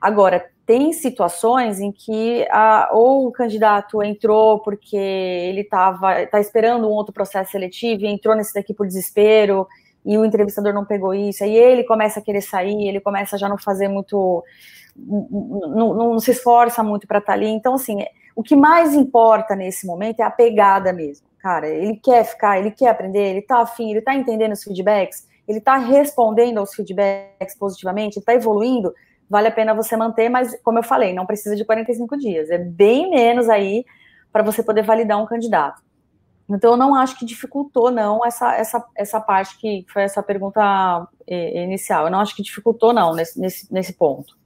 Agora, 0.00 0.48
tem 0.64 0.92
situações 0.92 1.80
em 1.80 1.90
que 1.90 2.46
a, 2.50 2.90
ou 2.92 3.26
o 3.26 3.32
candidato 3.32 4.02
entrou 4.02 4.60
porque 4.60 4.96
ele 4.96 5.62
estava 5.62 6.24
tá 6.26 6.40
esperando 6.40 6.86
um 6.88 6.92
outro 6.92 7.12
processo 7.12 7.50
seletivo 7.50 8.04
e 8.04 8.06
entrou 8.06 8.36
nesse 8.36 8.54
daqui 8.54 8.72
por 8.72 8.86
desespero 8.86 9.66
e 10.04 10.18
o 10.18 10.24
entrevistador 10.24 10.72
não 10.72 10.84
pegou 10.84 11.14
isso, 11.14 11.44
aí 11.44 11.54
ele 11.54 11.84
começa 11.84 12.20
a 12.20 12.22
querer 12.22 12.40
sair, 12.40 12.88
ele 12.88 13.00
começa 13.00 13.36
a 13.36 13.38
já 13.38 13.48
não 13.48 13.56
fazer 13.56 13.88
muito, 13.88 14.44
não, 14.96 15.94
não, 15.94 16.18
se 16.18 16.32
esforça 16.32 16.82
muito 16.82 17.06
para 17.06 17.18
estar 17.18 17.32
tá 17.32 17.38
ali. 17.38 17.46
Então, 17.46 17.74
assim, 17.74 18.04
o 18.34 18.42
que 18.42 18.56
mais 18.56 18.94
importa 18.94 19.54
nesse 19.54 19.86
momento 19.86 20.20
é 20.20 20.24
a 20.24 20.30
pegada 20.30 20.92
mesmo. 20.92 21.26
Cara, 21.38 21.68
ele 21.68 21.96
quer 21.96 22.24
ficar, 22.24 22.58
ele 22.58 22.70
quer 22.70 22.88
aprender, 22.88 23.30
ele 23.30 23.42
tá 23.42 23.60
afim, 23.60 23.90
ele 23.90 24.00
tá 24.00 24.14
entendendo 24.14 24.52
os 24.52 24.62
feedbacks, 24.62 25.26
ele 25.46 25.60
tá 25.60 25.76
respondendo 25.76 26.58
aos 26.58 26.74
feedbacks 26.74 27.56
positivamente, 27.58 28.18
ele 28.18 28.24
tá 28.24 28.34
evoluindo, 28.34 28.92
vale 29.28 29.48
a 29.48 29.52
pena 29.52 29.74
você 29.74 29.96
manter, 29.96 30.28
mas 30.28 30.56
como 30.62 30.78
eu 30.78 30.82
falei, 30.84 31.12
não 31.12 31.26
precisa 31.26 31.56
de 31.56 31.64
45 31.64 32.16
dias, 32.16 32.50
é 32.50 32.58
bem 32.58 33.10
menos 33.10 33.48
aí 33.48 33.84
para 34.32 34.42
você 34.42 34.62
poder 34.62 34.82
validar 34.82 35.20
um 35.20 35.26
candidato. 35.26 35.82
Então, 36.48 36.72
eu 36.72 36.76
não 36.76 36.94
acho 36.94 37.18
que 37.18 37.24
dificultou, 37.24 37.90
não, 37.90 38.24
essa, 38.24 38.54
essa, 38.54 38.84
essa 38.96 39.20
parte 39.20 39.56
que 39.58 39.86
foi 39.92 40.02
essa 40.02 40.22
pergunta 40.22 41.06
é, 41.26 41.64
inicial. 41.64 42.06
Eu 42.06 42.10
não 42.10 42.20
acho 42.20 42.34
que 42.34 42.42
dificultou, 42.42 42.92
não, 42.92 43.14
nesse, 43.14 43.40
nesse, 43.40 43.72
nesse 43.72 43.92
ponto. 43.94 44.36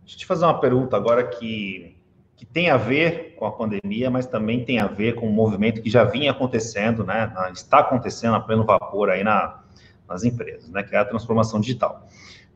Deixa 0.00 0.14
eu 0.14 0.18
te 0.18 0.26
fazer 0.26 0.44
uma 0.44 0.60
pergunta 0.60 0.96
agora 0.96 1.26
que 1.26 1.96
que 2.36 2.44
tem 2.44 2.68
a 2.68 2.76
ver 2.76 3.34
com 3.36 3.46
a 3.46 3.50
pandemia, 3.50 4.10
mas 4.10 4.26
também 4.26 4.62
tem 4.62 4.78
a 4.78 4.86
ver 4.86 5.14
com 5.14 5.26
um 5.26 5.32
movimento 5.32 5.80
que 5.80 5.88
já 5.88 6.04
vinha 6.04 6.30
acontecendo, 6.30 7.02
né? 7.02 7.32
Está 7.52 7.78
acontecendo 7.78 8.36
a 8.36 8.40
pleno 8.40 8.64
vapor 8.64 9.08
aí 9.08 9.24
na, 9.24 9.60
nas 10.06 10.22
empresas, 10.22 10.68
né? 10.68 10.82
Que 10.82 10.94
é 10.94 10.98
a 10.98 11.04
transformação 11.04 11.58
digital. 11.58 12.06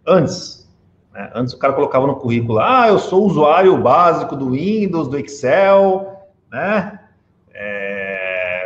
Antes, 0.06 0.70
né, 1.12 1.30
antes 1.34 1.54
o 1.54 1.58
cara 1.58 1.72
colocava 1.72 2.06
no 2.06 2.16
currículo, 2.16 2.58
ah, 2.58 2.88
eu 2.88 2.98
sou 2.98 3.24
usuário 3.24 3.76
básico 3.78 4.36
do 4.36 4.50
Windows, 4.50 5.08
do 5.08 5.18
Excel, 5.18 6.28
né? 6.52 6.99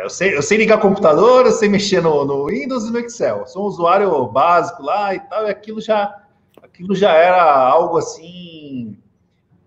Eu, 0.05 0.09
sei, 0.09 0.37
eu 0.37 0.41
sei 0.41 0.57
ligar 0.57 0.79
computador, 0.79 1.45
eu 1.45 1.51
sei 1.51 1.67
mexer 1.67 2.01
no, 2.01 2.23
no 2.25 2.45
Windows 2.45 2.85
e 2.85 2.91
no 2.91 2.99
Excel. 2.99 3.39
Eu 3.39 3.47
sou 3.47 3.63
um 3.63 3.65
usuário 3.65 4.27
básico 4.27 4.83
lá 4.83 5.13
e 5.15 5.19
tal, 5.19 5.47
e 5.47 5.49
aquilo 5.49 5.81
já, 5.81 6.23
aquilo 6.61 6.95
já 6.95 7.11
era 7.13 7.43
algo 7.43 7.97
assim 7.97 8.97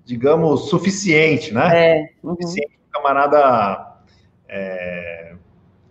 digamos, 0.09 0.71
suficiente, 0.71 1.53
né? 1.53 1.69
É. 1.75 2.11
Uhum. 2.23 2.35
Suficiente 2.35 2.79
para 2.91 3.01
o 3.01 3.03
camarada 3.03 3.97
é, 4.49 5.35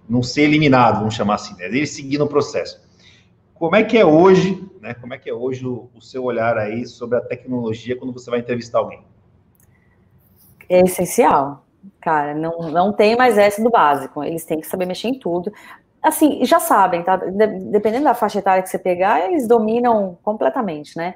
não 0.10 0.24
ser 0.24 0.42
eliminado, 0.42 1.00
vamos 1.00 1.14
chamar 1.14 1.36
assim, 1.36 1.56
né? 1.56 1.66
ele 1.66 1.86
seguir 1.86 2.18
no 2.18 2.28
processo. 2.28 2.82
Como 3.54 3.76
é 3.76 3.84
que 3.84 3.96
é 3.96 4.04
hoje, 4.04 4.66
né? 4.82 4.96
Como 4.96 5.14
é 5.14 5.20
que 5.20 5.30
é 5.30 5.34
hoje 5.34 5.68
o, 5.68 5.88
o 5.94 6.02
seu 6.02 6.24
olhar 6.24 6.58
aí 6.58 6.88
sobre 6.88 7.18
a 7.18 7.22
tecnologia 7.22 7.96
quando 7.96 8.12
você 8.12 8.32
vai 8.32 8.40
entrevistar 8.40 8.80
alguém? 8.80 9.04
É 10.68 10.80
essencial, 10.80 11.67
cara. 12.02 12.34
Não, 12.34 12.72
não 12.72 12.94
tem 12.94 13.16
mais 13.16 13.38
essa 13.38 13.64
do 13.64 13.70
básico. 13.70 14.24
Eles 14.24 14.46
têm 14.46 14.60
que 14.60 14.68
saber 14.68 14.86
mexer 14.86 15.08
em 15.10 15.20
tudo. 15.20 15.52
Assim, 16.02 16.46
já 16.46 16.60
sabem, 16.60 17.04
tá? 17.04 17.18
Dependendo 17.18 18.06
da 18.06 18.14
faixa 18.14 18.40
etária 18.40 18.64
que 18.64 18.70
você 18.70 18.80
pegar, 18.80 19.28
eles 19.28 19.48
dominam 19.48 20.18
completamente, 20.24 20.96
né? 20.98 21.16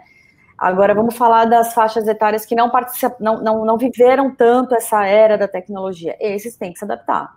Agora 0.58 0.94
vamos 0.94 1.18
falar 1.18 1.46
das 1.46 1.74
faixas 1.74 2.08
etárias 2.08 2.46
que 2.46 2.54
não, 2.54 2.70
participam, 2.70 3.16
não, 3.20 3.42
não, 3.42 3.66
não 3.66 3.78
viveram 3.78 4.36
tanto 4.36 4.76
essa 4.76 5.06
era 5.06 5.38
da 5.38 5.48
tecnologia. 5.48 6.16
Esses 6.20 6.56
têm 6.56 6.72
que 6.72 6.78
se 6.78 6.86
adaptar. 6.86 7.36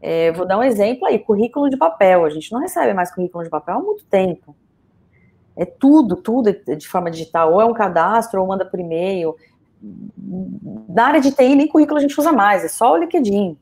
É, 0.00 0.32
vou 0.32 0.44
dar 0.44 0.58
um 0.58 0.62
exemplo 0.62 1.06
aí, 1.06 1.18
currículo 1.18 1.70
de 1.70 1.76
papel. 1.76 2.24
A 2.24 2.30
gente 2.30 2.52
não 2.52 2.60
recebe 2.60 2.92
mais 2.92 3.14
currículo 3.14 3.44
de 3.44 3.50
papel 3.50 3.76
há 3.76 3.80
muito 3.80 4.04
tempo. 4.06 4.54
É 5.56 5.64
tudo, 5.64 6.16
tudo 6.16 6.52
de 6.52 6.88
forma 6.88 7.10
digital. 7.10 7.52
Ou 7.52 7.60
é 7.60 7.64
um 7.64 7.72
cadastro, 7.72 8.40
ou 8.40 8.46
manda 8.46 8.64
por 8.64 8.80
e-mail. 8.80 9.36
Na 10.88 11.06
área 11.06 11.20
de 11.20 11.30
TI, 11.30 11.54
nem 11.54 11.68
currículo 11.68 11.98
a 11.98 12.02
gente 12.02 12.18
usa 12.18 12.32
mais, 12.32 12.64
é 12.64 12.68
só 12.68 12.92
o 12.92 12.96
LinkedIn. 12.96 13.58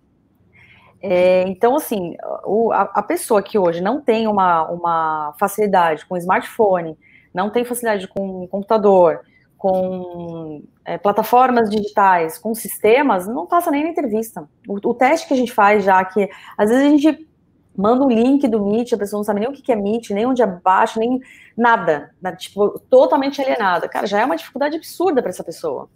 É, 1.03 1.43
então, 1.49 1.75
assim, 1.75 2.17
o, 2.45 2.71
a, 2.73 2.83
a, 2.83 3.03
pessoa 3.03 3.43
que 3.43 3.59
hoje 3.59 3.81
não 3.81 4.01
tem 4.01 4.29
uma, 4.29 4.71
uma 4.71 5.35
facilidade 5.39 6.07
com 6.07 6.17
smartphone, 6.17 6.97
não 7.35 7.51
tem 7.51 7.65
facilidade 7.65 8.07
com 8.07 8.47
computador, 8.47 9.21
com 9.59 10.63
é, 10.85 10.97
plataformas 10.99 11.69
digitais, 11.69 12.39
com 12.39 12.55
sistemas, 12.55 13.27
não 13.27 13.47
passa 13.47 13.71
nem 13.71 13.83
na 13.83 13.91
entrevista. 13.91 14.49
O, 14.69 14.91
o, 14.91 14.95
teste 14.95 15.27
que 15.27 15.35
a 15.35 15.37
gente 15.37 15.53
faz 15.53 15.85
já, 15.85 16.05
que 16.05 16.29
às 16.57 16.71
vezes 16.71 16.85
a 16.85 16.89
gente 16.89 17.29
manda 17.77 18.05
um 18.05 18.09
link 18.09 18.47
do 18.47 18.65
Meet, 18.65 18.93
a 18.93 18.99
pessoa 18.99 19.19
não 19.19 19.25
sabe 19.25 19.41
nem 19.41 19.49
o 19.49 19.53
que 19.53 19.73
é 19.73 19.77
Meet, 19.77 20.11
nem 20.11 20.27
onde 20.27 20.43
é 20.43 20.47
baixo, 20.47 21.01
nem 21.01 21.21
nada, 21.57 22.15
né, 22.21 22.35
tipo, 22.37 22.79
totalmente 22.91 23.41
alienada. 23.41 23.89
Cara, 23.89 24.07
já 24.07 24.21
é 24.21 24.25
uma 24.25 24.37
dificuldade 24.37 24.77
absurda 24.77 25.21
para 25.21 25.31
essa 25.31 25.43
pessoa. 25.43 25.89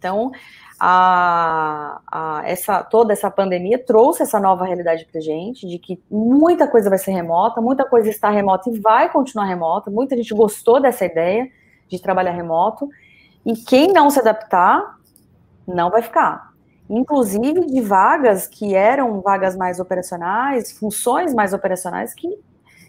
Então, 0.00 0.32
a, 0.80 2.00
a, 2.10 2.42
essa, 2.46 2.82
toda 2.82 3.12
essa 3.12 3.30
pandemia 3.30 3.78
trouxe 3.78 4.22
essa 4.22 4.40
nova 4.40 4.64
realidade 4.64 5.06
para 5.12 5.20
gente, 5.20 5.68
de 5.68 5.78
que 5.78 6.02
muita 6.10 6.66
coisa 6.66 6.88
vai 6.88 6.98
ser 6.98 7.12
remota, 7.12 7.60
muita 7.60 7.84
coisa 7.84 8.08
está 8.08 8.30
remota 8.30 8.70
e 8.70 8.80
vai 8.80 9.12
continuar 9.12 9.44
remota, 9.44 9.90
muita 9.90 10.16
gente 10.16 10.32
gostou 10.32 10.80
dessa 10.80 11.04
ideia 11.04 11.50
de 11.86 12.00
trabalhar 12.00 12.30
remoto, 12.30 12.88
e 13.44 13.54
quem 13.54 13.88
não 13.88 14.08
se 14.08 14.20
adaptar, 14.20 14.98
não 15.68 15.90
vai 15.90 16.00
ficar. 16.00 16.50
Inclusive 16.88 17.66
de 17.66 17.80
vagas 17.82 18.46
que 18.46 18.74
eram 18.74 19.20
vagas 19.20 19.54
mais 19.54 19.78
operacionais, 19.80 20.72
funções 20.72 21.34
mais 21.34 21.52
operacionais, 21.52 22.14
que 22.14 22.26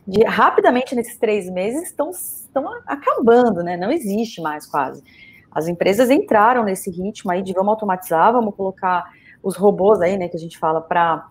de, 0.07 0.23
rapidamente 0.23 0.95
nesses 0.95 1.17
três 1.17 1.49
meses 1.49 1.83
estão, 1.83 2.09
estão 2.09 2.65
acabando, 2.87 3.61
né? 3.61 3.75
Não 3.75 3.91
existe 3.91 4.41
mais 4.41 4.65
quase. 4.65 5.03
As 5.51 5.67
empresas 5.67 6.09
entraram 6.09 6.63
nesse 6.63 6.89
ritmo 6.89 7.31
aí 7.31 7.41
de 7.41 7.53
vamos 7.53 7.69
automatizar, 7.69 8.31
vamos 8.31 8.55
colocar 8.55 9.05
os 9.43 9.55
robôs 9.55 9.99
aí, 10.01 10.17
né, 10.17 10.27
que 10.27 10.37
a 10.37 10.39
gente 10.39 10.57
fala 10.57 10.79
para 10.81 11.27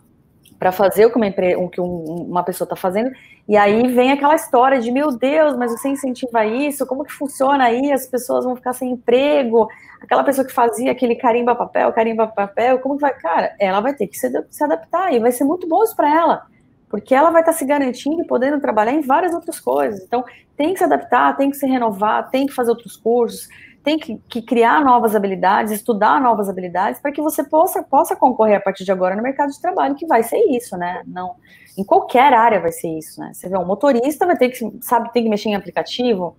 para 0.60 0.70
fazer 0.70 1.06
o 1.06 1.10
que, 1.10 1.16
uma, 1.16 1.26
o 1.56 1.70
que 1.70 1.80
um, 1.80 2.04
uma 2.04 2.42
pessoa 2.42 2.66
está 2.66 2.76
fazendo, 2.76 3.10
e 3.48 3.56
aí 3.56 3.88
vem 3.94 4.12
aquela 4.12 4.34
história 4.34 4.78
de, 4.78 4.92
meu 4.92 5.10
Deus, 5.10 5.56
mas 5.56 5.72
você 5.72 5.88
incentiva 5.88 6.44
isso, 6.44 6.86
como 6.86 7.02
que 7.02 7.12
funciona 7.14 7.64
aí, 7.64 7.90
as 7.90 8.06
pessoas 8.06 8.44
vão 8.44 8.54
ficar 8.54 8.74
sem 8.74 8.90
emprego, 8.90 9.66
aquela 10.02 10.22
pessoa 10.22 10.46
que 10.46 10.52
fazia 10.52 10.92
aquele 10.92 11.16
carimba 11.16 11.54
papel, 11.54 11.90
carimba 11.94 12.26
papel, 12.26 12.78
como 12.78 12.96
que 12.96 13.00
vai, 13.00 13.14
cara, 13.14 13.56
ela 13.58 13.80
vai 13.80 13.94
ter 13.94 14.06
que 14.06 14.18
se, 14.18 14.30
se 14.50 14.62
adaptar, 14.62 15.14
e 15.14 15.18
vai 15.18 15.32
ser 15.32 15.44
muito 15.44 15.66
bom 15.66 15.82
isso 15.82 15.96
para 15.96 16.14
ela, 16.14 16.42
porque 16.90 17.14
ela 17.14 17.30
vai 17.30 17.40
estar 17.40 17.52
tá 17.52 17.58
se 17.58 17.64
garantindo 17.64 18.20
e 18.20 18.26
podendo 18.26 18.60
trabalhar 18.60 18.92
em 18.92 19.00
várias 19.00 19.32
outras 19.32 19.58
coisas, 19.58 20.02
então 20.02 20.22
tem 20.58 20.74
que 20.74 20.78
se 20.78 20.84
adaptar, 20.84 21.38
tem 21.38 21.50
que 21.50 21.56
se 21.56 21.66
renovar, 21.66 22.28
tem 22.28 22.46
que 22.46 22.52
fazer 22.52 22.68
outros 22.68 22.98
cursos, 22.98 23.48
tem 23.82 23.98
que, 23.98 24.18
que, 24.28 24.42
criar 24.42 24.84
novas 24.84 25.16
habilidades, 25.16 25.72
estudar 25.72 26.20
novas 26.20 26.48
habilidades, 26.48 27.00
para 27.00 27.12
que 27.12 27.22
você 27.22 27.42
possa, 27.42 27.82
possa 27.82 28.14
concorrer 28.14 28.56
a 28.56 28.60
partir 28.60 28.84
de 28.84 28.92
agora 28.92 29.16
no 29.16 29.22
mercado 29.22 29.50
de 29.50 29.60
trabalho, 29.60 29.94
que 29.94 30.06
vai 30.06 30.22
ser 30.22 30.38
isso, 30.50 30.76
né? 30.76 31.02
Não, 31.06 31.36
em 31.76 31.84
qualquer 31.84 32.32
área 32.34 32.60
vai 32.60 32.72
ser 32.72 32.88
isso, 32.88 33.20
né? 33.20 33.32
Você 33.32 33.48
vê, 33.48 33.56
um 33.56 33.64
motorista 33.64 34.26
vai 34.26 34.36
ter 34.36 34.50
que, 34.50 34.78
sabe, 34.82 35.12
tem 35.12 35.22
que 35.24 35.30
mexer 35.30 35.48
em 35.48 35.54
aplicativo, 35.54 36.36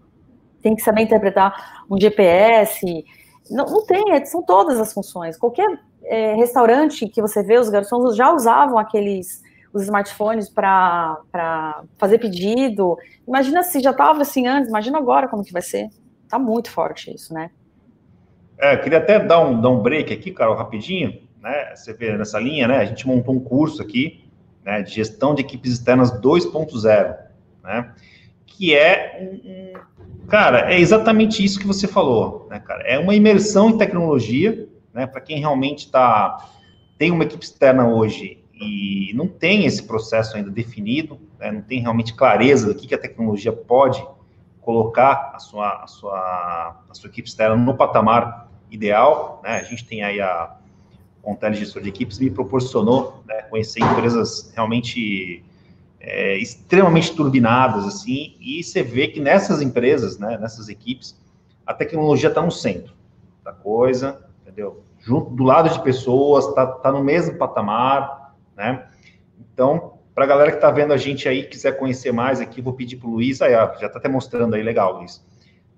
tem 0.62 0.76
que 0.76 0.82
saber 0.84 1.02
interpretar 1.02 1.84
um 1.90 2.00
GPS, 2.00 3.04
não, 3.50 3.66
não 3.66 3.86
tem, 3.86 4.12
é, 4.12 4.24
são 4.26 4.44
todas 4.44 4.80
as 4.80 4.94
funções. 4.94 5.38
Qualquer 5.38 5.68
é, 6.04 6.36
restaurante 6.36 7.08
que 7.08 7.22
você 7.22 7.42
vê, 7.44 7.58
os 7.58 7.70
garçons 7.70 8.16
já 8.16 8.32
usavam 8.32 8.78
aqueles 8.78 9.42
os 9.74 9.84
smartphones 9.84 10.50
para 10.50 11.84
fazer 11.98 12.20
pedido. 12.20 12.98
Imagina 13.28 13.64
se 13.64 13.80
já 13.80 13.92
estava 13.92 14.22
assim 14.22 14.48
antes, 14.48 14.70
imagina 14.70 14.98
agora 14.98 15.28
como 15.28 15.44
que 15.44 15.54
vai 15.54 15.62
ser. 15.62 15.90
Tá 16.32 16.40
muito 16.40 16.72
forte 16.72 17.14
isso, 17.14 17.34
né? 17.34 17.52
É, 18.58 18.78
queria 18.78 19.00
até 19.00 19.20
dar 19.20 19.42
um, 19.42 19.60
dar 19.60 19.70
um 19.70 19.82
break 19.82 20.14
aqui, 20.14 20.32
Carol, 20.32 20.56
rapidinho, 20.56 21.22
né? 21.42 21.76
Você 21.76 21.94
vê 21.94 22.16
nessa 22.18 22.40
linha, 22.40 22.70
né? 22.70 22.78
A 22.78 22.86
gente 22.86 23.06
montou 23.06 23.36
um 23.36 23.40
curso 23.40 23.82
aqui, 23.82 24.24
né, 24.64 24.82
de 24.82 24.94
gestão 24.94 25.36
de 25.36 25.42
equipes 25.42 25.74
externas 25.74 26.10
2.0, 26.22 27.18
né? 27.62 27.94
Que 28.46 28.74
é 28.74 29.20
um, 29.20 29.50
um, 29.50 30.28
Cara, 30.30 30.72
é 30.72 30.80
exatamente 30.80 31.44
isso 31.44 31.60
que 31.60 31.68
você 31.68 31.86
falou, 31.86 32.48
né, 32.50 32.62
cara? 32.62 32.84
É 32.84 32.98
uma 32.98 33.14
imersão 33.14 33.72
em 33.72 33.78
tecnologia, 33.78 34.70
né? 34.94 35.06
Para 35.06 35.20
quem 35.20 35.38
realmente 35.38 35.92
tá, 35.92 36.50
tem 36.98 37.12
uma 37.12 37.26
equipe 37.26 37.44
externa 37.44 37.90
hoje 37.90 38.42
e 38.54 39.12
não 39.16 39.28
tem 39.28 39.66
esse 39.66 39.84
processo 39.84 40.38
ainda 40.38 40.50
definido, 40.50 41.20
né, 41.38 41.52
não 41.52 41.62
tem 41.62 41.82
realmente 41.82 42.14
clareza 42.14 42.68
do 42.68 42.80
que, 42.80 42.88
que 42.88 42.96
a 42.96 42.98
tecnologia 42.98 43.52
pode 43.52 44.02
colocar 44.72 45.34
a 45.36 45.40
sua, 45.40 45.84
a 45.84 45.88
sua, 45.88 46.84
a 46.90 46.94
sua 46.94 47.10
equipe 47.10 47.28
externa 47.28 47.58
no 47.58 47.76
patamar 47.76 48.50
ideal, 48.72 49.42
né? 49.44 49.58
A 49.58 49.64
gente 49.64 49.86
tem 49.86 50.02
aí 50.02 50.22
a 50.22 50.56
Contele 51.22 51.56
Gestor 51.56 51.82
de 51.82 51.90
Equipes 51.90 52.18
me 52.20 52.32
proporcionou 52.32 53.22
né, 53.28 53.42
conhecer 53.44 53.84
empresas 53.84 54.52
realmente 54.56 55.44
é, 56.00 56.38
extremamente 56.38 57.14
turbinadas, 57.14 57.86
assim, 57.86 58.38
e 58.40 58.64
você 58.64 58.82
vê 58.82 59.10
que 59.10 59.20
nessas 59.20 59.62
empresas, 59.62 60.18
né, 60.18 60.38
nessas 60.38 60.70
equipes, 60.70 61.20
a 61.68 61.74
tecnologia 61.74 62.30
está 62.30 62.42
no 62.42 62.52
centro 62.52 62.94
da 63.44 63.52
coisa, 63.52 64.26
entendeu? 64.42 64.84
Junto, 65.00 65.32
do 65.32 65.44
lado 65.44 65.70
de 65.70 65.84
pessoas, 65.84 66.48
está 66.48 66.66
tá 66.66 66.92
no 66.94 67.04
mesmo 67.04 67.38
patamar, 67.38 68.36
né? 68.56 68.88
Então, 69.38 69.91
para 70.22 70.26
a 70.26 70.38
galera 70.38 70.52
que 70.52 70.58
está 70.58 70.70
vendo 70.70 70.94
a 70.94 70.98
gente 70.98 71.28
aí, 71.28 71.42
quiser 71.48 71.80
conhecer 71.80 72.12
mais 72.12 72.40
aqui, 72.40 72.62
vou 72.62 72.74
pedir 72.74 72.98
para 72.98 73.08
o 73.08 73.14
Luiz, 73.14 73.42
aí, 73.42 73.54
já 73.54 73.88
está 73.88 73.98
até 73.98 74.08
mostrando 74.08 74.54
aí, 74.54 74.62
legal, 74.62 75.00
Luiz. 75.00 75.26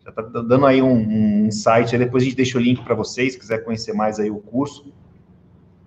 Já 0.04 0.10
está 0.10 0.22
dando 0.22 0.66
aí 0.66 0.82
um, 0.82 0.96
um 0.96 1.46
insight, 1.46 1.96
aí 1.96 1.98
depois 1.98 2.24
a 2.24 2.26
gente 2.26 2.36
deixa 2.36 2.58
o 2.58 2.62
link 2.62 2.84
para 2.84 2.94
vocês, 2.94 3.38
quiser 3.38 3.64
conhecer 3.64 3.94
mais 3.94 4.20
aí 4.20 4.30
o 4.30 4.40
curso. 4.40 4.94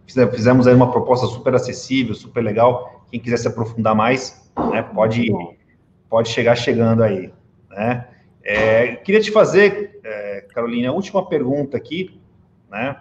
Fizemos 0.06 0.66
aí 0.66 0.74
uma 0.74 0.90
proposta 0.90 1.26
super 1.26 1.54
acessível, 1.54 2.14
super 2.14 2.42
legal. 2.42 3.04
Quem 3.10 3.20
quiser 3.20 3.36
se 3.36 3.46
aprofundar 3.46 3.94
mais, 3.94 4.50
né, 4.72 4.80
pode, 4.80 5.30
pode 6.08 6.30
chegar 6.30 6.56
chegando 6.56 7.02
aí. 7.02 7.30
Né? 7.68 8.08
É, 8.42 8.96
queria 8.96 9.20
te 9.20 9.30
fazer, 9.30 10.00
é, 10.02 10.46
Carolina, 10.54 10.88
a 10.88 10.92
última 10.92 11.28
pergunta 11.28 11.76
aqui, 11.76 12.18
né? 12.70 12.96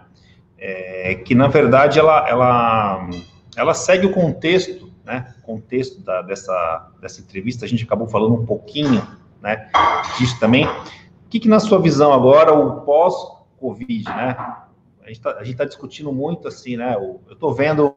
É, 0.58 1.14
que 1.14 1.34
na 1.34 1.48
verdade 1.48 1.98
ela, 1.98 2.28
ela, 2.28 3.08
ela 3.56 3.72
segue 3.72 4.06
o 4.06 4.12
contexto, 4.12 4.85
né? 5.06 5.34
Contexto 5.42 6.02
da, 6.02 6.20
dessa, 6.20 6.90
dessa 7.00 7.20
entrevista. 7.20 7.64
A 7.64 7.68
gente 7.68 7.84
acabou 7.84 8.08
falando 8.08 8.34
um 8.34 8.44
pouquinho, 8.44 9.06
né? 9.40 9.70
Disso 10.18 10.38
também. 10.38 10.66
O 10.66 11.28
que, 11.30 11.40
que 11.40 11.48
na 11.48 11.60
sua 11.60 11.80
visão 11.80 12.12
agora 12.12 12.52
o 12.52 12.82
pós-Covid, 12.82 14.04
né? 14.04 14.36
a 15.06 15.08
gente 15.08 15.52
está 15.52 15.64
tá 15.64 15.64
discutindo 15.64 16.12
muito 16.12 16.48
assim, 16.48 16.76
né? 16.76 16.96
Eu 16.96 17.20
estou 17.30 17.54
vendo 17.54 17.94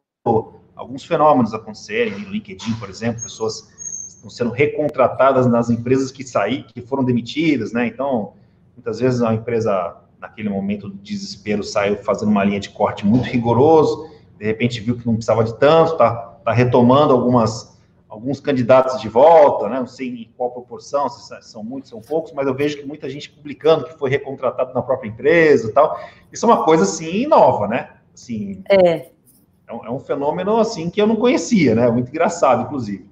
alguns 0.75 1.03
fenômenos 1.03 1.53
acontecerem 1.53 2.19
no 2.19 2.29
LinkedIn, 2.29 2.73
por 2.75 2.87
exemplo, 2.87 3.23
pessoas 3.23 3.67
estão 4.09 4.29
sendo 4.29 4.51
recontratadas 4.51 5.47
nas 5.47 5.71
empresas 5.71 6.11
que 6.11 6.23
saíram, 6.23 6.67
que 6.67 6.81
foram 6.81 7.03
demitidas, 7.03 7.73
né? 7.73 7.87
Então, 7.87 8.33
muitas 8.75 8.99
vezes 8.99 9.23
a 9.23 9.33
empresa, 9.33 9.97
naquele 10.19 10.49
momento 10.49 10.89
de 10.89 11.13
desespero, 11.13 11.63
saiu 11.63 11.97
fazendo 11.97 12.29
uma 12.29 12.43
linha 12.43 12.59
de 12.59 12.69
corte 12.69 13.05
muito 13.05 13.25
rigoroso, 13.25 14.07
de 14.37 14.45
repente 14.45 14.79
viu 14.79 14.95
que 14.95 15.05
não 15.05 15.15
precisava 15.15 15.43
de 15.43 15.57
tanto, 15.57 15.97
está 16.49 16.51
tá 16.51 16.53
retomando 16.53 17.13
algumas 17.13 17.77
alguns 18.07 18.39
candidatos 18.39 18.99
de 18.99 19.07
volta, 19.07 19.69
né? 19.69 19.79
Não 19.79 19.85
sei 19.85 20.07
em 20.07 20.33
qual 20.35 20.49
proporção, 20.49 21.07
se 21.07 21.31
são 21.43 21.63
muitos, 21.63 21.91
são 21.91 22.01
poucos, 22.01 22.31
mas 22.31 22.47
eu 22.47 22.55
vejo 22.55 22.77
que 22.77 22.85
muita 22.85 23.07
gente 23.07 23.29
publicando 23.29 23.85
que 23.85 23.93
foi 23.99 24.09
recontratado 24.09 24.73
na 24.73 24.81
própria 24.81 25.07
empresa 25.07 25.69
e 25.69 25.71
tal. 25.71 25.99
Isso 26.31 26.43
é 26.43 26.49
uma 26.49 26.63
coisa 26.63 26.83
assim 26.83 27.27
nova, 27.27 27.67
né? 27.67 27.91
Assim, 28.11 28.63
é. 28.67 29.11
É 29.67 29.73
um, 29.73 29.85
é 29.85 29.91
um 29.91 29.99
fenômeno 29.99 30.57
assim 30.57 30.89
que 30.89 30.99
eu 30.99 31.05
não 31.05 31.15
conhecia, 31.15 31.75
né? 31.75 31.87
Muito 31.87 32.09
engraçado, 32.09 32.63
inclusive, 32.63 33.07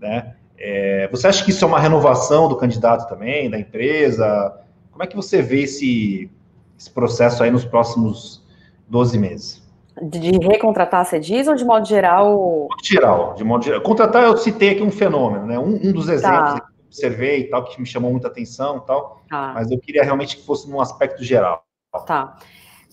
né? 0.00 0.34
É, 0.56 1.06
você 1.08 1.28
acha 1.28 1.44
que 1.44 1.50
isso 1.50 1.62
é 1.62 1.68
uma 1.68 1.78
renovação 1.78 2.48
do 2.48 2.56
candidato 2.56 3.06
também, 3.06 3.50
da 3.50 3.58
empresa? 3.58 4.60
Como 4.90 5.02
é 5.02 5.06
que 5.06 5.14
você 5.14 5.42
vê 5.42 5.64
esse, 5.64 6.30
esse 6.76 6.90
processo 6.90 7.42
aí 7.42 7.50
nos 7.50 7.66
próximos 7.66 8.42
12 8.88 9.18
meses? 9.18 9.67
De 10.02 10.30
recontratar, 10.46 11.04
você 11.04 11.18
diz, 11.18 11.48
ou 11.48 11.54
de 11.54 11.64
modo 11.64 11.86
geral? 11.86 12.28
De 12.28 12.68
modo 12.68 12.84
geral, 12.84 13.34
de 13.34 13.44
modo 13.44 13.64
geral. 13.64 13.80
Contratar, 13.80 14.24
eu 14.24 14.36
citei 14.36 14.70
aqui 14.70 14.82
um 14.82 14.90
fenômeno, 14.90 15.46
né? 15.46 15.58
Um, 15.58 15.74
um 15.88 15.92
dos 15.92 16.06
tá. 16.06 16.14
exemplos 16.14 16.52
tá. 16.52 16.60
que 16.60 16.60
eu 16.60 16.86
observei 16.86 17.40
e 17.40 17.44
tal, 17.44 17.64
que 17.64 17.80
me 17.80 17.86
chamou 17.86 18.10
muita 18.10 18.28
atenção 18.28 18.78
e 18.78 18.86
tal, 18.86 19.22
tá. 19.28 19.52
mas 19.54 19.70
eu 19.70 19.78
queria 19.78 20.02
realmente 20.02 20.36
que 20.36 20.44
fosse 20.44 20.68
num 20.70 20.80
aspecto 20.80 21.22
geral. 21.22 21.64
Tá. 22.06 22.36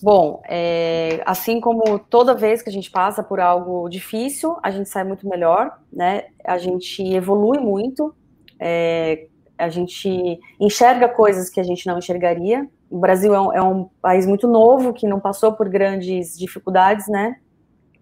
Bom, 0.02 0.42
é, 0.48 1.22
assim 1.26 1.60
como 1.62 1.98
toda 1.98 2.36
vez 2.36 2.62
que 2.62 2.70
a 2.70 2.72
gente 2.72 2.92
passa 2.92 3.24
por 3.24 3.40
algo 3.40 3.88
difícil, 3.90 4.58
a 4.62 4.70
gente 4.70 4.90
sai 4.90 5.04
muito 5.04 5.28
melhor, 5.28 5.80
né? 5.92 6.26
A 6.44 6.58
gente 6.58 7.02
evolui 7.02 7.60
muito, 7.60 8.14
é, 8.60 9.28
a 9.58 9.70
gente 9.70 10.40
enxerga 10.60 11.08
coisas 11.08 11.50
que 11.50 11.60
a 11.60 11.64
gente 11.64 11.88
não 11.88 11.98
enxergaria, 11.98 12.68
o 12.90 13.00
Brasil 13.00 13.34
é 13.34 13.42
um, 13.42 13.54
é 13.54 13.62
um, 13.62 13.90
país 14.02 14.26
muito 14.26 14.48
novo, 14.48 14.94
que 14.94 15.08
não 15.08 15.20
passou 15.20 15.54
por 15.54 15.68
grandes 15.70 16.38
dificuldades, 16.38 17.08
né? 17.08 17.36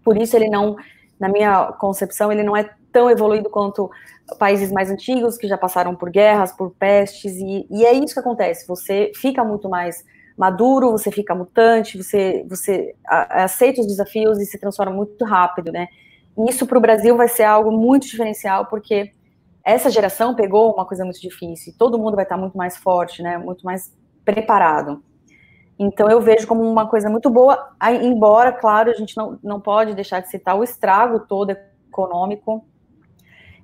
Por 0.04 0.16
isso 0.16 0.36
ele 0.36 0.48
não, 0.48 0.76
na 1.18 1.28
minha 1.28 1.72
concepção, 1.72 2.30
ele 2.30 2.42
não 2.42 2.56
é 2.56 2.68
tão 2.92 3.10
evoluído 3.10 3.50
quanto 3.50 3.90
países 4.38 4.70
mais 4.70 4.90
antigos, 4.90 5.36
que 5.36 5.48
já 5.48 5.58
passaram 5.58 5.94
por 5.94 6.10
guerras, 6.10 6.52
por 6.52 6.70
pestes, 6.70 7.34
e, 7.36 7.66
e 7.70 7.84
é 7.84 7.92
isso 7.92 8.14
que 8.14 8.20
acontece, 8.20 8.66
você 8.66 9.10
fica 9.14 9.42
muito 9.42 9.68
mais 9.68 10.04
maduro, 10.36 10.90
você 10.90 11.10
fica 11.10 11.34
mutante, 11.34 11.96
você, 11.96 12.44
você 12.48 12.94
aceita 13.06 13.80
os 13.80 13.86
desafios 13.86 14.40
e 14.40 14.46
se 14.46 14.58
transforma 14.58 14.92
muito 14.92 15.24
rápido, 15.24 15.70
né? 15.70 15.88
E 16.36 16.50
isso 16.50 16.66
para 16.66 16.78
o 16.78 16.80
Brasil 16.80 17.16
vai 17.16 17.28
ser 17.28 17.44
algo 17.44 17.70
muito 17.70 18.06
diferencial, 18.06 18.66
porque 18.66 19.12
essa 19.64 19.88
geração 19.90 20.34
pegou 20.34 20.72
uma 20.72 20.84
coisa 20.84 21.04
muito 21.04 21.20
difícil, 21.20 21.74
todo 21.78 21.98
mundo 21.98 22.16
vai 22.16 22.24
estar 22.24 22.36
muito 22.36 22.56
mais 22.56 22.76
forte, 22.76 23.22
né? 23.22 23.38
Muito 23.38 23.64
mais 23.64 23.92
preparado. 24.24 25.02
Então, 25.78 26.08
eu 26.08 26.20
vejo 26.20 26.46
como 26.46 26.62
uma 26.62 26.88
coisa 26.88 27.10
muito 27.10 27.28
boa, 27.28 27.72
embora, 28.00 28.52
claro, 28.52 28.90
a 28.90 28.94
gente 28.94 29.16
não, 29.16 29.38
não 29.42 29.60
pode 29.60 29.94
deixar 29.94 30.20
de 30.20 30.28
citar 30.28 30.56
o 30.56 30.62
estrago 30.62 31.20
todo 31.20 31.50
econômico, 31.90 32.64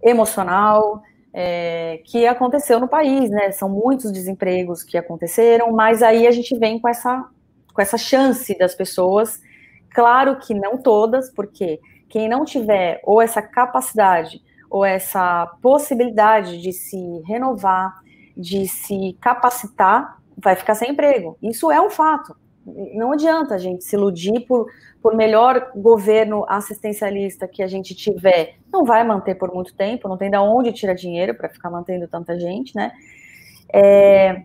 emocional, 0.03 1.03
é, 1.33 2.01
que 2.05 2.27
aconteceu 2.27 2.81
no 2.81 2.89
país, 2.89 3.31
né? 3.31 3.53
São 3.53 3.69
muitos 3.69 4.11
desempregos 4.11 4.83
que 4.83 4.99
aconteceram, 4.99 5.73
mas 5.73 6.03
aí 6.03 6.27
a 6.27 6.31
gente 6.33 6.59
vem 6.59 6.81
com 6.81 6.89
essa, 6.89 7.29
com 7.73 7.81
essa 7.81 7.97
chance 7.97 8.57
das 8.59 8.75
pessoas, 8.75 9.41
claro 9.91 10.39
que 10.39 10.53
não 10.53 10.79
todas, 10.79 11.31
porque 11.31 11.81
quem 12.09 12.29
não 12.29 12.45
tiver 12.45 13.01
ou 13.05 13.23
essa 13.23 13.41
capacidade 13.41 14.43
ou 14.69 14.85
essa 14.85 15.47
possibilidade 15.61 16.61
de 16.61 16.73
se 16.73 17.21
renovar, 17.27 18.01
de 18.37 18.67
se 18.69 19.17
capacitar, 19.21 20.20
vai 20.43 20.57
ficar 20.57 20.75
sem 20.75 20.91
emprego. 20.91 21.37
Isso 21.43 21.71
é 21.71 21.81
um 21.81 21.91
fato. 21.91 22.37
Não 22.95 23.13
adianta 23.13 23.55
a 23.55 23.59
gente 23.59 23.85
se 23.85 23.97
iludir 23.97 24.41
por, 24.41 24.67
por 25.03 25.17
melhor 25.17 25.71
governo 25.75 26.45
assistencialista 26.49 27.49
que 27.49 27.63
a 27.63 27.67
gente 27.67 27.95
tiver. 27.95 28.57
Não 28.73 28.85
vai 28.85 29.03
manter 29.03 29.35
por 29.35 29.53
muito 29.53 29.75
tempo, 29.75 30.09
não 30.09 30.17
tem 30.17 30.31
de 30.31 30.37
onde 30.37 30.73
tirar 30.73 30.95
dinheiro 30.95 31.35
para 31.35 31.49
ficar 31.49 31.71
mantendo 31.71 32.07
tanta 32.07 32.39
gente, 32.39 32.75
né? 32.77 32.93
É, 33.73 34.43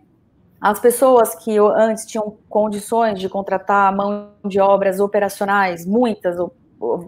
as 0.60 0.80
pessoas 0.80 1.34
que 1.34 1.58
antes 1.58 2.06
tinham 2.06 2.36
condições 2.48 3.20
de 3.20 3.28
contratar 3.28 3.94
mão 3.94 4.30
de 4.44 4.58
obras 4.58 4.98
operacionais, 4.98 5.84
muitas 5.84 6.36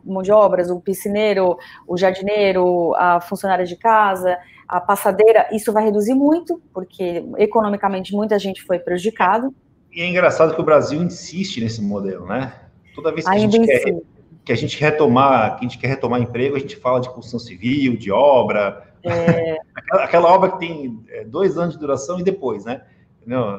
mão 0.04 0.22
de 0.22 0.32
obras, 0.32 0.70
o 0.70 0.80
piscineiro, 0.80 1.58
o 1.86 1.96
jardineiro, 1.96 2.94
a 2.96 3.20
funcionária 3.20 3.64
de 3.64 3.76
casa, 3.76 4.38
a 4.66 4.80
passadeira, 4.80 5.48
isso 5.52 5.72
vai 5.72 5.84
reduzir 5.84 6.14
muito, 6.14 6.60
porque 6.72 7.24
economicamente 7.36 8.14
muita 8.14 8.38
gente 8.38 8.62
foi 8.62 8.78
prejudicada. 8.78 9.50
E 9.92 10.02
é 10.02 10.06
engraçado 10.06 10.54
que 10.54 10.60
o 10.60 10.64
Brasil 10.64 11.02
insiste 11.02 11.60
nesse 11.60 11.82
modelo, 11.82 12.26
né? 12.26 12.52
Toda 12.94 13.12
vez 13.12 13.24
que 13.24 13.34
a 13.34 13.38
gente 13.38 13.60
quer, 13.60 14.00
que 14.44 14.52
a 14.52 14.56
gente 14.56 14.80
retomar, 14.80 15.56
que 15.56 15.64
a 15.64 15.68
gente 15.68 15.78
quer 15.78 15.88
retomar 15.88 16.20
emprego, 16.20 16.56
a 16.56 16.58
gente 16.58 16.76
fala 16.76 17.00
de 17.00 17.08
construção 17.08 17.38
civil, 17.38 17.96
de 17.96 18.10
obra, 18.10 18.88
é... 19.02 19.56
aquela, 19.74 20.04
aquela, 20.04 20.32
obra 20.32 20.52
que 20.52 20.58
tem 20.58 21.02
é, 21.10 21.24
dois 21.24 21.56
anos 21.56 21.74
de 21.74 21.80
duração 21.80 22.18
e 22.18 22.22
depois, 22.22 22.64
né? 22.64 22.82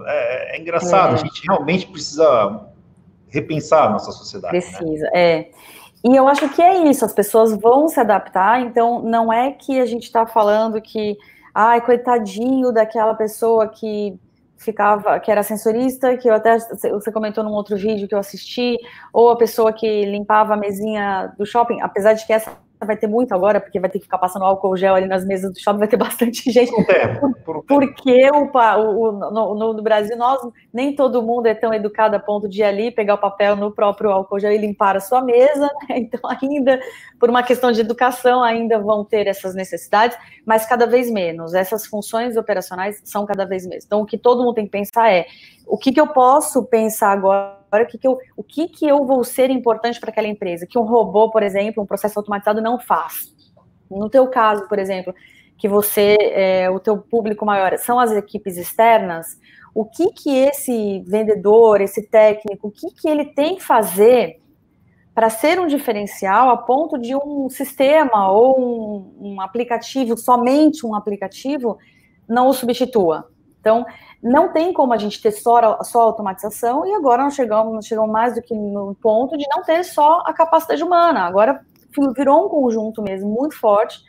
É, 0.07 0.57
é 0.57 0.60
engraçado, 0.60 1.12
é. 1.12 1.14
a 1.14 1.18
gente 1.18 1.43
realmente 1.45 1.88
precisa 1.88 2.70
repensar 3.28 3.88
a 3.88 3.89
nossa 3.91 4.12
sociedade. 4.12 4.53
Né? 4.53 4.62
Precisa, 4.62 5.05
né? 5.05 5.12
é. 5.14 5.51
E 6.03 6.15
eu 6.15 6.27
acho 6.27 6.47
que 6.49 6.61
é 6.61 6.83
isso, 6.89 7.03
as 7.03 7.13
pessoas 7.13 7.53
vão 7.59 7.89
se 7.89 7.99
adaptar, 7.99 8.61
então 8.61 9.01
não 9.01 9.31
é 9.31 9.51
que 9.51 9.79
a 9.79 9.85
gente 9.85 10.03
está 10.03 10.25
falando 10.25 10.81
que, 10.81 11.17
ai, 11.53 11.81
coitadinho 11.81 12.71
daquela 12.71 13.13
pessoa 13.13 13.67
que 13.67 14.17
ficava, 14.57 15.19
que 15.19 15.29
era 15.29 15.43
sensorista, 15.43 16.15
que 16.17 16.29
eu 16.29 16.33
até, 16.33 16.57
você 16.57 17.11
comentou 17.11 17.43
num 17.43 17.51
outro 17.51 17.75
vídeo 17.75 18.07
que 18.07 18.15
eu 18.15 18.19
assisti, 18.19 18.77
ou 19.11 19.29
a 19.29 19.37
pessoa 19.37 19.73
que 19.73 20.05
limpava 20.05 20.53
a 20.53 20.57
mesinha 20.57 21.33
do 21.37 21.45
shopping, 21.45 21.81
apesar 21.81 22.13
de 22.13 22.25
que 22.25 22.31
essa 22.31 22.57
vai 22.86 22.95
ter 22.95 23.07
muito 23.07 23.34
agora, 23.34 23.59
porque 23.59 23.80
vai 23.80 23.89
ter 23.89 23.99
que 23.99 24.05
ficar 24.05 24.17
passando 24.17 24.45
álcool 24.45 24.77
gel 24.77 24.95
ali 24.95 25.05
nas 25.05 25.25
mesas 25.25 25.51
do 25.51 25.59
shopping, 25.59 25.80
vai 25.80 25.88
ter 25.88 25.97
bastante 25.97 26.49
gente. 26.51 26.71
Por, 27.45 27.63
porque 27.65 28.30
o, 28.32 28.49
o, 28.53 29.11
no, 29.11 29.73
no, 29.73 29.82
Brasil, 29.82 30.15
nós, 30.17 30.39
nem 30.73 30.95
todo 30.95 31.21
mundo 31.21 31.47
é 31.47 31.53
tão 31.53 31.73
educado 31.73 32.15
a 32.15 32.19
ponto 32.19 32.47
de 32.47 32.61
ir 32.61 32.63
ali, 32.63 32.91
pegar 32.91 33.15
o 33.15 33.17
papel 33.17 33.55
no 33.55 33.71
próprio 33.71 34.11
álcool 34.11 34.39
gel 34.39 34.51
e 34.51 34.57
limpar 34.57 34.95
a 34.95 34.99
sua 34.99 35.21
mesa, 35.21 35.69
né? 35.89 35.97
Então, 35.97 36.21
ainda, 36.41 36.80
por 37.19 37.30
uma 37.30 37.43
questão 37.43 37.71
de 37.71 37.82
educação, 37.82 38.41
ainda 38.41 38.80
vão 38.80 39.03
ter 39.03 39.27
essas 39.27 39.53
necessidades, 39.53 40.17
mas 40.45 40.65
cada 40.65 40.86
vez 40.86 41.11
menos. 41.11 41.53
Essas 41.53 41.86
funções 41.86 42.38
operacionais 42.38 43.01
são 43.03 43.25
cada 43.25 43.45
vez 43.45 43.67
menos. 43.67 43.86
Então, 43.86 44.01
o 44.01 44.05
que 44.05 44.17
todo 44.17 44.43
mundo 44.43 44.55
tem 44.55 44.65
que 44.65 44.71
pensar 44.71 45.11
é, 45.11 45.25
o 45.67 45.77
que, 45.77 45.91
que 45.91 45.99
eu 45.99 46.07
posso 46.07 46.63
pensar 46.63 47.11
agora 47.11 47.59
o 47.72 47.88
que, 47.88 47.97
que, 47.97 48.07
eu, 48.07 48.17
o 48.36 48.43
que, 48.43 48.67
que 48.67 48.88
eu 48.88 49.05
vou 49.05 49.24
ser 49.24 49.49
importante 49.49 49.99
para 49.99 50.09
aquela 50.09 50.28
empresa, 50.28 50.67
que 50.67 50.78
um 50.78 50.84
robô, 50.84 51.30
por 51.30 51.43
exemplo, 51.43 51.84
um 51.84 51.86
processo 51.86 52.17
automatizado 52.20 52.61
não 52.61 52.80
faz. 52.80 53.34
No 53.89 54.09
teu 54.09 54.28
caso, 54.28 54.67
por 54.67 54.80
exemplo, 54.80 55.13
que 55.57 55.67
você, 55.67 56.15
é, 56.20 56.70
o 56.70 56.80
teu 56.80 56.97
público 56.97 57.45
maior 57.45 57.78
são 57.78 57.99
as 57.99 58.11
equipes 58.11 58.57
externas, 58.57 59.38
o 59.74 59.86
que 59.86 60.11
que 60.11 60.36
esse 60.36 61.01
vendedor, 61.01 61.82
esse 61.82 62.07
técnico, 62.07 62.70
o 62.70 62.72
que 62.72 62.91
que 62.91 63.07
ele 63.07 63.26
tem 63.26 63.55
que 63.55 63.63
fazer 63.63 64.41
para 65.13 65.30
ser 65.30 65.59
um 65.59 65.67
diferencial 65.67 66.49
a 66.49 66.57
ponto 66.57 66.97
de 66.97 67.15
um 67.15 67.49
sistema 67.49 68.32
ou 68.32 68.59
um, 68.59 69.34
um 69.34 69.41
aplicativo, 69.41 70.17
somente 70.17 70.86
um 70.86 70.95
aplicativo, 70.95 71.78
não 72.28 72.47
o 72.47 72.53
substitua? 72.53 73.30
Então, 73.60 73.86
não 74.24 74.51
tem 74.51 74.72
como 74.74 74.93
a 74.93 74.97
gente 74.97 75.22
ter 75.22 75.32
só, 75.32 75.82
só 75.84 76.01
automatização 76.01 76.86
e 76.86 76.93
agora 76.93 77.24
nós 77.24 77.36
chegamos, 77.36 77.74
nós 77.74 77.86
chegamos 77.86 78.12
mais 78.12 78.36
do 78.36 78.41
que 78.41 78.53
no 78.53 78.95
ponto 78.95 79.38
de 79.38 79.45
não 79.49 79.64
ter 79.64 79.84
só 79.84 80.24
a 80.26 80.34
capacidade 80.34 80.84
humana. 80.84 81.22
Agora 81.22 81.62
virou 82.16 82.45
um 82.45 82.49
conjunto 82.49 83.01
mesmo 83.01 83.30
muito 83.30 83.57
forte. 83.57 83.99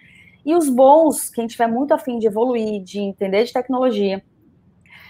E 0.45 0.55
os 0.55 0.69
bons, 0.69 1.29
quem 1.31 1.47
tiver 1.47 1.67
muito 1.67 1.93
afim 1.93 2.19
de 2.19 2.27
evoluir, 2.27 2.83
de 2.83 3.01
entender 3.01 3.45
de 3.45 3.53
tecnologia, 3.53 4.23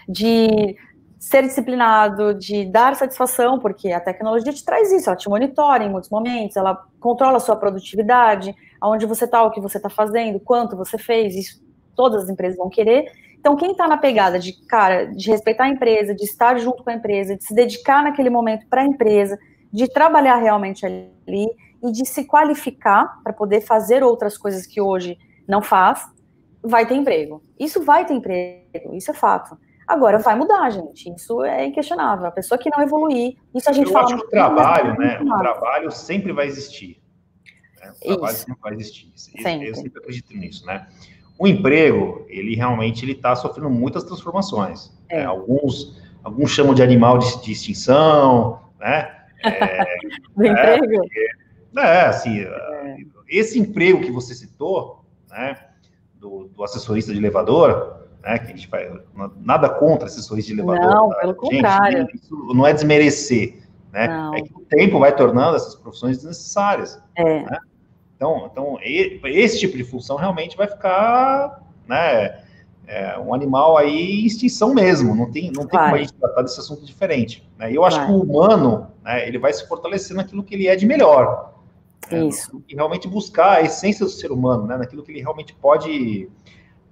de 0.07 0.75
ser 1.19 1.43
disciplinado, 1.43 2.33
de 2.33 2.65
dar 2.65 2.95
satisfação, 2.95 3.59
porque 3.59 3.91
a 3.91 3.99
tecnologia 3.99 4.51
te 4.51 4.65
traz 4.65 4.91
isso, 4.91 5.07
ela 5.07 5.15
te 5.15 5.29
monitora 5.29 5.83
em 5.83 5.89
muitos 5.89 6.09
momentos, 6.09 6.57
ela 6.57 6.83
controla 6.99 7.37
a 7.37 7.39
sua 7.39 7.55
produtividade, 7.55 8.55
aonde 8.81 9.05
você 9.05 9.25
está, 9.25 9.43
o 9.43 9.51
que 9.51 9.61
você 9.61 9.77
está 9.77 9.89
fazendo, 9.89 10.39
quanto 10.39 10.75
você 10.75 10.97
fez, 10.97 11.35
isso 11.35 11.63
todas 11.95 12.23
as 12.23 12.29
empresas 12.29 12.57
vão 12.57 12.69
querer. 12.69 13.05
Então, 13.41 13.55
quem 13.55 13.71
está 13.71 13.87
na 13.87 13.97
pegada 13.97 14.37
de, 14.37 14.53
cara, 14.67 15.05
de 15.05 15.31
respeitar 15.31 15.63
a 15.63 15.67
empresa, 15.67 16.13
de 16.13 16.23
estar 16.23 16.59
junto 16.59 16.83
com 16.83 16.91
a 16.91 16.93
empresa, 16.93 17.35
de 17.35 17.43
se 17.43 17.55
dedicar 17.55 18.03
naquele 18.03 18.29
momento 18.29 18.67
para 18.69 18.83
a 18.83 18.85
empresa, 18.85 19.37
de 19.73 19.87
trabalhar 19.91 20.35
realmente 20.35 20.85
ali 20.85 21.47
e 21.83 21.91
de 21.91 22.05
se 22.05 22.25
qualificar 22.25 23.19
para 23.23 23.33
poder 23.33 23.61
fazer 23.61 24.03
outras 24.03 24.37
coisas 24.37 24.67
que 24.67 24.79
hoje 24.79 25.17
não 25.47 25.59
faz, 25.59 26.05
vai 26.61 26.85
ter 26.85 26.93
emprego. 26.93 27.43
Isso 27.59 27.83
vai 27.83 28.05
ter 28.05 28.13
emprego, 28.13 28.93
isso 28.93 29.09
é 29.09 29.13
fato. 29.15 29.57
Agora 29.87 30.19
vai 30.19 30.35
mudar, 30.35 30.69
gente. 30.69 31.11
Isso 31.11 31.43
é 31.43 31.65
inquestionável. 31.65 32.27
A 32.27 32.31
pessoa 32.31 32.59
que 32.59 32.69
não 32.69 32.79
evoluir, 32.83 33.37
isso 33.55 33.67
a 33.67 33.73
gente 33.73 33.87
Eu 33.87 33.93
fala. 33.93 34.05
acho 34.05 34.17
que 34.17 34.25
o 34.25 34.29
trabalho, 34.29 34.95
né? 34.99 35.19
O 35.19 35.39
trabalho 35.39 35.89
sempre 35.89 36.31
vai 36.31 36.45
existir. 36.45 37.01
Né? 37.81 37.91
O 38.05 38.07
trabalho 38.09 38.35
isso. 38.35 38.45
sempre 38.45 38.61
vai 38.61 38.73
existir. 38.73 39.11
Sempre. 39.15 39.67
Eu 39.67 39.75
sempre 39.75 39.99
acredito 39.99 40.37
nisso, 40.37 40.63
né? 40.67 40.87
O 41.41 41.47
emprego, 41.47 42.23
ele 42.29 42.53
realmente 42.53 43.03
ele 43.03 43.13
está 43.13 43.35
sofrendo 43.35 43.67
muitas 43.67 44.03
transformações. 44.03 44.95
É. 45.09 45.21
Né? 45.21 45.25
Alguns, 45.25 45.99
alguns 46.23 46.51
chamam 46.51 46.71
de 46.71 46.83
animal 46.83 47.17
de, 47.17 47.41
de 47.41 47.51
extinção, 47.51 48.59
né? 48.79 49.09
É, 49.43 49.85
Do 50.37 50.45
é, 50.45 50.49
emprego? 50.49 51.03
É, 51.75 52.01
assim, 52.01 52.41
é. 52.41 52.97
esse 53.27 53.57
emprego 53.57 54.01
que 54.01 54.11
você 54.11 54.35
citou, 54.35 55.03
né, 55.31 55.57
do, 56.19 56.47
do, 56.55 56.63
assessorista 56.63 57.11
de 57.11 57.17
elevador, 57.17 58.05
né, 58.21 58.37
que 58.37 58.45
a 58.45 58.55
gente 58.55 58.67
faz 58.67 59.01
nada 59.37 59.67
contra 59.67 60.05
assessorista 60.05 60.53
de 60.53 60.59
elevador. 60.59 60.93
Não, 60.93 61.09
tá? 61.09 61.21
pelo 61.21 61.33
gente, 61.33 61.55
contrário. 61.55 62.07
Isso 62.13 62.35
não 62.53 62.67
é 62.67 62.71
desmerecer, 62.71 63.63
né? 63.91 64.07
Não. 64.07 64.35
É 64.35 64.41
que 64.43 64.53
o 64.53 64.59
tempo 64.59 64.99
vai 64.99 65.15
tornando 65.15 65.55
essas 65.55 65.73
profissões 65.73 66.17
desnecessárias. 66.17 67.01
É. 67.15 67.41
Né? 67.45 67.57
Então, 68.21 68.47
então 68.51 68.77
esse 68.83 69.59
tipo 69.59 69.75
de 69.75 69.83
função 69.83 70.15
realmente 70.15 70.55
vai 70.55 70.67
ficar, 70.67 71.59
né, 71.87 72.43
é, 72.85 73.17
um 73.17 73.33
animal 73.33 73.75
aí 73.79 74.21
em 74.21 74.25
extinção 74.27 74.75
mesmo. 74.75 75.15
Não 75.15 75.31
tem, 75.31 75.51
não 75.51 75.65
tem 75.65 75.79
como 75.79 75.95
a 75.95 75.97
gente 75.97 76.13
tratar 76.13 76.43
desse 76.43 76.59
assunto 76.59 76.85
diferente. 76.85 77.43
Né? 77.57 77.71
E 77.71 77.75
eu 77.75 77.83
acho 77.83 77.97
vai. 77.97 78.05
que 78.05 78.13
o 78.13 78.21
humano, 78.21 78.91
né, 79.03 79.27
ele 79.27 79.39
vai 79.39 79.51
se 79.51 79.67
fortalecer 79.67 80.15
naquilo 80.15 80.43
que 80.43 80.53
ele 80.53 80.67
é 80.67 80.75
de 80.75 80.85
melhor. 80.85 81.55
Né? 82.11 82.25
Isso. 82.25 82.63
E 82.69 82.75
realmente 82.75 83.07
buscar 83.07 83.53
a 83.53 83.61
essência 83.63 84.05
do 84.05 84.11
ser 84.11 84.31
humano, 84.31 84.67
né, 84.67 84.77
naquilo 84.77 85.01
que 85.01 85.11
ele 85.11 85.21
realmente 85.21 85.55
pode, 85.55 86.29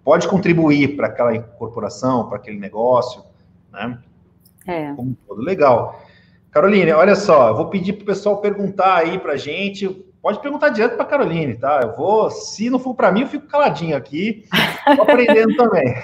pode 0.03 0.27
contribuir 0.27 0.95
para 0.95 1.05
aquela 1.05 1.37
corporação, 1.37 2.27
para 2.27 2.37
aquele 2.37 2.57
negócio, 2.57 3.21
né? 3.71 3.99
É. 4.65 4.93
Como 4.95 5.15
todo. 5.27 5.43
Legal. 5.43 6.01
Caroline, 6.49 6.91
olha 6.91 7.15
só, 7.15 7.49
eu 7.49 7.55
vou 7.55 7.67
pedir 7.67 7.93
para 7.93 8.03
o 8.03 8.05
pessoal 8.07 8.37
perguntar 8.37 8.95
aí 8.95 9.19
para 9.19 9.33
a 9.33 9.37
gente 9.37 10.08
Pode 10.21 10.41
perguntar 10.41 10.69
direto 10.69 10.97
para 10.97 11.05
Caroline, 11.05 11.55
tá? 11.55 11.79
Eu 11.81 11.95
vou, 11.95 12.29
se 12.29 12.69
não 12.69 12.77
for 12.77 12.93
para 12.93 13.11
mim, 13.11 13.21
eu 13.21 13.27
fico 13.27 13.47
caladinho 13.47 13.95
aqui, 13.95 14.45
aprendendo 14.85 15.55
também. 15.55 15.95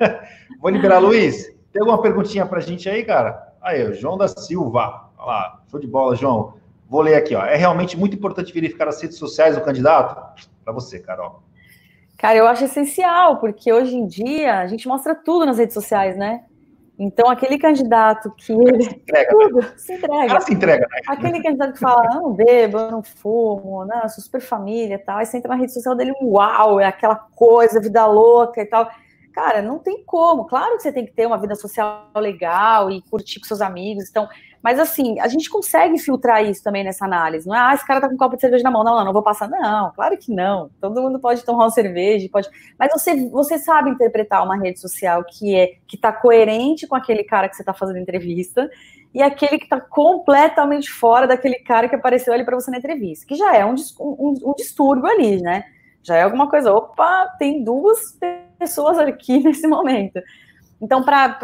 vou 0.60 0.70
liberar 0.70 0.98
Luiz. 0.98 1.46
Tem 1.72 1.80
alguma 1.80 2.00
perguntinha 2.00 2.44
para 2.44 2.58
a 2.58 2.62
gente 2.62 2.88
aí, 2.88 3.02
cara? 3.02 3.54
Aí, 3.62 3.82
o 3.82 3.94
João 3.94 4.18
da 4.18 4.28
Silva. 4.28 5.10
Olha 5.16 5.26
lá, 5.26 5.62
show 5.70 5.80
de 5.80 5.86
bola, 5.86 6.14
João. 6.14 6.54
Vou 6.88 7.00
ler 7.00 7.14
aqui, 7.14 7.34
ó. 7.34 7.44
É 7.44 7.56
realmente 7.56 7.96
muito 7.96 8.14
importante 8.14 8.52
verificar 8.52 8.86
as 8.86 9.00
redes 9.00 9.16
sociais 9.16 9.56
do 9.56 9.62
candidato? 9.62 10.44
Para 10.62 10.72
você, 10.72 10.98
Carol. 10.98 11.42
Cara, 12.18 12.36
eu 12.36 12.46
acho 12.46 12.64
essencial, 12.64 13.38
porque 13.38 13.72
hoje 13.72 13.96
em 13.96 14.06
dia 14.06 14.58
a 14.58 14.66
gente 14.66 14.86
mostra 14.86 15.14
tudo 15.14 15.46
nas 15.46 15.58
redes 15.58 15.74
sociais, 15.74 16.16
né? 16.16 16.44
Então, 16.98 17.28
aquele 17.28 17.58
candidato 17.58 18.30
que. 18.36 18.46
Se 18.46 18.52
entrega. 18.52 19.30
Tudo, 19.30 19.60
né? 19.60 19.72
se 19.76 19.92
entrega. 19.94 20.40
Se 20.40 20.54
entrega, 20.54 20.86
né? 20.88 21.00
Aquele 21.08 21.42
candidato 21.42 21.72
que 21.72 21.80
fala, 21.80 22.14
não 22.14 22.32
bebo, 22.32 22.78
eu 22.78 22.90
não 22.90 23.02
fumo, 23.02 23.84
não, 23.84 24.02
eu 24.02 24.08
sou 24.08 24.22
super 24.22 24.40
família 24.40 24.94
e 24.94 24.98
tal. 24.98 25.18
Aí 25.18 25.26
você 25.26 25.36
entra 25.36 25.48
na 25.48 25.60
rede 25.60 25.72
social 25.72 25.96
dele, 25.96 26.12
uau, 26.22 26.78
é 26.78 26.86
aquela 26.86 27.16
coisa, 27.16 27.80
vida 27.80 28.06
louca 28.06 28.60
e 28.60 28.66
tal. 28.66 28.88
Cara, 29.32 29.60
não 29.60 29.80
tem 29.80 30.04
como. 30.04 30.46
Claro 30.46 30.76
que 30.76 30.82
você 30.82 30.92
tem 30.92 31.04
que 31.04 31.12
ter 31.12 31.26
uma 31.26 31.38
vida 31.38 31.56
social 31.56 32.08
legal 32.16 32.88
e 32.88 33.02
curtir 33.02 33.40
com 33.40 33.46
seus 33.46 33.60
amigos. 33.60 34.08
Então, 34.08 34.28
mas 34.64 34.80
assim, 34.80 35.20
a 35.20 35.28
gente 35.28 35.50
consegue 35.50 35.98
filtrar 35.98 36.42
isso 36.42 36.64
também 36.64 36.82
nessa 36.82 37.04
análise. 37.04 37.46
Não 37.46 37.54
é, 37.54 37.58
ah, 37.58 37.74
esse 37.74 37.86
cara 37.86 38.00
tá 38.00 38.08
com 38.08 38.14
um 38.14 38.16
copo 38.16 38.34
de 38.34 38.40
cerveja 38.40 38.64
na 38.64 38.70
mão. 38.70 38.82
Não, 38.82 38.96
não, 38.96 39.04
não 39.04 39.12
vou 39.12 39.22
passar. 39.22 39.46
Não, 39.46 39.92
claro 39.92 40.16
que 40.16 40.32
não. 40.32 40.70
Todo 40.80 41.02
mundo 41.02 41.18
pode 41.18 41.44
tomar 41.44 41.64
uma 41.64 41.70
cerveja, 41.70 42.26
pode. 42.32 42.48
Mas 42.78 42.90
você, 42.90 43.28
você 43.28 43.58
sabe 43.58 43.90
interpretar 43.90 44.42
uma 44.42 44.56
rede 44.56 44.80
social 44.80 45.22
que 45.22 45.54
é 45.54 45.74
que 45.86 45.98
tá 45.98 46.10
coerente 46.10 46.86
com 46.86 46.96
aquele 46.96 47.24
cara 47.24 47.46
que 47.46 47.56
você 47.56 47.62
tá 47.62 47.74
fazendo 47.74 47.98
entrevista 47.98 48.70
e 49.12 49.22
aquele 49.22 49.58
que 49.58 49.68
tá 49.68 49.78
completamente 49.78 50.90
fora 50.90 51.26
daquele 51.26 51.56
cara 51.56 51.86
que 51.86 51.94
apareceu 51.94 52.32
ali 52.32 52.42
para 52.42 52.58
você 52.58 52.70
na 52.70 52.78
entrevista, 52.78 53.26
que 53.26 53.34
já 53.34 53.54
é 53.54 53.66
um, 53.66 53.74
um, 54.00 54.34
um 54.46 54.54
distúrbio 54.56 55.04
ali, 55.04 55.42
né? 55.42 55.64
Já 56.02 56.16
é 56.16 56.22
alguma 56.22 56.48
coisa. 56.48 56.72
Opa, 56.72 57.26
tem 57.38 57.62
duas 57.62 58.18
pessoas 58.58 58.98
aqui 58.98 59.40
nesse 59.44 59.66
momento. 59.66 60.22
Então, 60.80 61.02
para 61.02 61.38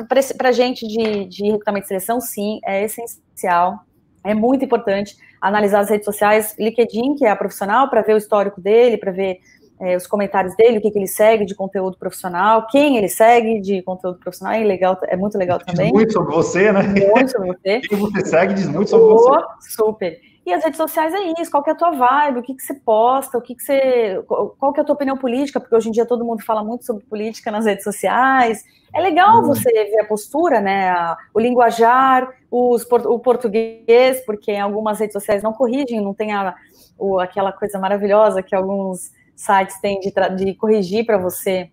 a 0.45 0.53
gente 0.53 0.87
de, 0.87 1.25
de 1.27 1.45
recrutamento 1.45 1.87
e 1.87 1.89
seleção, 1.89 2.21
sim, 2.21 2.61
é 2.65 2.85
essencial, 2.85 3.81
é 4.25 4.35
muito 4.35 4.65
importante 4.65 5.17
analisar 5.41 5.81
as 5.81 5.91
redes 5.91 6.05
sociais, 6.05 6.55
LinkedIn, 6.59 7.15
que 7.15 7.25
é 7.25 7.31
a 7.31 7.37
profissional, 7.37 7.89
para 7.89 8.03
ver 8.03 8.15
o 8.15 8.19
histórico 8.19 8.61
dele, 8.61 8.99
para 8.99 9.11
ver 9.11 9.41
é, 9.81 9.97
os 9.97 10.07
comentários 10.07 10.55
dele, 10.57 10.79
o 10.79 10.81
que, 10.81 10.91
que, 10.91 10.99
ele 10.99 11.07
segue 11.07 11.47
de 11.47 11.55
conteúdo 11.55 11.97
profissional, 11.97 12.67
quem 12.67 12.99
ele 12.99 13.09
segue 13.09 13.61
de 13.61 13.81
conteúdo 13.83 14.19
profissional, 14.19 14.55
é, 14.55 14.63
legal, 14.63 14.99
é 15.05 15.17
muito 15.17 15.39
legal 15.39 15.59
também. 15.59 15.87
Diz 15.87 15.95
muito 15.95 16.13
sobre 16.13 16.35
você, 16.35 16.71
né? 16.71 16.83
Muito 16.83 17.31
sobre 17.31 17.49
você. 17.49 17.81
Quem 17.81 17.99
você 17.99 18.27
segue 18.27 18.55
diz 18.55 18.69
muito 18.69 18.91
sobre 18.91 19.07
oh, 19.07 19.17
você. 19.17 19.71
Super. 19.71 20.30
E 20.51 20.53
as 20.53 20.65
redes 20.65 20.79
sociais 20.79 21.15
é 21.15 21.41
isso, 21.41 21.49
qual 21.49 21.63
que 21.63 21.71
é 21.71 21.73
a 21.73 21.77
tua 21.77 21.93
vibe, 21.93 22.41
o 22.41 22.43
que, 22.43 22.55
que 22.55 22.63
você 22.63 22.75
posta, 22.75 23.39
o 23.39 23.41
que, 23.41 23.55
que 23.55 23.63
você. 23.63 24.21
Qual 24.59 24.73
que 24.73 24.81
é 24.81 24.83
a 24.83 24.85
tua 24.85 24.97
opinião 24.97 25.17
política, 25.17 25.61
porque 25.61 25.77
hoje 25.77 25.89
em 25.89 25.93
dia 25.93 26.05
todo 26.05 26.25
mundo 26.25 26.43
fala 26.43 26.65
muito 26.65 26.85
sobre 26.85 27.05
política 27.05 27.53
nas 27.53 27.67
redes 27.67 27.85
sociais. 27.85 28.65
É 28.93 29.01
legal 29.01 29.37
uhum. 29.37 29.47
você 29.47 29.71
ver 29.71 30.01
a 30.01 30.07
postura, 30.07 30.61
né? 30.61 30.91
A, 30.91 31.17
o 31.33 31.39
linguajar, 31.39 32.29
os, 32.51 32.85
o 32.91 33.21
português, 33.21 34.25
porque 34.27 34.51
em 34.51 34.61
algumas 34.61 34.99
redes 34.99 35.13
sociais 35.13 35.41
não 35.41 35.53
corrigem, 35.53 36.01
não 36.01 36.13
tem 36.13 36.33
a, 36.33 36.53
o, 36.99 37.21
aquela 37.21 37.53
coisa 37.53 37.79
maravilhosa 37.79 38.43
que 38.43 38.53
alguns 38.53 39.13
sites 39.37 39.81
têm 39.81 40.01
de, 40.01 40.13
de 40.37 40.55
corrigir 40.55 41.07
para 41.07 41.17
você 41.17 41.71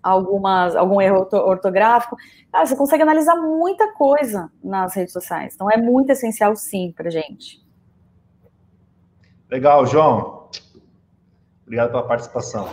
algumas, 0.00 0.76
algum 0.76 1.00
erro 1.00 1.26
ortográfico. 1.32 2.16
Cara, 2.52 2.64
você 2.64 2.76
consegue 2.76 3.02
analisar 3.02 3.34
muita 3.34 3.92
coisa 3.94 4.52
nas 4.62 4.94
redes 4.94 5.12
sociais. 5.12 5.54
Então 5.56 5.68
é 5.68 5.76
muito 5.76 6.10
essencial, 6.10 6.54
sim, 6.54 6.94
para 6.96 7.10
gente. 7.10 7.63
Legal, 9.54 9.86
João. 9.86 10.48
Obrigado 11.62 11.90
pela 11.90 12.02
participação. 12.02 12.68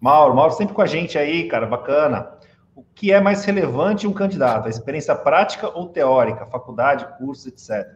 Mauro, 0.00 0.34
Mauro 0.34 0.52
sempre 0.52 0.74
com 0.74 0.82
a 0.82 0.86
gente 0.86 1.16
aí, 1.16 1.46
cara, 1.46 1.64
bacana. 1.64 2.28
O 2.74 2.82
que 2.82 3.12
é 3.12 3.20
mais 3.20 3.44
relevante 3.44 4.04
em 4.04 4.10
um 4.10 4.12
candidato? 4.12 4.66
A 4.66 4.68
experiência 4.68 5.14
prática 5.14 5.68
ou 5.68 5.90
teórica? 5.90 6.44
Faculdade, 6.46 7.06
curso, 7.18 7.48
etc. 7.48 7.88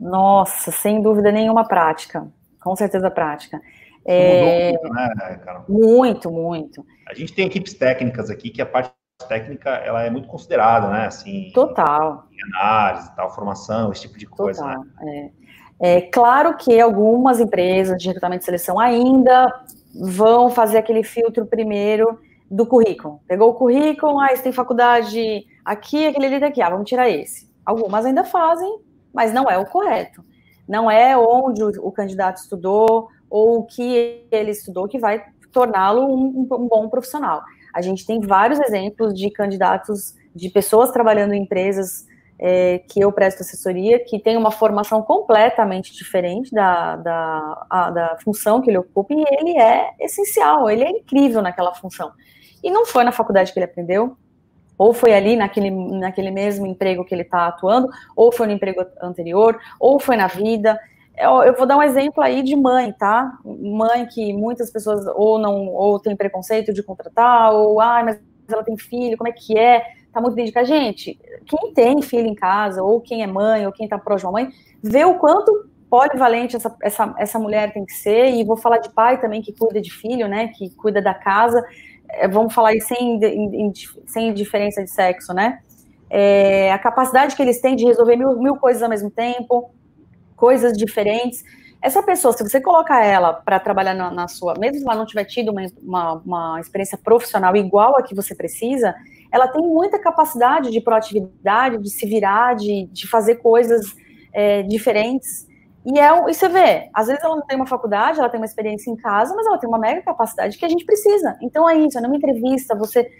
Nossa, 0.00 0.72
sem 0.72 1.00
dúvida 1.00 1.30
nenhuma 1.30 1.64
prática. 1.64 2.26
Com 2.60 2.74
certeza 2.74 3.08
prática. 3.08 3.60
É... 4.04 4.72
Muito, 4.72 4.92
né, 4.92 5.40
Carol? 5.44 5.64
Muito, 5.68 6.32
muito. 6.32 6.84
A 7.08 7.14
gente 7.14 7.32
tem 7.32 7.46
equipes 7.46 7.74
técnicas 7.74 8.30
aqui 8.30 8.50
que 8.50 8.60
a 8.60 8.66
parte 8.66 8.92
técnica 9.28 9.70
ela 9.70 10.02
é 10.02 10.10
muito 10.10 10.26
considerada, 10.26 10.88
né? 10.88 11.06
Assim, 11.06 11.52
Total. 11.54 12.26
Em 12.32 12.56
análise, 12.56 13.14
tal, 13.14 13.32
formação, 13.32 13.92
esse 13.92 14.02
tipo 14.02 14.18
de 14.18 14.26
coisa. 14.26 14.60
Total. 14.60 14.84
Né? 15.02 15.30
É. 15.34 15.37
é 15.80 16.00
claro 16.00 16.56
que 16.56 16.80
algumas 16.80 17.38
empresas 17.38 17.96
de 18.00 18.08
recrutamento 18.08 18.42
e 18.42 18.44
seleção 18.44 18.80
ainda 18.80 19.52
vão 19.94 20.50
fazer 20.50 20.78
aquele 20.78 21.04
filtro 21.04 21.46
primeiro 21.46 22.18
do 22.50 22.66
currículo. 22.66 23.20
Pegou 23.26 23.50
o 23.50 23.54
currículo, 23.54 24.18
ah, 24.18 24.28
você 24.28 24.42
tem 24.42 24.52
faculdade 24.52 25.46
aqui, 25.64 26.06
aquele 26.06 26.26
ali 26.26 26.40
daqui, 26.40 26.60
ah, 26.60 26.70
vamos 26.70 26.88
tirar 26.88 27.08
esse. 27.08 27.48
Algumas 27.64 28.04
ainda 28.04 28.24
fazem, 28.24 28.80
mas 29.12 29.32
não 29.32 29.44
é 29.44 29.58
o 29.58 29.66
correto. 29.66 30.24
Não 30.66 30.90
é 30.90 31.16
onde 31.16 31.62
o, 31.62 31.68
o 31.86 31.92
candidato 31.92 32.38
estudou 32.38 33.08
ou 33.30 33.60
o 33.60 33.64
que 33.64 34.24
ele 34.30 34.50
estudou 34.50 34.88
que 34.88 34.98
vai 34.98 35.22
torná-lo 35.52 36.06
um, 36.06 36.40
um 36.40 36.68
bom 36.68 36.88
profissional. 36.88 37.42
A 37.74 37.80
gente 37.80 38.04
tem 38.06 38.20
vários 38.20 38.58
exemplos 38.58 39.14
de 39.14 39.30
candidatos, 39.30 40.14
de 40.34 40.48
pessoas 40.48 40.90
trabalhando 40.90 41.34
em 41.34 41.42
empresas 41.42 42.06
é, 42.38 42.78
que 42.78 43.00
eu 43.00 43.10
presto 43.10 43.40
assessoria, 43.40 43.98
que 43.98 44.18
tem 44.18 44.36
uma 44.36 44.50
formação 44.50 45.02
completamente 45.02 45.92
diferente 45.92 46.52
da, 46.52 46.96
da, 46.96 47.66
a, 47.68 47.90
da 47.90 48.18
função 48.22 48.60
que 48.60 48.70
ele 48.70 48.78
ocupa, 48.78 49.12
e 49.12 49.24
ele 49.40 49.58
é 49.58 49.90
essencial, 49.98 50.70
ele 50.70 50.84
é 50.84 50.90
incrível 50.90 51.42
naquela 51.42 51.74
função. 51.74 52.12
E 52.62 52.70
não 52.70 52.86
foi 52.86 53.04
na 53.04 53.12
faculdade 53.12 53.52
que 53.52 53.58
ele 53.58 53.64
aprendeu, 53.64 54.16
ou 54.76 54.94
foi 54.94 55.12
ali 55.12 55.34
naquele, 55.34 55.70
naquele 55.70 56.30
mesmo 56.30 56.64
emprego 56.64 57.04
que 57.04 57.12
ele 57.12 57.22
está 57.22 57.48
atuando, 57.48 57.88
ou 58.14 58.30
foi 58.30 58.46
no 58.46 58.52
emprego 58.52 58.86
anterior, 59.02 59.58
ou 59.80 59.98
foi 59.98 60.16
na 60.16 60.28
vida. 60.28 60.78
Eu, 61.16 61.42
eu, 61.42 61.56
vou 61.56 61.66
dar 61.66 61.76
um 61.76 61.82
exemplo 61.82 62.22
aí 62.22 62.44
de 62.44 62.54
mãe, 62.54 62.92
tá? 62.92 63.32
Mãe 63.44 64.06
que 64.06 64.32
muitas 64.32 64.70
pessoas 64.70 65.04
ou 65.16 65.36
não, 65.36 65.66
ou 65.66 65.98
tem 65.98 66.14
preconceito 66.14 66.72
de 66.72 66.80
contratar, 66.80 67.52
ou, 67.52 67.80
ah, 67.80 68.02
mas 68.04 68.20
ela 68.48 68.62
tem 68.62 68.78
filho, 68.78 69.18
como 69.18 69.28
é 69.28 69.32
que 69.32 69.58
é? 69.58 69.97
Tá 70.12 70.20
muito 70.20 70.34
dedicada. 70.34 70.66
Gente, 70.66 71.18
quem 71.46 71.72
tem 71.72 72.02
filho 72.02 72.26
em 72.26 72.34
casa, 72.34 72.82
ou 72.82 73.00
quem 73.00 73.22
é 73.22 73.26
mãe, 73.26 73.66
ou 73.66 73.72
quem 73.72 73.88
tá 73.88 73.98
próximo 73.98 74.30
à 74.30 74.32
mãe, 74.32 74.50
vê 74.82 75.04
o 75.04 75.14
quanto 75.18 75.68
polivalente 75.88 76.56
essa, 76.56 76.74
essa, 76.82 77.14
essa 77.18 77.38
mulher 77.38 77.72
tem 77.72 77.84
que 77.84 77.92
ser, 77.92 78.30
e 78.34 78.44
vou 78.44 78.56
falar 78.56 78.78
de 78.78 78.90
pai 78.90 79.20
também 79.20 79.40
que 79.40 79.52
cuida 79.52 79.80
de 79.80 79.90
filho, 79.90 80.28
né, 80.28 80.48
que 80.48 80.70
cuida 80.70 81.00
da 81.00 81.14
casa, 81.14 81.64
é, 82.08 82.28
vamos 82.28 82.54
falar 82.54 82.70
aí 82.70 82.80
sem, 82.80 83.18
sem 84.06 84.34
diferença 84.34 84.84
de 84.84 84.90
sexo, 84.90 85.32
né, 85.32 85.60
é, 86.10 86.72
a 86.72 86.78
capacidade 86.78 87.34
que 87.34 87.42
eles 87.42 87.60
têm 87.60 87.74
de 87.74 87.84
resolver 87.84 88.16
mil, 88.16 88.38
mil 88.38 88.56
coisas 88.56 88.82
ao 88.82 88.88
mesmo 88.88 89.10
tempo, 89.10 89.70
coisas 90.36 90.76
diferentes, 90.76 91.42
essa 91.80 92.02
pessoa, 92.02 92.32
se 92.32 92.42
você 92.42 92.60
colocar 92.60 93.04
ela 93.04 93.32
para 93.32 93.60
trabalhar 93.60 93.94
na, 93.94 94.10
na, 94.10 94.28
sua, 94.28 94.54
mesmo 94.58 94.78
se 94.78 94.84
ela 94.84 94.96
não 94.96 95.06
tiver 95.06 95.24
tido 95.24 95.52
uma, 95.52 95.62
uma, 95.80 96.12
uma, 96.14 96.60
experiência 96.60 96.98
profissional 96.98 97.56
igual 97.56 97.96
a 97.96 98.02
que 98.02 98.16
você 98.16 98.34
precisa, 98.34 98.94
ela 99.30 99.48
tem 99.48 99.62
muita 99.62 99.98
capacidade 99.98 100.70
de 100.70 100.80
proatividade, 100.80 101.78
de 101.78 101.90
se 101.90 102.06
virar, 102.06 102.54
de, 102.54 102.86
de 102.86 103.06
fazer 103.08 103.36
coisas 103.36 103.94
é, 104.32 104.62
diferentes. 104.62 105.46
E, 105.84 105.98
é, 105.98 106.30
e 106.30 106.34
você 106.34 106.48
vê, 106.48 106.90
às 106.92 107.06
vezes 107.06 107.22
ela 107.22 107.36
não 107.36 107.46
tem 107.46 107.56
uma 107.56 107.66
faculdade, 107.66 108.18
ela 108.18 108.28
tem 108.28 108.40
uma 108.40 108.46
experiência 108.46 108.90
em 108.90 108.96
casa, 108.96 109.34
mas 109.34 109.46
ela 109.46 109.58
tem 109.58 109.68
uma 109.68 109.78
mega 109.78 110.02
capacidade 110.02 110.58
que 110.58 110.64
a 110.64 110.68
gente 110.68 110.84
precisa. 110.84 111.36
Então 111.40 111.68
é 111.68 111.76
isso, 111.76 111.98
é 111.98 112.00
numa 112.00 112.16
entrevista, 112.16 112.74
você 112.74 113.10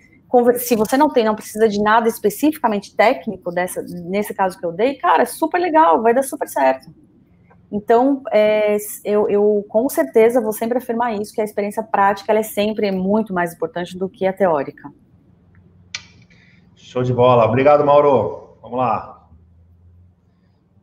se 0.58 0.76
você 0.76 0.96
não 0.96 1.08
tem, 1.08 1.24
não 1.24 1.34
precisa 1.34 1.66
de 1.66 1.82
nada 1.82 2.06
especificamente 2.06 2.94
técnico 2.94 3.50
dessa, 3.50 3.82
nesse 3.82 4.34
caso 4.34 4.58
que 4.58 4.66
eu 4.66 4.72
dei, 4.72 4.94
cara, 4.94 5.22
é 5.22 5.26
super 5.26 5.58
legal, 5.58 6.02
vai 6.02 6.12
dar 6.12 6.22
super 6.22 6.46
certo. 6.46 6.90
Então, 7.72 8.22
é, 8.30 8.76
eu, 9.04 9.28
eu, 9.28 9.64
com 9.68 9.88
certeza 9.88 10.40
vou 10.40 10.52
sempre 10.52 10.78
afirmar 10.78 11.14
isso, 11.14 11.32
que 11.32 11.40
a 11.40 11.44
experiência 11.44 11.82
prática 11.82 12.32
é 12.32 12.42
sempre 12.42 12.90
muito 12.90 13.32
mais 13.32 13.54
importante 13.54 13.96
do 13.96 14.08
que 14.08 14.26
a 14.26 14.32
teórica. 14.32 14.90
Show 16.88 17.02
de 17.02 17.12
bola. 17.12 17.44
Obrigado, 17.44 17.84
Mauro. 17.84 18.56
Vamos 18.62 18.78
lá. 18.78 19.26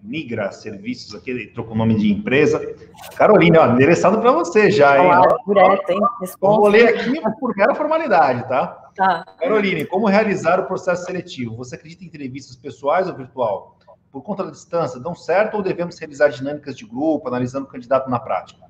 Migra 0.04 0.52
Serviços, 0.52 1.16
aqui 1.16 1.32
ele 1.32 1.48
trocou 1.48 1.74
o 1.74 1.78
nome 1.78 1.96
de 1.96 2.14
empresa. 2.14 2.62
Carolina, 3.18 3.62
ó, 3.62 3.74
endereçado 3.74 4.22
para 4.22 4.32
você 4.32 4.70
já, 4.70 5.00
hein? 5.00 5.08
Olá, 5.08 5.36
direto, 5.48 5.90
hein? 5.90 6.00
Responde. 6.22 6.58
Vou 6.58 6.68
ler 6.68 6.90
aqui 6.90 7.20
por 7.40 7.56
mera 7.56 7.74
formalidade, 7.74 8.48
tá? 8.48 8.68
Tá. 8.96 9.26
Caroline, 9.40 9.84
como 9.84 10.06
realizar 10.06 10.60
o 10.60 10.68
processo 10.68 11.06
seletivo? 11.06 11.56
Você 11.56 11.74
acredita 11.74 12.04
em 12.04 12.08
entrevistas 12.08 12.56
pessoais 12.56 13.08
ou 13.10 13.16
virtual? 13.16 13.76
por 14.12 14.22
conta 14.22 14.46
da 14.46 14.52
distância, 14.52 14.98
dão 14.98 15.14
certo 15.14 15.56
ou 15.56 15.62
devemos 15.62 16.00
realizar 16.00 16.30
dinâmicas 16.30 16.78
de 16.78 16.86
grupo, 16.86 17.28
analisando 17.28 17.66
o 17.66 17.68
candidato 17.68 18.10
na 18.10 18.18
prática? 18.18 18.66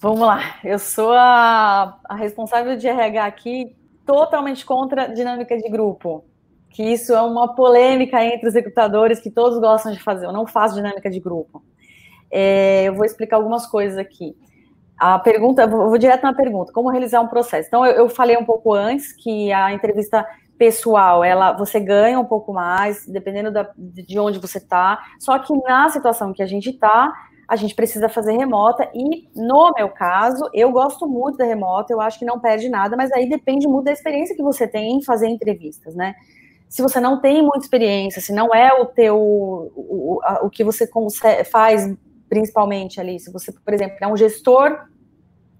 Vamos 0.00 0.26
lá, 0.26 0.56
eu 0.64 0.80
sou 0.80 1.12
a, 1.12 1.96
a 2.04 2.16
responsável 2.16 2.76
de 2.76 2.88
RH 2.88 3.24
aqui, 3.24 3.76
totalmente 4.04 4.64
contra 4.64 5.06
dinâmica 5.06 5.56
de 5.56 5.68
grupo, 5.68 6.24
que 6.70 6.82
isso 6.82 7.12
é 7.12 7.20
uma 7.20 7.54
polêmica 7.54 8.24
entre 8.24 8.48
os 8.48 8.54
recrutadores 8.54 9.20
que 9.20 9.30
todos 9.30 9.58
gostam 9.58 9.92
de 9.92 10.02
fazer. 10.02 10.26
Eu 10.26 10.32
não 10.32 10.46
faço 10.46 10.74
dinâmica 10.74 11.10
de 11.10 11.20
grupo. 11.20 11.62
É, 12.30 12.84
eu 12.84 12.94
vou 12.94 13.04
explicar 13.04 13.36
algumas 13.36 13.66
coisas 13.66 13.98
aqui. 13.98 14.34
A 14.98 15.18
pergunta, 15.18 15.66
vou 15.66 15.98
direto 15.98 16.22
na 16.22 16.32
pergunta, 16.32 16.72
como 16.72 16.88
realizar 16.88 17.20
um 17.20 17.28
processo? 17.28 17.66
Então, 17.66 17.84
eu, 17.84 17.92
eu 17.92 18.08
falei 18.08 18.36
um 18.36 18.44
pouco 18.44 18.72
antes 18.72 19.12
que 19.12 19.52
a 19.52 19.72
entrevista 19.72 20.26
pessoal, 20.56 21.24
ela 21.24 21.52
você 21.52 21.80
ganha 21.80 22.20
um 22.20 22.24
pouco 22.24 22.52
mais, 22.52 23.04
dependendo 23.06 23.50
da, 23.50 23.68
de 23.76 24.18
onde 24.18 24.38
você 24.38 24.58
está. 24.58 25.02
Só 25.18 25.36
que 25.38 25.52
na 25.64 25.88
situação 25.88 26.32
que 26.32 26.42
a 26.42 26.46
gente 26.46 26.70
está, 26.70 27.12
a 27.48 27.56
gente 27.56 27.74
precisa 27.74 28.08
fazer 28.08 28.32
remota. 28.32 28.88
E 28.94 29.28
no 29.34 29.72
meu 29.76 29.88
caso, 29.88 30.48
eu 30.52 30.70
gosto 30.70 31.06
muito 31.06 31.38
da 31.38 31.44
remota, 31.44 31.92
eu 31.92 32.00
acho 32.00 32.18
que 32.18 32.24
não 32.24 32.40
perde 32.40 32.68
nada, 32.68 32.96
mas 32.96 33.12
aí 33.12 33.28
depende 33.28 33.66
muito 33.66 33.84
da 33.84 33.92
experiência 33.92 34.36
que 34.36 34.42
você 34.42 34.66
tem 34.66 34.96
em 34.96 35.02
fazer 35.02 35.28
entrevistas, 35.28 35.94
né? 35.94 36.14
Se 36.68 36.80
você 36.80 36.98
não 37.00 37.20
tem 37.20 37.42
muita 37.42 37.58
experiência, 37.58 38.22
se 38.22 38.32
não 38.32 38.54
é 38.54 38.72
o 38.72 38.86
teu 38.86 39.18
o, 39.18 40.20
o, 40.42 40.48
que 40.48 40.64
você 40.64 40.88
faz 41.50 41.94
principalmente 42.30 42.98
ali, 42.98 43.20
se 43.20 43.30
você, 43.30 43.52
por 43.52 43.74
exemplo, 43.74 43.96
é 44.00 44.08
um 44.08 44.16
gestor 44.16 44.86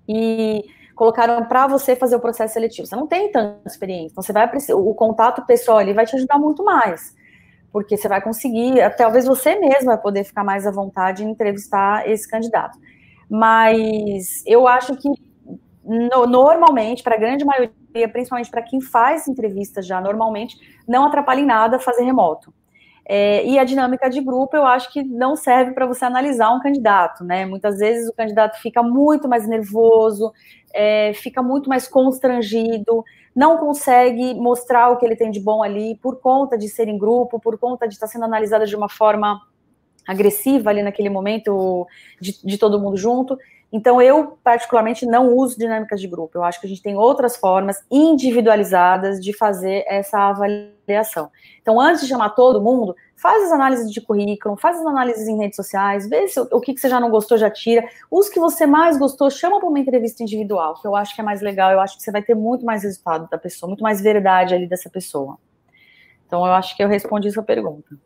e 0.09 0.65
colocaram 0.95 1.45
para 1.45 1.67
você 1.67 1.95
fazer 1.95 2.17
o 2.17 2.21
processo 2.21 2.55
seletivo. 2.55 2.87
Você 2.87 2.97
não 2.97 3.07
tem 3.07 3.31
tanta 3.31 3.69
experiência, 3.69 4.13
então 4.13 4.23
você 4.23 4.33
vai 4.33 4.51
o 4.71 4.95
contato 4.95 5.45
pessoal 5.45 5.79
ali 5.79 5.93
vai 5.93 6.07
te 6.07 6.17
ajudar 6.17 6.39
muito 6.39 6.65
mais, 6.65 7.15
porque 7.73 7.97
você 7.97 8.07
vai 8.07 8.21
conseguir, 8.21 8.75
talvez 8.97 9.27
você 9.27 9.59
mesmo 9.59 9.87
vai 9.87 9.99
poder 9.99 10.25
ficar 10.25 10.45
mais 10.45 10.67
à 10.67 10.71
vontade 10.71 11.25
em 11.25 11.31
entrevistar 11.31 12.09
esse 12.09 12.29
candidato. 12.29 12.79
Mas 13.31 14.43
eu 14.47 14.69
acho 14.69 14.95
que 14.97 15.09
no, 15.83 16.27
normalmente, 16.27 17.03
para 17.03 17.17
a 17.17 17.19
grande 17.19 17.45
maioria, 17.45 18.09
principalmente 18.13 18.51
para 18.51 18.63
quem 18.63 18.81
faz 18.81 19.27
entrevistas 19.27 19.87
já 19.87 20.01
normalmente, 20.01 20.57
não 20.87 21.07
atrapalha 21.07 21.41
em 21.41 21.47
nada 21.47 21.79
fazer 21.79 22.05
remoto. 22.05 22.53
É, 23.05 23.45
e 23.47 23.59
a 23.59 23.65
dinâmica 23.65 24.09
de 24.09 24.21
grupo, 24.21 24.57
eu 24.57 24.65
acho 24.65 24.93
que 24.93 25.03
não 25.03 25.35
serve 25.35 25.73
para 25.73 25.87
você 25.87 26.05
analisar 26.05 26.53
um 26.53 26.61
candidato, 26.61 27.25
né? 27.25 27.45
Muitas 27.45 27.79
vezes 27.79 28.09
o 28.09 28.13
candidato 28.13 28.61
fica 28.61 28.83
muito 28.83 29.29
mais 29.29 29.47
nervoso, 29.47 30.33
é, 30.73 31.13
fica 31.15 31.43
muito 31.43 31.69
mais 31.69 31.89
constrangido, 31.89 33.05
não 33.35 33.59
consegue 33.59 34.35
mostrar 34.35 34.91
o 34.91 34.97
que 34.97 35.05
ele 35.05 35.17
tem 35.17 35.31
de 35.31 35.41
bom 35.41 35.63
ali 35.63 35.97
por 35.97 36.21
conta 36.21 36.57
de 36.57 36.69
ser 36.69 36.87
em 36.89 36.99
grupo, 36.99 37.41
por 37.41 37.59
conta 37.59 37.89
de 37.89 37.95
estar 37.95 38.07
sendo 38.07 38.25
analisada 38.25 38.67
de 38.67 38.77
uma 38.77 38.89
forma 38.89 39.41
agressiva 40.07 40.71
ali 40.71 40.83
naquele 40.83 41.09
momento 41.09 41.87
de, 42.21 42.45
de 42.45 42.59
todo 42.59 42.81
mundo 42.81 42.97
junto. 42.97 43.37
Então, 43.73 44.03
eu, 44.03 44.39
particularmente, 44.45 45.07
não 45.07 45.35
uso 45.35 45.59
dinâmicas 45.59 45.99
de 45.99 46.07
grupo. 46.07 46.37
Eu 46.37 46.45
acho 46.45 46.61
que 46.61 46.67
a 46.67 46.69
gente 46.69 46.83
tem 46.83 46.95
outras 46.95 47.37
formas 47.37 47.83
individualizadas 47.91 49.19
de 49.19 49.33
fazer 49.33 49.83
essa 49.89 50.19
avaliação. 50.19 51.31
Então, 51.63 51.81
antes 51.81 52.03
de 52.03 52.09
chamar 52.09 52.31
todo 52.31 52.61
mundo, 52.61 52.95
faz 53.17 53.45
as 53.45 53.53
análises 53.53 53.91
de 53.91 53.99
currículo, 54.03 54.59
faz 54.59 54.79
as 54.79 54.85
análises 54.85 55.27
em 55.27 55.39
redes 55.39 55.57
sociais, 55.57 56.07
vê 56.07 56.29
se, 56.29 56.39
o 56.39 56.61
que, 56.61 56.75
que 56.75 56.81
você 56.81 56.89
já 56.91 57.01
não 57.01 57.09
gostou, 57.09 57.39
já 57.39 57.49
tira. 57.49 57.89
Os 58.11 58.29
que 58.29 58.39
você 58.39 58.67
mais 58.67 58.99
gostou, 58.99 59.31
chama 59.31 59.59
para 59.59 59.69
uma 59.71 59.79
entrevista 59.79 60.23
individual, 60.23 60.75
que 60.75 60.87
eu 60.87 60.95
acho 60.95 61.15
que 61.15 61.23
é 61.23 61.25
mais 61.25 61.41
legal. 61.41 61.73
Eu 61.73 61.81
acho 61.81 61.97
que 61.97 62.03
você 62.03 62.13
vai 62.13 62.23
ter 62.23 62.35
muito 62.35 62.67
mais 62.67 62.83
resultado 62.83 63.27
da 63.31 63.39
pessoa, 63.39 63.69
muito 63.69 63.83
mais 63.83 64.03
verdade 64.03 64.55
ali 64.55 64.67
dessa 64.67 64.91
pessoa. 64.91 65.39
Então, 66.27 66.45
eu 66.45 66.53
acho 66.53 66.77
que 66.77 66.85
eu 66.85 66.89
respondi 66.89 67.29
essa 67.29 67.43
pergunta. 67.43 67.97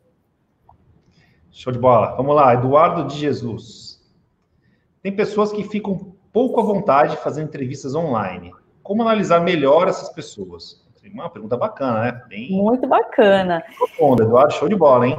Show 1.50 1.72
de 1.72 1.78
bola. 1.78 2.14
Vamos 2.16 2.36
lá, 2.36 2.54
Eduardo 2.54 3.04
de 3.04 3.16
Jesus. 3.16 3.85
Tem 5.06 5.14
pessoas 5.14 5.52
que 5.52 5.62
ficam 5.62 6.16
pouco 6.32 6.58
à 6.58 6.64
vontade 6.64 7.16
fazendo 7.18 7.46
entrevistas 7.46 7.94
online. 7.94 8.52
Como 8.82 9.02
analisar 9.02 9.38
melhor 9.38 9.86
essas 9.86 10.08
pessoas? 10.08 10.84
Uma 11.14 11.30
pergunta 11.30 11.56
bacana, 11.56 12.00
né? 12.00 12.22
Bem... 12.28 12.50
Muito 12.50 12.88
bacana. 12.88 13.62
Profunda, 13.78 14.24
Eduardo, 14.24 14.54
show 14.54 14.68
de 14.68 14.74
bola, 14.74 15.06
hein? 15.06 15.16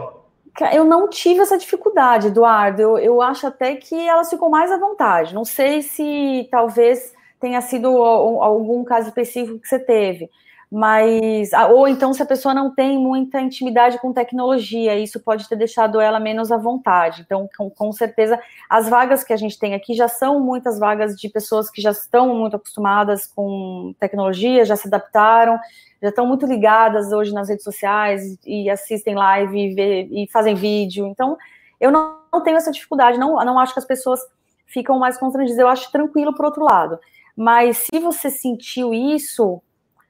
Eu 0.73 0.83
não 0.83 1.07
tive 1.07 1.39
essa 1.39 1.57
dificuldade, 1.57 2.27
Eduardo. 2.27 2.81
Eu, 2.81 2.97
eu 2.97 3.21
acho 3.21 3.47
até 3.47 3.77
que 3.77 3.95
elas 3.95 4.29
ficam 4.29 4.49
mais 4.49 4.69
à 4.73 4.77
vontade. 4.77 5.33
Não 5.33 5.45
sei 5.45 5.81
se 5.81 6.49
talvez 6.51 7.13
tenha 7.39 7.61
sido 7.61 7.87
algum 7.87 8.83
caso 8.83 9.07
específico 9.07 9.57
que 9.57 9.69
você 9.69 9.79
teve. 9.79 10.29
Mas 10.69 11.51
ou 11.69 11.87
então 11.87 12.13
se 12.13 12.21
a 12.21 12.25
pessoa 12.25 12.53
não 12.53 12.69
tem 12.73 12.99
muita 12.99 13.39
intimidade 13.39 13.97
com 13.99 14.11
tecnologia, 14.11 14.97
isso 14.97 15.19
pode 15.19 15.47
ter 15.47 15.55
deixado 15.55 16.01
ela 16.01 16.19
menos 16.19 16.51
à 16.51 16.57
vontade. 16.57 17.21
Então, 17.21 17.49
com, 17.57 17.69
com, 17.69 17.91
certeza, 17.93 18.37
as 18.69 18.89
vagas 18.89 19.23
que 19.23 19.31
a 19.31 19.37
gente 19.37 19.57
tem 19.57 19.73
aqui 19.73 19.93
já 19.93 20.09
são 20.09 20.41
muitas 20.41 20.77
vagas 20.77 21.15
de 21.15 21.29
pessoas 21.29 21.69
que 21.69 21.81
já 21.81 21.91
estão 21.91 22.35
muito 22.35 22.57
acostumadas 22.57 23.25
com 23.27 23.95
tecnologia, 23.97 24.65
já 24.65 24.75
se 24.75 24.87
adaptaram, 24.87 25.57
já 26.01 26.09
estão 26.09 26.27
muito 26.27 26.45
ligadas 26.45 27.13
hoje 27.13 27.33
nas 27.33 27.47
redes 27.47 27.63
sociais 27.63 28.37
e 28.45 28.69
assistem 28.69 29.15
live 29.15 29.57
e, 29.57 29.73
vê, 29.73 30.01
e 30.11 30.27
fazem 30.31 30.53
vídeo. 30.53 31.07
Então, 31.07 31.37
eu 31.79 31.91
não, 31.91 32.17
não, 32.31 32.43
tenho 32.43 32.57
essa 32.57 32.71
dificuldade, 32.71 33.17
não, 33.17 33.35
não 33.45 33.57
acho 33.57 33.73
que 33.73 33.79
as 33.79 33.85
pessoas 33.85 34.19
ficam 34.65 34.99
mais 34.99 35.17
constrangidas, 35.17 35.59
eu 35.59 35.67
acho 35.69 35.89
tranquilo 35.93 36.35
por 36.35 36.43
outro 36.43 36.65
lado. 36.65 36.99
Mas 37.37 37.85
se 37.91 37.99
você 37.99 38.29
sentiu 38.29 38.93
isso, 38.93 39.61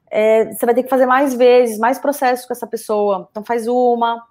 é, 0.10 0.46
você 0.46 0.66
vai 0.66 0.76
ter 0.76 0.84
que 0.84 0.90
fazer 0.90 1.06
mais 1.06 1.34
vezes, 1.34 1.78
mais 1.78 2.00
processos 2.00 2.46
com 2.46 2.54
essa 2.54 2.68
pessoa. 2.68 3.28
Então 3.32 3.44
faz 3.44 3.68
uma, 3.68 4.24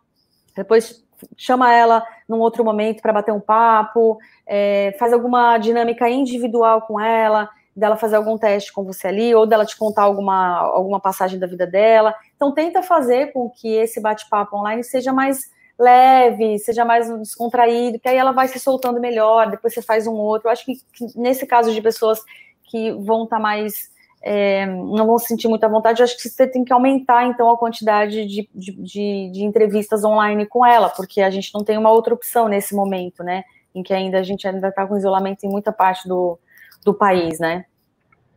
depois 0.57 1.05
chama 1.37 1.73
ela 1.73 2.05
num 2.29 2.41
outro 2.41 2.65
momento 2.65 3.01
para 3.01 3.13
bater 3.13 3.33
um 3.33 3.41
papo, 3.41 4.19
é, 4.47 4.95
faz 4.99 5.13
alguma 5.13 5.57
dinâmica 5.59 6.09
individual 6.09 6.83
com 6.83 7.01
ela, 7.01 7.49
dela 7.75 7.97
fazer 7.97 8.17
algum 8.17 8.39
teste 8.39 8.73
com 8.73 8.85
você 8.85 9.09
ali, 9.09 9.35
ou 9.35 9.47
dela 9.47 9.67
te 9.67 9.77
contar 9.77 10.03
alguma, 10.03 10.59
alguma 10.59 11.01
passagem 11.01 11.39
da 11.39 11.47
vida 11.47 11.67
dela. 11.67 12.15
Então 12.35 12.53
tenta 12.53 12.83
fazer 12.83 13.33
com 13.33 13.51
que 13.51 13.69
esse 13.69 14.01
bate-papo 14.01 14.57
online 14.57 14.83
seja 14.83 15.13
mais 15.13 15.51
leve, 15.79 16.59
seja 16.59 16.85
mais 16.87 17.09
descontraído, 17.19 18.01
que 18.01 18.09
aí 18.09 18.17
ela 18.17 18.33
vai 18.33 18.49
se 18.49 18.59
soltando 18.59 18.99
melhor, 18.99 19.51
depois 19.51 19.75
você 19.75 19.83
faz 19.83 20.07
um 20.07 20.15
outro. 20.15 20.49
Eu 20.49 20.53
acho 20.53 20.65
que, 20.65 20.77
que 20.93 21.19
nesse 21.19 21.47
caso 21.47 21.73
de 21.73 21.83
pessoas 21.83 22.23
que 22.65 22.93
vão 22.93 23.25
estar 23.25 23.37
tá 23.37 23.43
mais 23.43 23.91
é, 24.29 24.67
não 24.67 25.07
vão 25.07 25.19
se 25.21 25.29
sentir 25.29 25.47
muita 25.47 25.69
vontade, 25.69 26.01
eu 26.01 26.05
acho 26.05 26.17
que 26.17 26.29
você 26.29 26.49
tem 26.49 26.65
que 26.65 26.73
aumentar, 26.73 27.29
então, 27.29 27.49
a 27.49 27.57
quantidade 27.57 28.27
de, 28.27 28.51
de, 28.53 28.73
de, 28.73 29.31
de, 29.33 29.45
entrevistas 29.45 30.03
online 30.03 30.45
com 30.47 30.67
ela, 30.67 30.89
porque 30.89 31.21
a 31.21 31.31
gente 31.31 31.55
não 31.55 31.63
tem 31.63 31.79
uma 31.79 31.93
outra 31.93 32.13
opção 32.13 32.49
nesse 32.49 32.75
momento, 32.75 33.23
né, 33.23 33.45
em 33.73 33.85
que 33.85 33.95
ainda 33.95 34.19
a 34.19 34.25
gente 34.25 34.47
ainda 34.49 34.67
está 34.67 34.85
com 34.85 34.97
isolamento 34.97 35.45
em 35.45 35.49
muita 35.49 35.71
parte 35.71 36.09
do, 36.09 36.37
do 36.85 36.93
país, 36.93 37.39
né. 37.39 37.67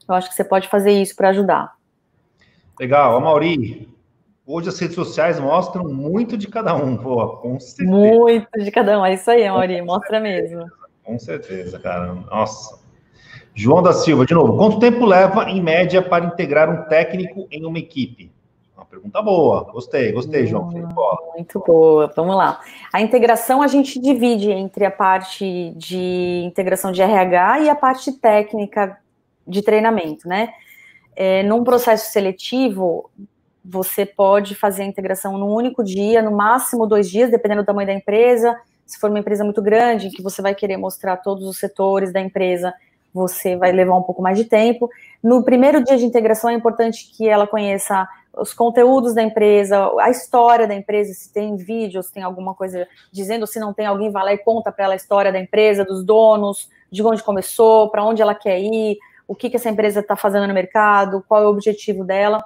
Eu 0.08 0.14
acho 0.14 0.30
que 0.30 0.36
você 0.36 0.44
pode 0.44 0.68
fazer 0.68 0.92
isso 0.92 1.16
para 1.16 1.30
ajudar. 1.30 1.74
Legal. 2.80 3.16
A 3.16 3.20
Mauri, 3.20 3.90
hoje 4.46 4.70
as 4.70 4.78
redes 4.78 4.96
sociais 4.96 5.40
mostram 5.40 5.86
muito 5.86 6.38
de 6.38 6.48
cada 6.48 6.76
um, 6.76 6.98
pô, 6.98 7.38
com 7.38 7.60
certeza. 7.60 7.90
Muito 7.90 8.60
de 8.60 8.70
cada 8.70 9.00
um, 9.00 9.04
é 9.04 9.16
isso 9.16 9.30
aí, 9.32 9.50
Mauri, 9.50 9.82
mostra 9.82 10.20
mesmo. 10.20 10.70
Com 11.04 11.18
certeza, 11.18 11.80
cara. 11.80 12.14
Nossa, 12.14 12.78
João 13.60 13.84
da 13.84 13.92
Silva, 13.92 14.26
de 14.26 14.34
novo, 14.34 14.56
quanto 14.56 14.80
tempo 14.80 15.06
leva, 15.06 15.50
em 15.50 15.62
média, 15.62 16.02
para 16.02 16.24
integrar 16.24 16.70
um 16.70 16.88
técnico 16.88 17.46
em 17.52 17.66
uma 17.66 17.78
equipe? 17.78 18.32
Uma 18.74 18.86
pergunta 18.86 19.22
boa. 19.22 19.70
Gostei, 19.70 20.14
gostei, 20.14 20.48
João. 20.48 20.70
Hum, 20.70 20.88
muito 21.36 21.60
boa. 21.60 22.10
Vamos 22.16 22.38
lá. 22.38 22.62
A 22.94 23.02
integração 23.02 23.62
a 23.62 23.68
gente 23.68 24.00
divide 24.00 24.50
entre 24.50 24.86
a 24.86 24.92
parte 24.92 25.74
de 25.76 26.42
integração 26.46 26.94
de 26.94 27.02
RH 27.02 27.60
e 27.60 27.70
a 27.70 27.76
parte 27.76 28.14
técnica 28.14 28.98
de 29.46 29.62
treinamento, 29.62 30.26
né? 30.26 30.54
É, 31.14 31.44
num 31.44 31.62
processo 31.62 32.14
seletivo, 32.14 33.12
você 33.64 34.06
pode 34.06 34.56
fazer 34.56 34.84
a 34.84 34.86
integração 34.86 35.38
num 35.38 35.54
único 35.54 35.84
dia, 35.84 36.22
no 36.22 36.32
máximo 36.32 36.88
dois 36.88 37.10
dias, 37.10 37.30
dependendo 37.30 37.64
do 37.64 37.66
tamanho 37.66 37.88
da 37.88 37.94
empresa. 37.94 38.58
Se 38.86 38.98
for 38.98 39.10
uma 39.10 39.20
empresa 39.20 39.44
muito 39.44 39.62
grande, 39.62 40.12
que 40.12 40.24
você 40.24 40.42
vai 40.42 40.56
querer 40.56 40.78
mostrar 40.78 41.18
todos 41.18 41.46
os 41.46 41.60
setores 41.60 42.14
da 42.14 42.22
empresa 42.22 42.74
você 43.14 43.56
vai 43.56 43.72
levar 43.72 43.96
um 43.96 44.04
pouco 44.04 44.22
mais 44.22 44.38
de 44.38 44.46
tempo. 44.46 44.90
No 45.24 45.44
primeiro 45.44 45.84
dia 45.84 45.98
de 45.98 46.06
integração 46.06 46.50
é 46.50 46.54
importante 46.54 47.12
que 47.16 47.28
ela 47.28 47.48
conheça 47.48 48.08
os 48.38 48.54
conteúdos 48.54 49.14
da 49.14 49.24
empresa, 49.24 49.92
a 50.00 50.10
história 50.10 50.68
da 50.68 50.74
empresa, 50.74 51.14
se 51.14 51.34
tem 51.34 51.56
vídeos, 51.56 52.08
se 52.08 52.14
tem 52.14 52.24
alguma 52.24 52.54
coisa 52.54 52.88
dizendo, 53.12 53.48
se 53.48 53.60
não 53.60 53.74
tem, 53.74 53.86
alguém 53.86 54.12
vai 54.12 54.24
lá 54.24 54.34
e 54.34 54.38
conta 54.38 54.72
para 54.72 54.86
ela 54.86 54.94
a 54.94 54.98
história 54.98 55.32
da 55.32 55.40
empresa, 55.40 55.84
dos 55.84 56.04
donos, 56.04 56.70
de 56.92 57.04
onde 57.04 57.24
começou, 57.24 57.90
para 57.90 58.04
onde 58.04 58.22
ela 58.22 58.36
quer 58.36 58.60
ir, 58.60 58.98
o 59.28 59.36
que, 59.36 59.50
que 59.50 59.58
essa 59.58 59.70
empresa 59.70 60.00
está 60.00 60.16
fazendo 60.16 60.48
no 60.48 60.54
mercado, 60.54 61.24
qual 61.28 61.44
é 61.44 61.46
o 61.46 61.50
objetivo 61.50 62.04
dela. 62.04 62.44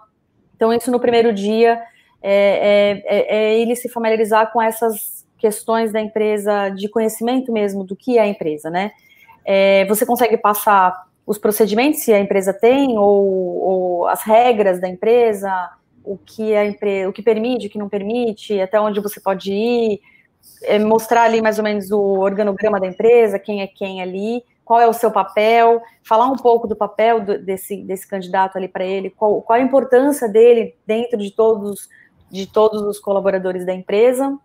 Então, 0.55 0.73
isso 0.73 0.91
no 0.91 0.99
primeiro 0.99 1.33
dia 1.33 1.81
é, 2.21 3.01
é, 3.05 3.17
é, 3.17 3.35
é 3.35 3.59
ele 3.59 3.75
se 3.75 3.89
familiarizar 3.89 4.51
com 4.51 4.61
essas 4.61 5.25
questões 5.37 5.91
da 5.91 5.99
empresa, 5.99 6.69
de 6.69 6.87
conhecimento 6.87 7.51
mesmo 7.51 7.83
do 7.83 7.95
que 7.95 8.17
é 8.17 8.21
a 8.21 8.27
empresa, 8.27 8.69
né? 8.69 8.91
É, 9.45 9.85
você 9.85 10.05
consegue 10.05 10.37
passar 10.37 11.07
os 11.25 11.37
procedimentos 11.37 12.01
se 12.01 12.13
a 12.13 12.19
empresa 12.19 12.53
tem, 12.53 12.97
ou, 12.97 13.57
ou, 13.61 14.07
as 14.07 14.23
regras 14.23 14.79
da 14.79 14.89
empresa, 14.89 15.71
o 16.03 16.17
que 16.17 16.55
a 16.55 16.65
empresa, 16.65 17.09
o 17.09 17.13
que 17.13 17.21
permite, 17.21 17.67
o 17.67 17.69
que 17.69 17.77
não 17.77 17.87
permite, 17.87 18.59
até 18.59 18.79
onde 18.79 18.99
você 18.99 19.19
pode 19.19 19.51
ir, 19.51 20.01
é, 20.63 20.77
mostrar 20.79 21.23
ali 21.23 21.41
mais 21.41 21.57
ou 21.57 21.63
menos 21.63 21.91
o 21.91 21.99
organograma 22.19 22.79
da 22.79 22.87
empresa, 22.87 23.39
quem 23.39 23.61
é 23.61 23.67
quem 23.67 24.01
ali, 24.01 24.43
qual 24.65 24.79
é 24.79 24.87
o 24.87 24.93
seu 24.93 25.11
papel, 25.11 25.81
falar 26.03 26.27
um 26.27 26.35
pouco 26.35 26.67
do 26.67 26.75
papel 26.75 27.21
do, 27.21 27.37
desse, 27.37 27.77
desse 27.83 28.07
candidato 28.07 28.57
ali 28.57 28.67
para 28.67 28.85
ele, 28.85 29.09
qual, 29.09 29.41
qual 29.41 29.59
a 29.59 29.61
importância 29.61 30.27
dele 30.27 30.75
dentro 30.85 31.17
de 31.17 31.31
todos, 31.31 31.89
de 32.29 32.47
todos 32.47 32.81
os 32.81 32.99
colaboradores 32.99 33.65
da 33.65 33.73
empresa. 33.73 34.37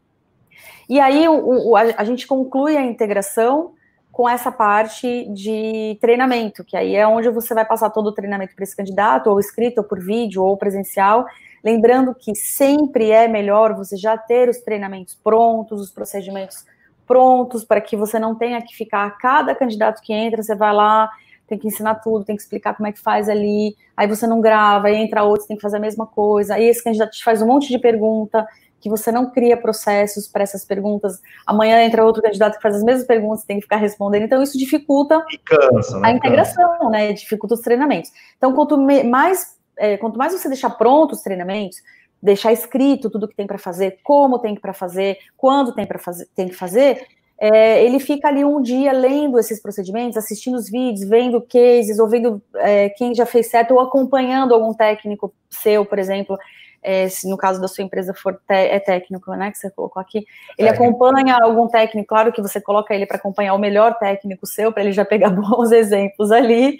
E 0.88 0.98
aí 1.00 1.28
o, 1.28 1.70
o, 1.70 1.76
a, 1.76 1.82
a 1.96 2.04
gente 2.04 2.26
conclui 2.26 2.76
a 2.76 2.82
integração 2.82 3.72
com 4.18 4.28
essa 4.28 4.50
parte 4.50 5.28
de 5.32 5.96
treinamento, 6.00 6.64
que 6.64 6.76
aí 6.76 6.96
é 6.96 7.06
onde 7.06 7.30
você 7.30 7.54
vai 7.54 7.64
passar 7.64 7.88
todo 7.88 8.08
o 8.08 8.12
treinamento 8.12 8.52
para 8.52 8.64
esse 8.64 8.74
candidato, 8.74 9.30
ou 9.30 9.38
escrito, 9.38 9.78
ou 9.78 9.84
por 9.84 10.00
vídeo, 10.00 10.42
ou 10.42 10.56
presencial. 10.56 11.24
Lembrando 11.62 12.12
que 12.12 12.34
sempre 12.34 13.12
é 13.12 13.28
melhor 13.28 13.76
você 13.76 13.96
já 13.96 14.18
ter 14.18 14.48
os 14.48 14.58
treinamentos 14.58 15.14
prontos, 15.14 15.80
os 15.80 15.92
procedimentos 15.92 16.66
prontos, 17.06 17.62
para 17.62 17.80
que 17.80 17.96
você 17.96 18.18
não 18.18 18.34
tenha 18.34 18.60
que 18.60 18.74
ficar, 18.74 19.08
cada 19.18 19.54
candidato 19.54 20.02
que 20.02 20.12
entra, 20.12 20.42
você 20.42 20.56
vai 20.56 20.74
lá, 20.74 21.08
tem 21.46 21.56
que 21.56 21.68
ensinar 21.68 21.94
tudo, 21.94 22.24
tem 22.24 22.34
que 22.34 22.42
explicar 22.42 22.74
como 22.74 22.88
é 22.88 22.92
que 22.92 22.98
faz 22.98 23.28
ali, 23.28 23.76
aí 23.96 24.08
você 24.08 24.26
não 24.26 24.40
grava, 24.40 24.88
aí 24.88 24.96
entra 24.96 25.22
outro, 25.22 25.46
tem 25.46 25.56
que 25.56 25.62
fazer 25.62 25.76
a 25.76 25.80
mesma 25.80 26.08
coisa, 26.08 26.56
aí 26.56 26.64
esse 26.64 26.82
candidato 26.82 27.12
te 27.12 27.22
faz 27.22 27.40
um 27.40 27.46
monte 27.46 27.68
de 27.68 27.78
pergunta, 27.78 28.44
que 28.80 28.88
você 28.88 29.10
não 29.10 29.30
cria 29.30 29.56
processos 29.56 30.28
para 30.28 30.42
essas 30.42 30.64
perguntas. 30.64 31.20
Amanhã 31.46 31.82
entra 31.82 32.04
outro 32.04 32.22
candidato 32.22 32.56
que 32.56 32.62
faz 32.62 32.76
as 32.76 32.82
mesmas 32.82 33.06
perguntas, 33.06 33.44
tem 33.44 33.56
que 33.56 33.62
ficar 33.62 33.76
respondendo. 33.76 34.22
Então, 34.22 34.42
isso 34.42 34.56
dificulta 34.56 35.24
cansa, 35.44 35.98
né? 35.98 36.08
a 36.08 36.12
integração, 36.12 36.78
cansa. 36.78 36.90
né? 36.90 37.12
Dificulta 37.12 37.54
os 37.54 37.60
treinamentos. 37.60 38.10
Então, 38.36 38.52
quanto 38.52 38.78
mais, 38.78 39.56
é, 39.76 39.96
quanto 39.96 40.18
mais 40.18 40.32
você 40.32 40.48
deixar 40.48 40.70
pronto 40.70 41.12
os 41.12 41.22
treinamentos, 41.22 41.78
deixar 42.22 42.52
escrito 42.52 43.10
tudo 43.10 43.28
que 43.28 43.36
tem 43.36 43.46
para 43.46 43.58
fazer, 43.58 43.98
como 44.02 44.38
tem 44.38 44.54
para 44.54 44.72
fazer, 44.72 45.18
quando 45.36 45.72
tem 45.72 45.86
para 45.86 45.98
fazer, 45.98 46.28
tem 46.34 46.48
que 46.48 46.54
fazer, 46.54 47.06
é, 47.40 47.84
ele 47.84 48.00
fica 48.00 48.26
ali 48.26 48.44
um 48.44 48.60
dia 48.60 48.90
lendo 48.92 49.38
esses 49.38 49.62
procedimentos, 49.62 50.16
assistindo 50.16 50.56
os 50.56 50.68
vídeos, 50.68 51.08
vendo 51.08 51.40
cases, 51.40 52.00
ou 52.00 52.08
vendo 52.08 52.42
é, 52.56 52.88
quem 52.90 53.14
já 53.14 53.24
fez 53.24 53.48
certo, 53.48 53.74
ou 53.74 53.80
acompanhando 53.80 54.52
algum 54.52 54.74
técnico 54.74 55.32
seu, 55.48 55.84
por 55.84 56.00
exemplo, 56.00 56.36
é, 56.82 57.08
se 57.08 57.28
no 57.28 57.36
caso 57.36 57.60
da 57.60 57.68
sua 57.68 57.84
empresa 57.84 58.14
for 58.14 58.40
é 58.48 58.78
técnico, 58.78 59.30
né, 59.32 59.50
que 59.50 59.58
você 59.58 59.70
colocou 59.70 60.00
aqui, 60.00 60.26
ele 60.56 60.68
acompanha 60.68 61.36
algum 61.42 61.66
técnico, 61.68 62.08
claro 62.08 62.32
que 62.32 62.42
você 62.42 62.60
coloca 62.60 62.94
ele 62.94 63.06
para 63.06 63.16
acompanhar 63.16 63.54
o 63.54 63.58
melhor 63.58 63.98
técnico 63.98 64.46
seu, 64.46 64.72
para 64.72 64.82
ele 64.82 64.92
já 64.92 65.04
pegar 65.04 65.30
bons 65.34 65.72
exemplos 65.72 66.30
ali, 66.30 66.78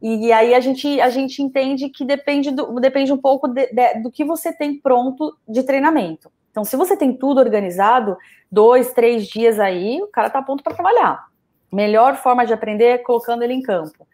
e 0.00 0.32
aí 0.32 0.54
a 0.54 0.60
gente, 0.60 1.00
a 1.00 1.10
gente 1.10 1.42
entende 1.42 1.88
que 1.88 2.04
depende, 2.04 2.52
do, 2.52 2.78
depende 2.80 3.12
um 3.12 3.18
pouco 3.18 3.48
de, 3.48 3.66
de, 3.66 3.94
do 4.00 4.10
que 4.10 4.24
você 4.24 4.52
tem 4.52 4.78
pronto 4.78 5.36
de 5.46 5.62
treinamento. 5.64 6.30
Então, 6.50 6.64
se 6.64 6.76
você 6.76 6.96
tem 6.96 7.12
tudo 7.12 7.40
organizado, 7.40 8.16
dois, 8.50 8.92
três 8.92 9.26
dias 9.26 9.58
aí, 9.58 10.00
o 10.00 10.06
cara 10.06 10.28
está 10.28 10.40
pronto 10.40 10.62
para 10.62 10.74
trabalhar. 10.74 11.26
Melhor 11.72 12.16
forma 12.16 12.46
de 12.46 12.52
aprender 12.52 12.84
é 12.84 12.98
colocando 12.98 13.42
ele 13.42 13.54
em 13.54 13.62
campo. 13.62 14.06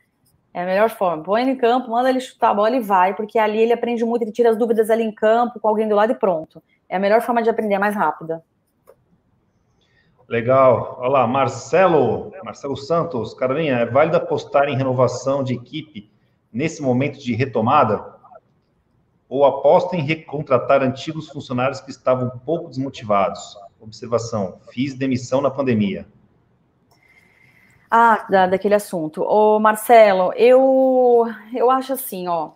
É 0.55 0.63
a 0.63 0.67
melhor 0.67 0.89
forma. 0.89 1.25
Põe 1.25 1.43
ele 1.43 1.51
em 1.51 1.57
campo, 1.57 1.91
manda 1.91 2.09
ele 2.09 2.21
chutar 2.21 2.51
a 2.51 2.55
bola 2.55 2.77
e 2.77 2.81
vai, 2.81 3.13
porque 3.13 3.41
ali 3.41 3.59
ele 3.59 3.73
aprende 3.73 4.05
muito, 4.05 4.23
ele 4.23 4.31
tira 4.31 4.51
as 4.51 4.57
dúvidas 4.57 4.89
ali 4.89 5.03
em 5.03 5.13
campo, 5.13 5.59
com 5.59 5.67
alguém 5.67 5.89
do 5.89 5.97
lado 5.97 6.13
e 6.13 6.15
pronto. 6.15 6.63
É 6.89 6.95
a 6.95 7.01
melhor 7.01 7.21
forma 7.23 7.43
de 7.43 7.51
aprender, 7.51 7.75
é 7.75 7.79
mais 7.81 7.97
rápida. 7.97 8.41
Legal. 10.29 10.97
Olá, 11.01 11.27
Marcelo, 11.27 12.33
Marcelo 12.45 12.77
Santos. 12.77 13.35
Carolinha, 13.35 13.79
é 13.79 13.87
válido 13.87 14.17
apostar 14.17 14.69
em 14.69 14.77
renovação 14.77 15.43
de 15.43 15.55
equipe 15.55 16.09
nesse 16.53 16.81
momento 16.81 17.19
de 17.19 17.35
retomada? 17.35 18.15
Ou 19.29 19.45
aposta 19.45 19.97
em 19.97 20.03
recontratar 20.03 20.85
antigos 20.85 21.29
funcionários 21.29 21.81
que 21.81 21.91
estavam 21.91 22.31
pouco 22.45 22.69
desmotivados? 22.69 23.59
Observação: 23.81 24.61
fiz 24.71 24.95
demissão 24.95 25.41
na 25.41 25.51
pandemia. 25.51 26.07
Ah, 27.97 28.27
da, 28.29 28.47
daquele 28.49 28.75
assunto. 28.75 29.23
Ô, 29.23 29.61
Marcelo, 29.61 30.33
eu, 30.35 31.27
eu 31.55 31.71
acho 31.71 31.93
assim, 31.93 32.27
ó. 32.27 32.51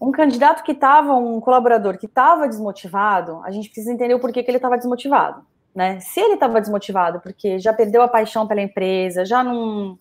Um 0.00 0.10
candidato 0.10 0.64
que 0.64 0.72
estava, 0.72 1.14
um 1.14 1.38
colaborador 1.42 1.98
que 1.98 2.06
estava 2.06 2.48
desmotivado, 2.48 3.42
a 3.44 3.50
gente 3.50 3.68
precisa 3.68 3.92
entender 3.92 4.14
o 4.14 4.18
porquê 4.18 4.42
que 4.42 4.50
ele 4.50 4.56
estava 4.56 4.78
desmotivado, 4.78 5.44
né? 5.74 6.00
Se 6.00 6.20
ele 6.20 6.34
estava 6.34 6.58
desmotivado 6.58 7.20
porque 7.20 7.58
já 7.58 7.74
perdeu 7.74 8.00
a 8.00 8.08
paixão 8.08 8.46
pela 8.46 8.62
empresa, 8.62 9.26
já 9.26 9.44
não, 9.44 9.98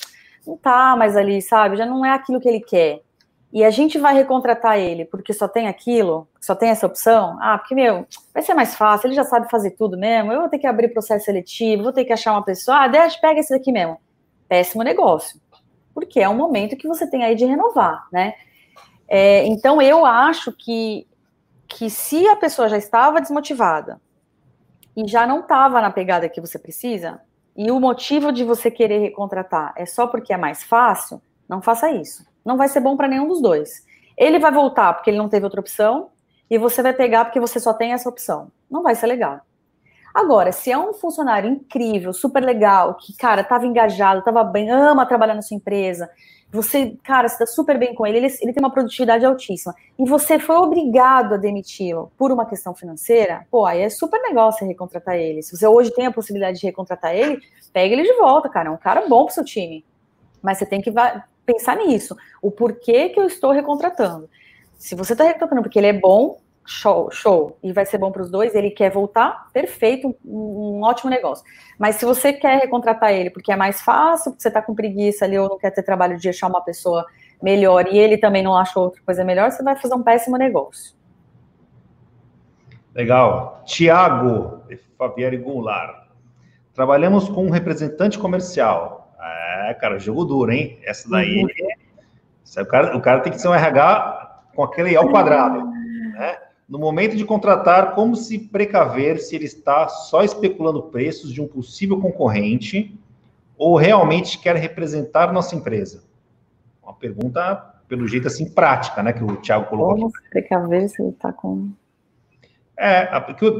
não 0.47 0.55
tá 0.55 0.95
mais 0.95 1.17
ali, 1.17 1.41
sabe? 1.41 1.75
Já 1.75 1.85
não 1.85 2.05
é 2.05 2.11
aquilo 2.11 2.39
que 2.39 2.47
ele 2.47 2.61
quer. 2.61 3.01
e 3.51 3.61
a 3.61 3.69
gente 3.71 3.99
vai 3.99 4.13
recontratar 4.15 4.77
ele 4.79 5.03
porque 5.03 5.33
só 5.33 5.49
tem 5.49 5.67
aquilo, 5.67 6.29
só 6.39 6.55
tem 6.55 6.69
essa 6.69 6.87
opção, 6.87 7.37
ah, 7.41 7.57
porque, 7.57 7.75
meu, 7.75 8.07
vai 8.33 8.41
ser 8.41 8.53
mais 8.53 8.73
fácil, 8.75 9.07
ele 9.07 9.15
já 9.15 9.25
sabe 9.25 9.49
fazer 9.51 9.71
tudo 9.71 9.97
mesmo, 9.97 10.31
eu 10.31 10.39
vou 10.41 10.49
ter 10.49 10.59
que 10.59 10.67
abrir 10.67 10.93
processo 10.93 11.25
seletivo, 11.25 11.83
vou 11.83 11.93
ter 11.93 12.05
que 12.05 12.13
achar 12.13 12.31
uma 12.31 12.43
pessoa, 12.43 12.85
ah, 12.85 12.87
deixa, 12.87 13.19
pega 13.19 13.41
esse 13.41 13.53
daqui 13.53 13.71
mesmo. 13.71 13.99
Péssimo 14.47 14.83
negócio, 14.83 15.39
porque 15.93 16.19
é 16.19 16.29
um 16.29 16.35
momento 16.35 16.75
que 16.75 16.87
você 16.87 17.09
tem 17.09 17.23
aí 17.23 17.35
de 17.35 17.45
renovar, 17.45 18.07
né? 18.11 18.33
É, 19.07 19.45
então, 19.45 19.81
eu 19.81 20.05
acho 20.05 20.51
que, 20.51 21.07
que 21.67 21.89
se 21.89 22.27
a 22.27 22.35
pessoa 22.35 22.69
já 22.69 22.77
estava 22.77 23.21
desmotivada 23.21 24.01
e 24.95 25.07
já 25.07 25.25
não 25.25 25.41
estava 25.41 25.81
na 25.81 25.91
pegada 25.91 26.29
que 26.29 26.41
você 26.41 26.57
precisa, 26.57 27.21
e 27.55 27.69
o 27.69 27.79
motivo 27.79 28.31
de 28.31 28.43
você 28.43 28.71
querer 28.71 28.99
recontratar 28.99 29.73
é 29.75 29.85
só 29.85 30.07
porque 30.07 30.33
é 30.33 30.37
mais 30.37 30.63
fácil, 30.63 31.21
não 31.47 31.61
faça 31.61 31.91
isso 31.91 32.25
não 32.43 32.57
vai 32.57 32.67
ser 32.67 32.79
bom 32.79 32.97
para 32.97 33.07
nenhum 33.07 33.27
dos 33.27 33.41
dois. 33.41 33.85
Ele 34.17 34.39
vai 34.39 34.51
voltar 34.51 34.93
porque 34.93 35.09
ele 35.09 35.17
não 35.17 35.29
teve 35.29 35.45
outra 35.45 35.61
opção, 35.61 36.09
e 36.49 36.57
você 36.57 36.83
vai 36.83 36.93
pegar 36.93 37.25
porque 37.25 37.39
você 37.39 37.59
só 37.59 37.73
tem 37.73 37.93
essa 37.93 38.09
opção. 38.09 38.51
Não 38.69 38.83
vai 38.83 38.95
ser 38.95 39.07
legal. 39.07 39.41
Agora, 40.13 40.51
se 40.51 40.71
é 40.71 40.77
um 40.77 40.93
funcionário 40.93 41.49
incrível, 41.49 42.13
super 42.13 42.43
legal, 42.43 42.95
que, 42.95 43.17
cara, 43.17 43.41
estava 43.41 43.65
engajado, 43.65 44.19
estava 44.19 44.43
bem, 44.43 44.69
ama 44.69 45.07
trabalhar 45.07 45.33
na 45.33 45.41
sua 45.41 45.57
empresa, 45.57 46.07
você, 46.51 46.95
cara, 47.03 47.25
está 47.25 47.47
super 47.47 47.79
bem 47.79 47.95
com 47.95 48.05
ele, 48.05 48.17
ele, 48.17 48.27
ele 48.27 48.53
tem 48.53 48.61
uma 48.61 48.69
produtividade 48.69 49.25
altíssima, 49.25 49.73
e 49.97 50.07
você 50.07 50.37
foi 50.37 50.55
obrigado 50.57 51.33
a 51.33 51.37
demiti-lo 51.37 52.11
por 52.15 52.31
uma 52.31 52.45
questão 52.45 52.75
financeira, 52.75 53.47
pô, 53.49 53.65
aí 53.65 53.81
é 53.81 53.89
super 53.89 54.21
legal 54.21 54.51
você 54.51 54.63
recontratar 54.63 55.15
ele. 55.15 55.41
Se 55.41 55.57
você 55.57 55.65
hoje 55.65 55.91
tem 55.91 56.05
a 56.05 56.11
possibilidade 56.11 56.59
de 56.59 56.65
recontratar 56.67 57.15
ele, 57.15 57.41
pega 57.73 57.93
ele 57.93 58.03
de 58.03 58.13
volta, 58.19 58.47
cara, 58.49 58.69
é 58.69 58.71
um 58.71 58.77
cara 58.77 59.07
bom 59.07 59.25
pro 59.25 59.33
seu 59.33 59.43
time. 59.43 59.83
Mas 60.43 60.59
você 60.59 60.65
tem 60.67 60.79
que 60.79 60.93
pensar 61.43 61.75
nisso. 61.77 62.15
O 62.39 62.51
porquê 62.51 63.09
que 63.09 63.19
eu 63.19 63.25
estou 63.25 63.51
recontratando. 63.51 64.29
Se 64.77 64.93
você 64.93 65.13
está 65.13 65.23
recontratando 65.23 65.63
porque 65.63 65.79
ele 65.79 65.87
é 65.87 65.93
bom, 65.93 66.37
show, 66.65 67.09
show, 67.11 67.57
e 67.61 67.73
vai 67.73 67.85
ser 67.85 67.97
bom 67.97 68.11
para 68.11 68.21
os 68.21 68.29
dois, 68.29 68.55
ele 68.55 68.71
quer 68.71 68.89
voltar, 68.89 69.47
perfeito, 69.51 70.15
um, 70.25 70.79
um, 70.79 70.81
ótimo 70.83 71.09
negócio. 71.09 71.43
Mas 71.77 71.95
se 71.95 72.05
você 72.05 72.31
quer 72.31 72.59
recontratar 72.59 73.11
ele 73.11 73.29
porque 73.29 73.51
é 73.51 73.55
mais 73.55 73.81
fácil, 73.81 74.31
porque 74.31 74.41
você 74.41 74.47
está 74.47 74.61
com 74.61 74.73
preguiça 74.73 75.25
ali 75.25 75.37
ou 75.37 75.49
não 75.49 75.57
quer 75.57 75.71
ter 75.71 75.83
trabalho 75.83 76.17
de 76.17 76.29
achar 76.29 76.47
uma 76.47 76.61
pessoa 76.61 77.05
melhor 77.41 77.87
e 77.87 77.97
ele 77.97 78.17
também 78.17 78.43
não 78.43 78.55
achou 78.55 78.83
outra 78.85 79.01
coisa 79.05 79.23
melhor, 79.23 79.51
você 79.51 79.61
vai 79.61 79.75
fazer 79.75 79.95
um 79.95 80.03
péssimo 80.03 80.37
negócio. 80.37 80.95
Legal. 82.95 83.61
Tiago 83.65 84.61
Fabieri 84.97 85.37
Goulart. 85.37 86.03
Trabalhamos 86.73 87.27
com 87.27 87.45
um 87.45 87.49
representante 87.49 88.17
comercial 88.17 89.03
é, 89.69 89.73
cara, 89.73 89.97
jogo 89.97 90.25
duro, 90.25 90.51
hein? 90.51 90.79
Essa 90.83 91.09
daí. 91.09 91.43
Uhum. 91.43 92.61
o, 92.61 92.65
cara, 92.65 92.97
o 92.97 93.01
cara 93.01 93.19
tem 93.21 93.31
que 93.31 93.39
ser 93.39 93.47
um 93.47 93.53
RH 93.53 94.41
com 94.55 94.63
aquele 94.63 94.95
ao 94.95 95.09
quadrado. 95.09 95.72
No 96.67 96.79
momento 96.79 97.15
de 97.15 97.25
contratar, 97.25 97.93
como 97.93 98.15
se 98.15 98.39
precaver 98.39 99.19
se 99.19 99.35
ele 99.35 99.45
está 99.45 99.87
só 99.87 100.23
especulando 100.23 100.83
preços 100.83 101.31
de 101.31 101.41
um 101.41 101.47
possível 101.47 101.99
concorrente 101.99 102.97
ou 103.57 103.75
realmente 103.75 104.39
quer 104.39 104.55
representar 104.55 105.33
nossa 105.33 105.55
empresa? 105.55 106.03
Uma 106.81 106.93
pergunta, 106.93 107.55
pelo 107.87 108.07
jeito, 108.07 108.27
assim, 108.27 108.49
prática, 108.49 109.03
né? 109.03 109.13
Que 109.13 109.23
o 109.23 109.37
Thiago 109.37 109.65
colocou. 109.65 109.95
Como 109.95 110.09
se 110.09 110.29
precaver 110.29 110.89
se 110.89 111.01
ele 111.01 111.11
está 111.11 111.31
com 111.31 111.71
é, 112.75 113.05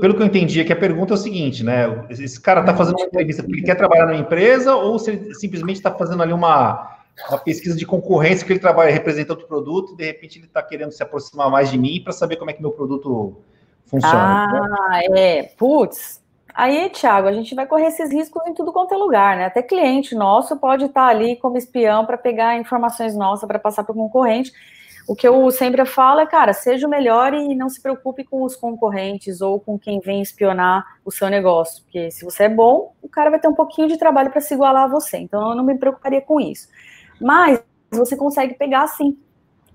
pelo 0.01 0.16
que 0.16 0.22
eu 0.22 0.26
entendi, 0.26 0.60
é 0.60 0.64
que 0.64 0.74
a 0.74 0.76
pergunta 0.76 1.14
é 1.14 1.16
o 1.16 1.18
seguinte, 1.18 1.64
né? 1.64 2.06
Esse 2.10 2.41
cara 2.41 2.62
está 2.62 2.76
fazendo 2.76 2.97
uma 2.97 3.06
entrevista 3.06 3.43
porque 3.43 3.60
ele 3.60 3.66
quer 3.66 3.76
trabalhar 3.76 4.08
na 4.08 4.16
empresa 4.16 4.76
ou 4.76 4.97
se 4.97 5.12
ele 5.12 5.36
simplesmente 5.36 5.78
está 5.78 5.91
fazendo 5.91 6.24
ali 6.24 6.34
uma, 6.34 6.97
uma 7.30 7.38
pesquisa 7.38 7.76
de 7.76 7.86
concorrência 7.86 8.45
que 8.45 8.53
ele 8.53 8.59
trabalha 8.59 8.91
representando 8.91 9.41
o 9.41 9.47
produto 9.47 9.93
e 9.93 9.95
de 9.95 10.05
repente 10.05 10.39
ele 10.39 10.45
está 10.45 10.61
querendo 10.61 10.91
se 10.91 11.01
aproximar 11.03 11.49
mais 11.49 11.70
de 11.70 11.78
mim 11.78 12.01
para 12.03 12.14
saber 12.14 12.38
como 12.38 12.49
é 12.49 12.53
que 12.53 12.61
meu 12.61 12.72
produto 12.72 13.38
funciona. 13.86 14.47
Ah, 14.47 15.01
né? 15.09 15.38
é. 15.38 15.43
Putz. 15.43 16.22
Aí, 16.53 16.89
Thiago, 16.89 17.28
a 17.28 17.34
gente 17.34 17.55
vai 17.55 17.66
correr 17.66 17.88
esses 17.88 18.11
riscos 18.11 18.45
em 18.45 18.53
tudo 18.53 18.72
quanto 18.72 18.93
é 18.93 18.97
lugar, 18.97 19.38
né? 19.38 19.45
Até 19.45 19.64
cliente 19.64 20.14
nosso 20.14 20.55
pode 20.57 20.86
estar 20.86 21.05
tá 21.05 21.07
ali 21.07 21.36
como 21.38 21.57
espião 21.57 22.05
para 22.05 22.18
pegar 22.18 22.57
informações 22.57 23.16
nossas 23.16 23.47
para 23.47 23.57
passar 23.57 23.84
para 23.84 23.93
o 23.93 23.95
concorrente 23.95 24.51
o 25.07 25.16
que 25.16 25.28
eu 25.28 25.51
sempre 25.51 25.86
falo 25.86 26.22
é, 26.22 26.26
cara, 26.26 26.53
seja 26.53 26.88
o 26.88 26.89
melhor 26.89 27.34
e 27.34 27.55
não 27.55 27.70
se 27.70 27.82
preocupe 27.82 28.24
com 28.24 28.43
os 28.43 28.55
concorrentes 28.55 29.41
ou 29.41 29.59
com 29.59 29.78
quem 29.78 29.99
vem 29.99 30.22
espionar 30.22 30.97
o 31.03 31.11
seu 31.11 31.30
negócio, 31.30 31.84
porque 31.84 32.09
se 32.09 32.24
você 32.24 32.43
é 32.43 32.49
bom, 32.49 32.93
o 33.01 33.09
cara 33.09 33.30
vai 33.30 33.39
ter 33.39 33.47
um 33.47 33.53
pouquinho 33.53 33.88
de 33.88 33.97
trabalho 33.97 34.32
para 34.32 34.39
se 34.39 34.53
igualar 34.53 34.84
a 34.84 34.88
você. 34.88 35.18
Então 35.18 35.49
eu 35.49 35.55
não 35.55 35.64
me 35.64 35.78
preocuparia 35.78 36.22
com 36.22 36.39
isso. 36.39 36.70
Mas 37.24 37.63
você 37.91 38.15
consegue 38.15 38.55
pegar 38.55 38.88
sim, 38.88 39.17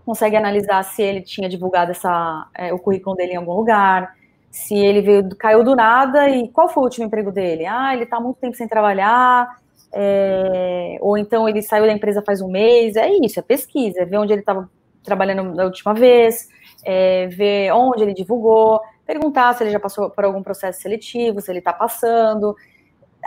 consegue 0.05 0.37
analisar 0.37 0.83
se 0.85 1.03
ele 1.03 1.23
tinha 1.23 1.49
divulgado 1.49 1.91
essa, 1.91 2.47
é, 2.55 2.73
o 2.73 2.79
currículo 2.79 3.17
dele 3.17 3.33
em 3.33 3.37
algum 3.37 3.55
lugar, 3.55 4.15
se 4.51 4.75
ele 4.75 5.01
veio, 5.03 5.29
caiu 5.37 5.63
do 5.63 5.77
nada 5.77 6.29
e 6.29 6.49
qual 6.49 6.69
foi 6.69 6.83
o 6.83 6.85
último 6.85 7.07
emprego 7.07 7.31
dele? 7.31 7.67
Ah, 7.67 7.95
ele 7.95 8.05
está 8.05 8.19
muito 8.19 8.39
tempo 8.39 8.57
sem 8.57 8.67
trabalhar, 8.67 9.59
é, 9.93 10.99
ou 11.01 11.17
então 11.17 11.49
ele 11.49 11.63
saiu 11.63 11.87
da 11.87 11.93
empresa 11.93 12.23
faz 12.25 12.41
um 12.41 12.49
mês. 12.49 12.97
É 12.97 13.09
isso, 13.09 13.39
é 13.39 13.43
pesquisa, 13.43 14.01
é 14.01 14.05
ver 14.05 14.19
onde 14.19 14.33
ele 14.33 14.41
estava 14.41 14.69
trabalhando 15.03 15.55
da 15.55 15.65
última 15.65 15.95
vez, 15.95 16.49
é, 16.85 17.27
ver 17.29 17.73
onde 17.73 18.03
ele 18.03 18.15
divulgou, 18.15 18.81
perguntar 19.07 19.55
se 19.55 19.63
ele 19.65 19.71
já 19.71 19.81
passou 19.81 20.11
por 20.11 20.25
algum 20.25 20.43
processo 20.43 20.81
seletivo, 20.81 21.41
se 21.41 21.51
ele 21.51 21.61
está 21.61 21.73
passando. 21.73 22.55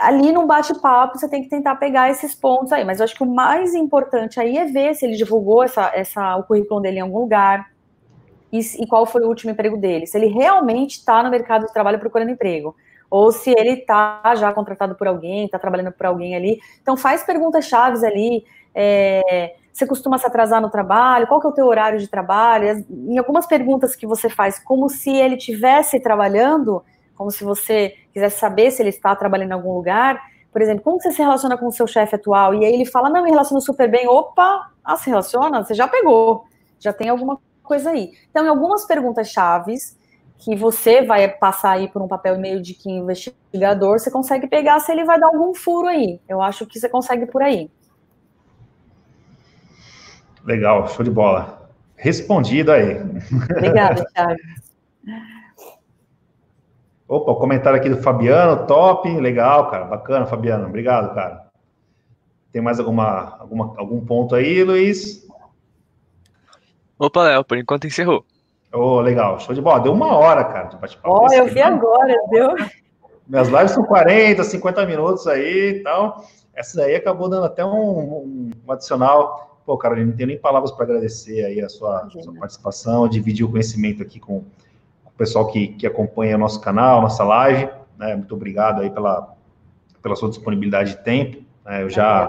Ali 0.02 0.32
no 0.32 0.46
bate-papo, 0.46 1.18
você 1.18 1.28
tem 1.28 1.42
que 1.42 1.48
tentar 1.48 1.76
pegar 1.76 2.10
esses 2.10 2.34
pontos 2.34 2.72
aí, 2.72 2.84
mas 2.84 2.98
eu 2.98 3.04
acho 3.04 3.14
que 3.14 3.22
o 3.22 3.34
mais 3.34 3.74
importante 3.74 4.40
aí 4.40 4.58
é 4.58 4.64
ver 4.64 4.94
se 4.94 5.06
ele 5.06 5.16
divulgou 5.16 5.62
essa, 5.62 5.90
essa, 5.94 6.36
o 6.36 6.44
currículo 6.44 6.80
dele 6.80 6.98
em 6.98 7.02
algum 7.02 7.20
lugar 7.20 7.70
e, 8.52 8.58
e 8.58 8.86
qual 8.86 9.06
foi 9.06 9.22
o 9.22 9.28
último 9.28 9.52
emprego 9.52 9.76
dele, 9.76 10.06
se 10.06 10.16
ele 10.16 10.26
realmente 10.26 10.98
está 10.98 11.22
no 11.22 11.30
mercado 11.30 11.66
de 11.66 11.72
trabalho 11.72 11.98
procurando 11.98 12.30
emprego 12.30 12.74
ou 13.12 13.30
se 13.30 13.50
ele 13.50 13.72
está 13.80 14.34
já 14.36 14.50
contratado 14.54 14.94
por 14.94 15.06
alguém, 15.06 15.44
está 15.44 15.58
trabalhando 15.58 15.92
por 15.92 16.06
alguém 16.06 16.34
ali. 16.34 16.58
Então 16.80 16.96
faz 16.96 17.22
perguntas 17.22 17.66
chaves 17.66 18.02
ali. 18.02 18.42
É, 18.74 19.54
você 19.70 19.86
costuma 19.86 20.16
se 20.16 20.26
atrasar 20.26 20.62
no 20.62 20.70
trabalho? 20.70 21.26
Qual 21.26 21.38
que 21.38 21.46
é 21.46 21.50
o 21.50 21.52
teu 21.52 21.66
horário 21.66 21.98
de 21.98 22.08
trabalho? 22.08 22.82
Em 22.90 23.18
algumas 23.18 23.44
perguntas 23.44 23.94
que 23.94 24.06
você 24.06 24.30
faz, 24.30 24.58
como 24.58 24.88
se 24.88 25.10
ele 25.10 25.36
estivesse 25.36 26.00
trabalhando, 26.00 26.82
como 27.22 27.30
se 27.30 27.44
você 27.44 27.94
quisesse 28.12 28.40
saber 28.40 28.72
se 28.72 28.82
ele 28.82 28.88
está 28.88 29.14
trabalhando 29.14 29.50
em 29.50 29.54
algum 29.54 29.72
lugar. 29.72 30.20
Por 30.50 30.60
exemplo, 30.60 30.82
como 30.82 31.00
você 31.00 31.12
se 31.12 31.22
relaciona 31.22 31.56
com 31.56 31.68
o 31.68 31.72
seu 31.72 31.86
chefe 31.86 32.16
atual? 32.16 32.52
E 32.52 32.64
aí 32.64 32.74
ele 32.74 32.84
fala, 32.84 33.08
não, 33.08 33.22
me 33.22 33.30
relaciono 33.30 33.60
super 33.60 33.88
bem. 33.88 34.08
Opa, 34.08 34.72
ah, 34.84 34.96
se 34.96 35.08
relaciona? 35.08 35.62
Você 35.62 35.72
já 35.72 35.86
pegou. 35.86 36.44
Já 36.80 36.92
tem 36.92 37.08
alguma 37.08 37.38
coisa 37.62 37.90
aí. 37.90 38.10
Então, 38.28 38.44
em 38.44 38.48
algumas 38.48 38.84
perguntas 38.84 39.28
chaves, 39.28 39.96
que 40.36 40.56
você 40.56 41.02
vai 41.02 41.28
passar 41.28 41.70
aí 41.70 41.88
por 41.88 42.02
um 42.02 42.08
papel 42.08 42.36
meio 42.40 42.60
de 42.60 42.74
que 42.74 42.90
investigador, 42.90 44.00
você 44.00 44.10
consegue 44.10 44.48
pegar 44.48 44.80
se 44.80 44.90
ele 44.90 45.04
vai 45.04 45.20
dar 45.20 45.28
algum 45.28 45.54
furo 45.54 45.86
aí. 45.86 46.20
Eu 46.28 46.42
acho 46.42 46.66
que 46.66 46.80
você 46.80 46.88
consegue 46.88 47.26
por 47.26 47.40
aí. 47.40 47.70
Legal, 50.44 50.88
show 50.88 51.04
de 51.04 51.10
bola. 51.12 51.70
Respondido 51.94 52.72
aí. 52.72 53.00
Obrigada, 53.56 54.04
Thiago. 54.12 54.40
Opa, 57.12 57.30
o 57.30 57.36
comentário 57.36 57.78
aqui 57.78 57.90
do 57.90 57.98
Fabiano, 57.98 58.66
top, 58.66 59.06
legal, 59.20 59.70
cara, 59.70 59.84
bacana, 59.84 60.24
Fabiano, 60.24 60.66
obrigado, 60.66 61.14
cara. 61.14 61.46
Tem 62.50 62.62
mais 62.62 62.80
alguma, 62.80 63.36
alguma 63.38 63.74
algum 63.76 64.02
ponto 64.02 64.34
aí, 64.34 64.64
Luiz? 64.64 65.28
Opa, 66.98 67.24
Léo, 67.24 67.44
por 67.44 67.58
enquanto 67.58 67.86
encerrou. 67.86 68.24
Oh, 68.72 68.98
legal, 69.02 69.38
show 69.40 69.54
de 69.54 69.60
bola. 69.60 69.80
Deu 69.80 69.92
uma 69.92 70.16
hora, 70.16 70.42
cara, 70.42 70.68
de 70.68 70.78
bate-papo. 70.78 71.10
Ó, 71.14 71.26
oh, 71.28 71.34
eu 71.34 71.44
vi 71.48 71.60
agora, 71.60 72.14
deu. 72.30 72.54
Minhas 73.28 73.48
lives 73.48 73.72
são 73.72 73.84
40, 73.84 74.42
50 74.42 74.86
minutos 74.86 75.26
aí 75.26 75.68
e 75.68 75.82
tal. 75.82 76.24
Essa 76.54 76.78
daí 76.78 76.94
acabou 76.94 77.28
dando 77.28 77.44
até 77.44 77.62
um, 77.62 78.50
um 78.64 78.72
adicional 78.72 79.52
Pô, 79.66 79.76
Carolina, 79.76 80.08
não 80.08 80.16
tenho 80.16 80.28
nem 80.28 80.38
palavras 80.38 80.72
para 80.72 80.84
agradecer 80.84 81.44
aí 81.44 81.60
a 81.60 81.68
sua, 81.68 82.08
sua, 82.10 82.34
participação, 82.34 83.06
dividir 83.06 83.44
o 83.44 83.50
conhecimento 83.50 84.02
aqui 84.02 84.18
com 84.18 84.42
o 85.14 85.18
pessoal 85.18 85.46
que, 85.50 85.68
que 85.68 85.86
acompanha 85.86 86.36
o 86.36 86.38
nosso 86.38 86.60
canal, 86.60 87.02
nossa 87.02 87.24
live. 87.24 87.68
Né? 87.98 88.16
Muito 88.16 88.34
obrigado 88.34 88.80
aí 88.80 88.90
pela, 88.90 89.34
pela 90.02 90.16
sua 90.16 90.28
disponibilidade 90.28 90.92
de 90.92 90.98
tempo. 90.98 91.42
Né? 91.64 91.82
Eu 91.82 91.90
já. 91.90 92.28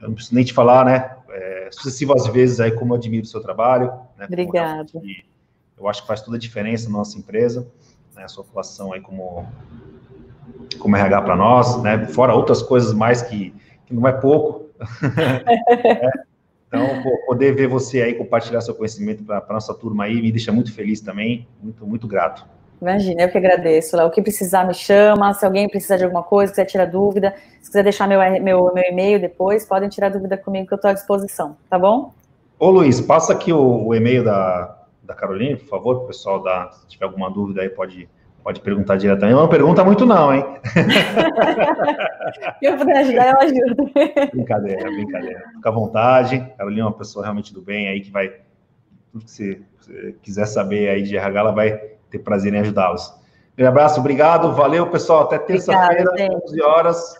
Eu 0.00 0.08
não 0.08 0.14
preciso 0.14 0.34
nem 0.34 0.44
te 0.44 0.52
falar, 0.52 0.84
né? 0.84 1.16
É, 1.30 1.68
sucessivas 1.72 2.26
vezes 2.26 2.60
aí 2.60 2.70
como 2.70 2.92
eu 2.92 2.98
admiro 2.98 3.24
o 3.24 3.28
seu 3.28 3.40
trabalho. 3.40 3.92
Né? 4.18 4.26
Obrigada. 4.26 4.86
Eu 5.76 5.88
acho 5.88 6.02
que 6.02 6.08
faz 6.08 6.20
toda 6.20 6.36
a 6.36 6.40
diferença 6.40 6.88
na 6.88 6.98
nossa 6.98 7.18
empresa, 7.18 7.66
né? 8.14 8.24
A 8.24 8.28
sua 8.28 8.44
atuação 8.44 8.92
aí 8.92 9.00
como, 9.00 9.46
como 10.78 10.96
RH 10.96 11.22
para 11.22 11.36
nós, 11.36 11.82
né? 11.82 12.06
Fora 12.06 12.34
outras 12.34 12.62
coisas 12.62 12.92
mais 12.92 13.22
que, 13.22 13.54
que 13.86 13.94
não 13.94 14.06
é 14.06 14.12
pouco. 14.12 14.70
é, 15.84 16.24
então, 16.74 17.16
poder 17.26 17.54
ver 17.54 17.68
você 17.68 18.02
aí 18.02 18.14
compartilhar 18.14 18.60
seu 18.60 18.74
conhecimento 18.74 19.24
para 19.24 19.44
a 19.48 19.52
nossa 19.52 19.74
turma 19.74 20.04
aí 20.04 20.20
me 20.20 20.30
deixa 20.30 20.52
muito 20.52 20.72
feliz 20.72 21.00
também, 21.00 21.46
muito, 21.62 21.86
muito 21.86 22.06
grato. 22.06 22.46
Imagina, 22.80 23.22
eu 23.22 23.28
que 23.30 23.38
agradeço, 23.38 23.96
Léo. 23.96 24.08
O 24.08 24.10
que 24.10 24.20
precisar, 24.20 24.66
me 24.66 24.74
chama. 24.74 25.32
Se 25.32 25.46
alguém 25.46 25.68
precisar 25.68 25.96
de 25.96 26.04
alguma 26.04 26.22
coisa, 26.22 26.52
quiser 26.52 26.66
tirar 26.66 26.84
dúvida, 26.84 27.34
se 27.62 27.70
quiser 27.70 27.82
deixar 27.82 28.06
meu, 28.06 28.20
meu, 28.42 28.74
meu 28.74 28.84
e-mail 28.84 29.18
depois, 29.20 29.64
podem 29.64 29.88
tirar 29.88 30.10
dúvida 30.10 30.36
comigo 30.36 30.66
que 30.66 30.74
eu 30.74 30.76
estou 30.76 30.90
à 30.90 30.94
disposição, 30.94 31.56
tá 31.70 31.78
bom? 31.78 32.12
Ô 32.58 32.70
Luiz, 32.70 33.00
passa 33.00 33.32
aqui 33.32 33.52
o, 33.52 33.86
o 33.86 33.94
e-mail 33.94 34.22
da, 34.22 34.76
da 35.02 35.14
Carolina, 35.14 35.56
por 35.56 35.66
favor, 35.66 35.94
para 35.96 36.04
o 36.04 36.06
pessoal 36.08 36.42
dar, 36.42 36.72
se 36.72 36.86
tiver 36.86 37.06
alguma 37.06 37.30
dúvida 37.30 37.62
aí, 37.62 37.68
pode, 37.68 38.08
pode 38.44 38.60
perguntar 38.60 38.96
diretamente. 38.96 39.34
Não 39.34 39.48
pergunta 39.48 39.82
muito, 39.82 40.04
não, 40.04 40.32
hein? 40.32 40.44
Se 42.58 42.66
eu 42.68 42.76
puder 42.76 42.98
ajudar, 42.98 43.30
eu 43.30 43.40
ajudo. 43.40 43.90
Brincadeira, 44.32 44.90
brincadeira. 44.90 45.42
Fica 45.54 45.68
à 45.70 45.72
vontade. 45.72 46.52
Carolina 46.58 46.82
é 46.82 46.84
uma 46.84 46.92
pessoa 46.92 47.24
realmente 47.24 47.54
do 47.54 47.62
bem 47.62 47.88
aí 47.88 48.02
que 48.02 48.10
vai. 48.10 48.34
Tudo 49.10 49.24
que 49.24 49.30
você, 49.30 49.62
você 49.80 50.14
quiser 50.22 50.44
saber 50.44 50.90
aí 50.90 51.02
de 51.02 51.16
RH, 51.16 51.40
ela 51.40 51.52
vai 51.52 51.78
ter 52.10 52.18
prazer 52.18 52.52
em 52.52 52.58
ajudá-los. 52.58 53.14
Um 53.58 53.66
abraço, 53.66 53.98
obrigado, 54.00 54.52
valeu, 54.52 54.88
pessoal. 54.88 55.22
Até 55.22 55.38
terça-feira, 55.38 56.10
11 56.44 56.62
horas. 56.62 57.14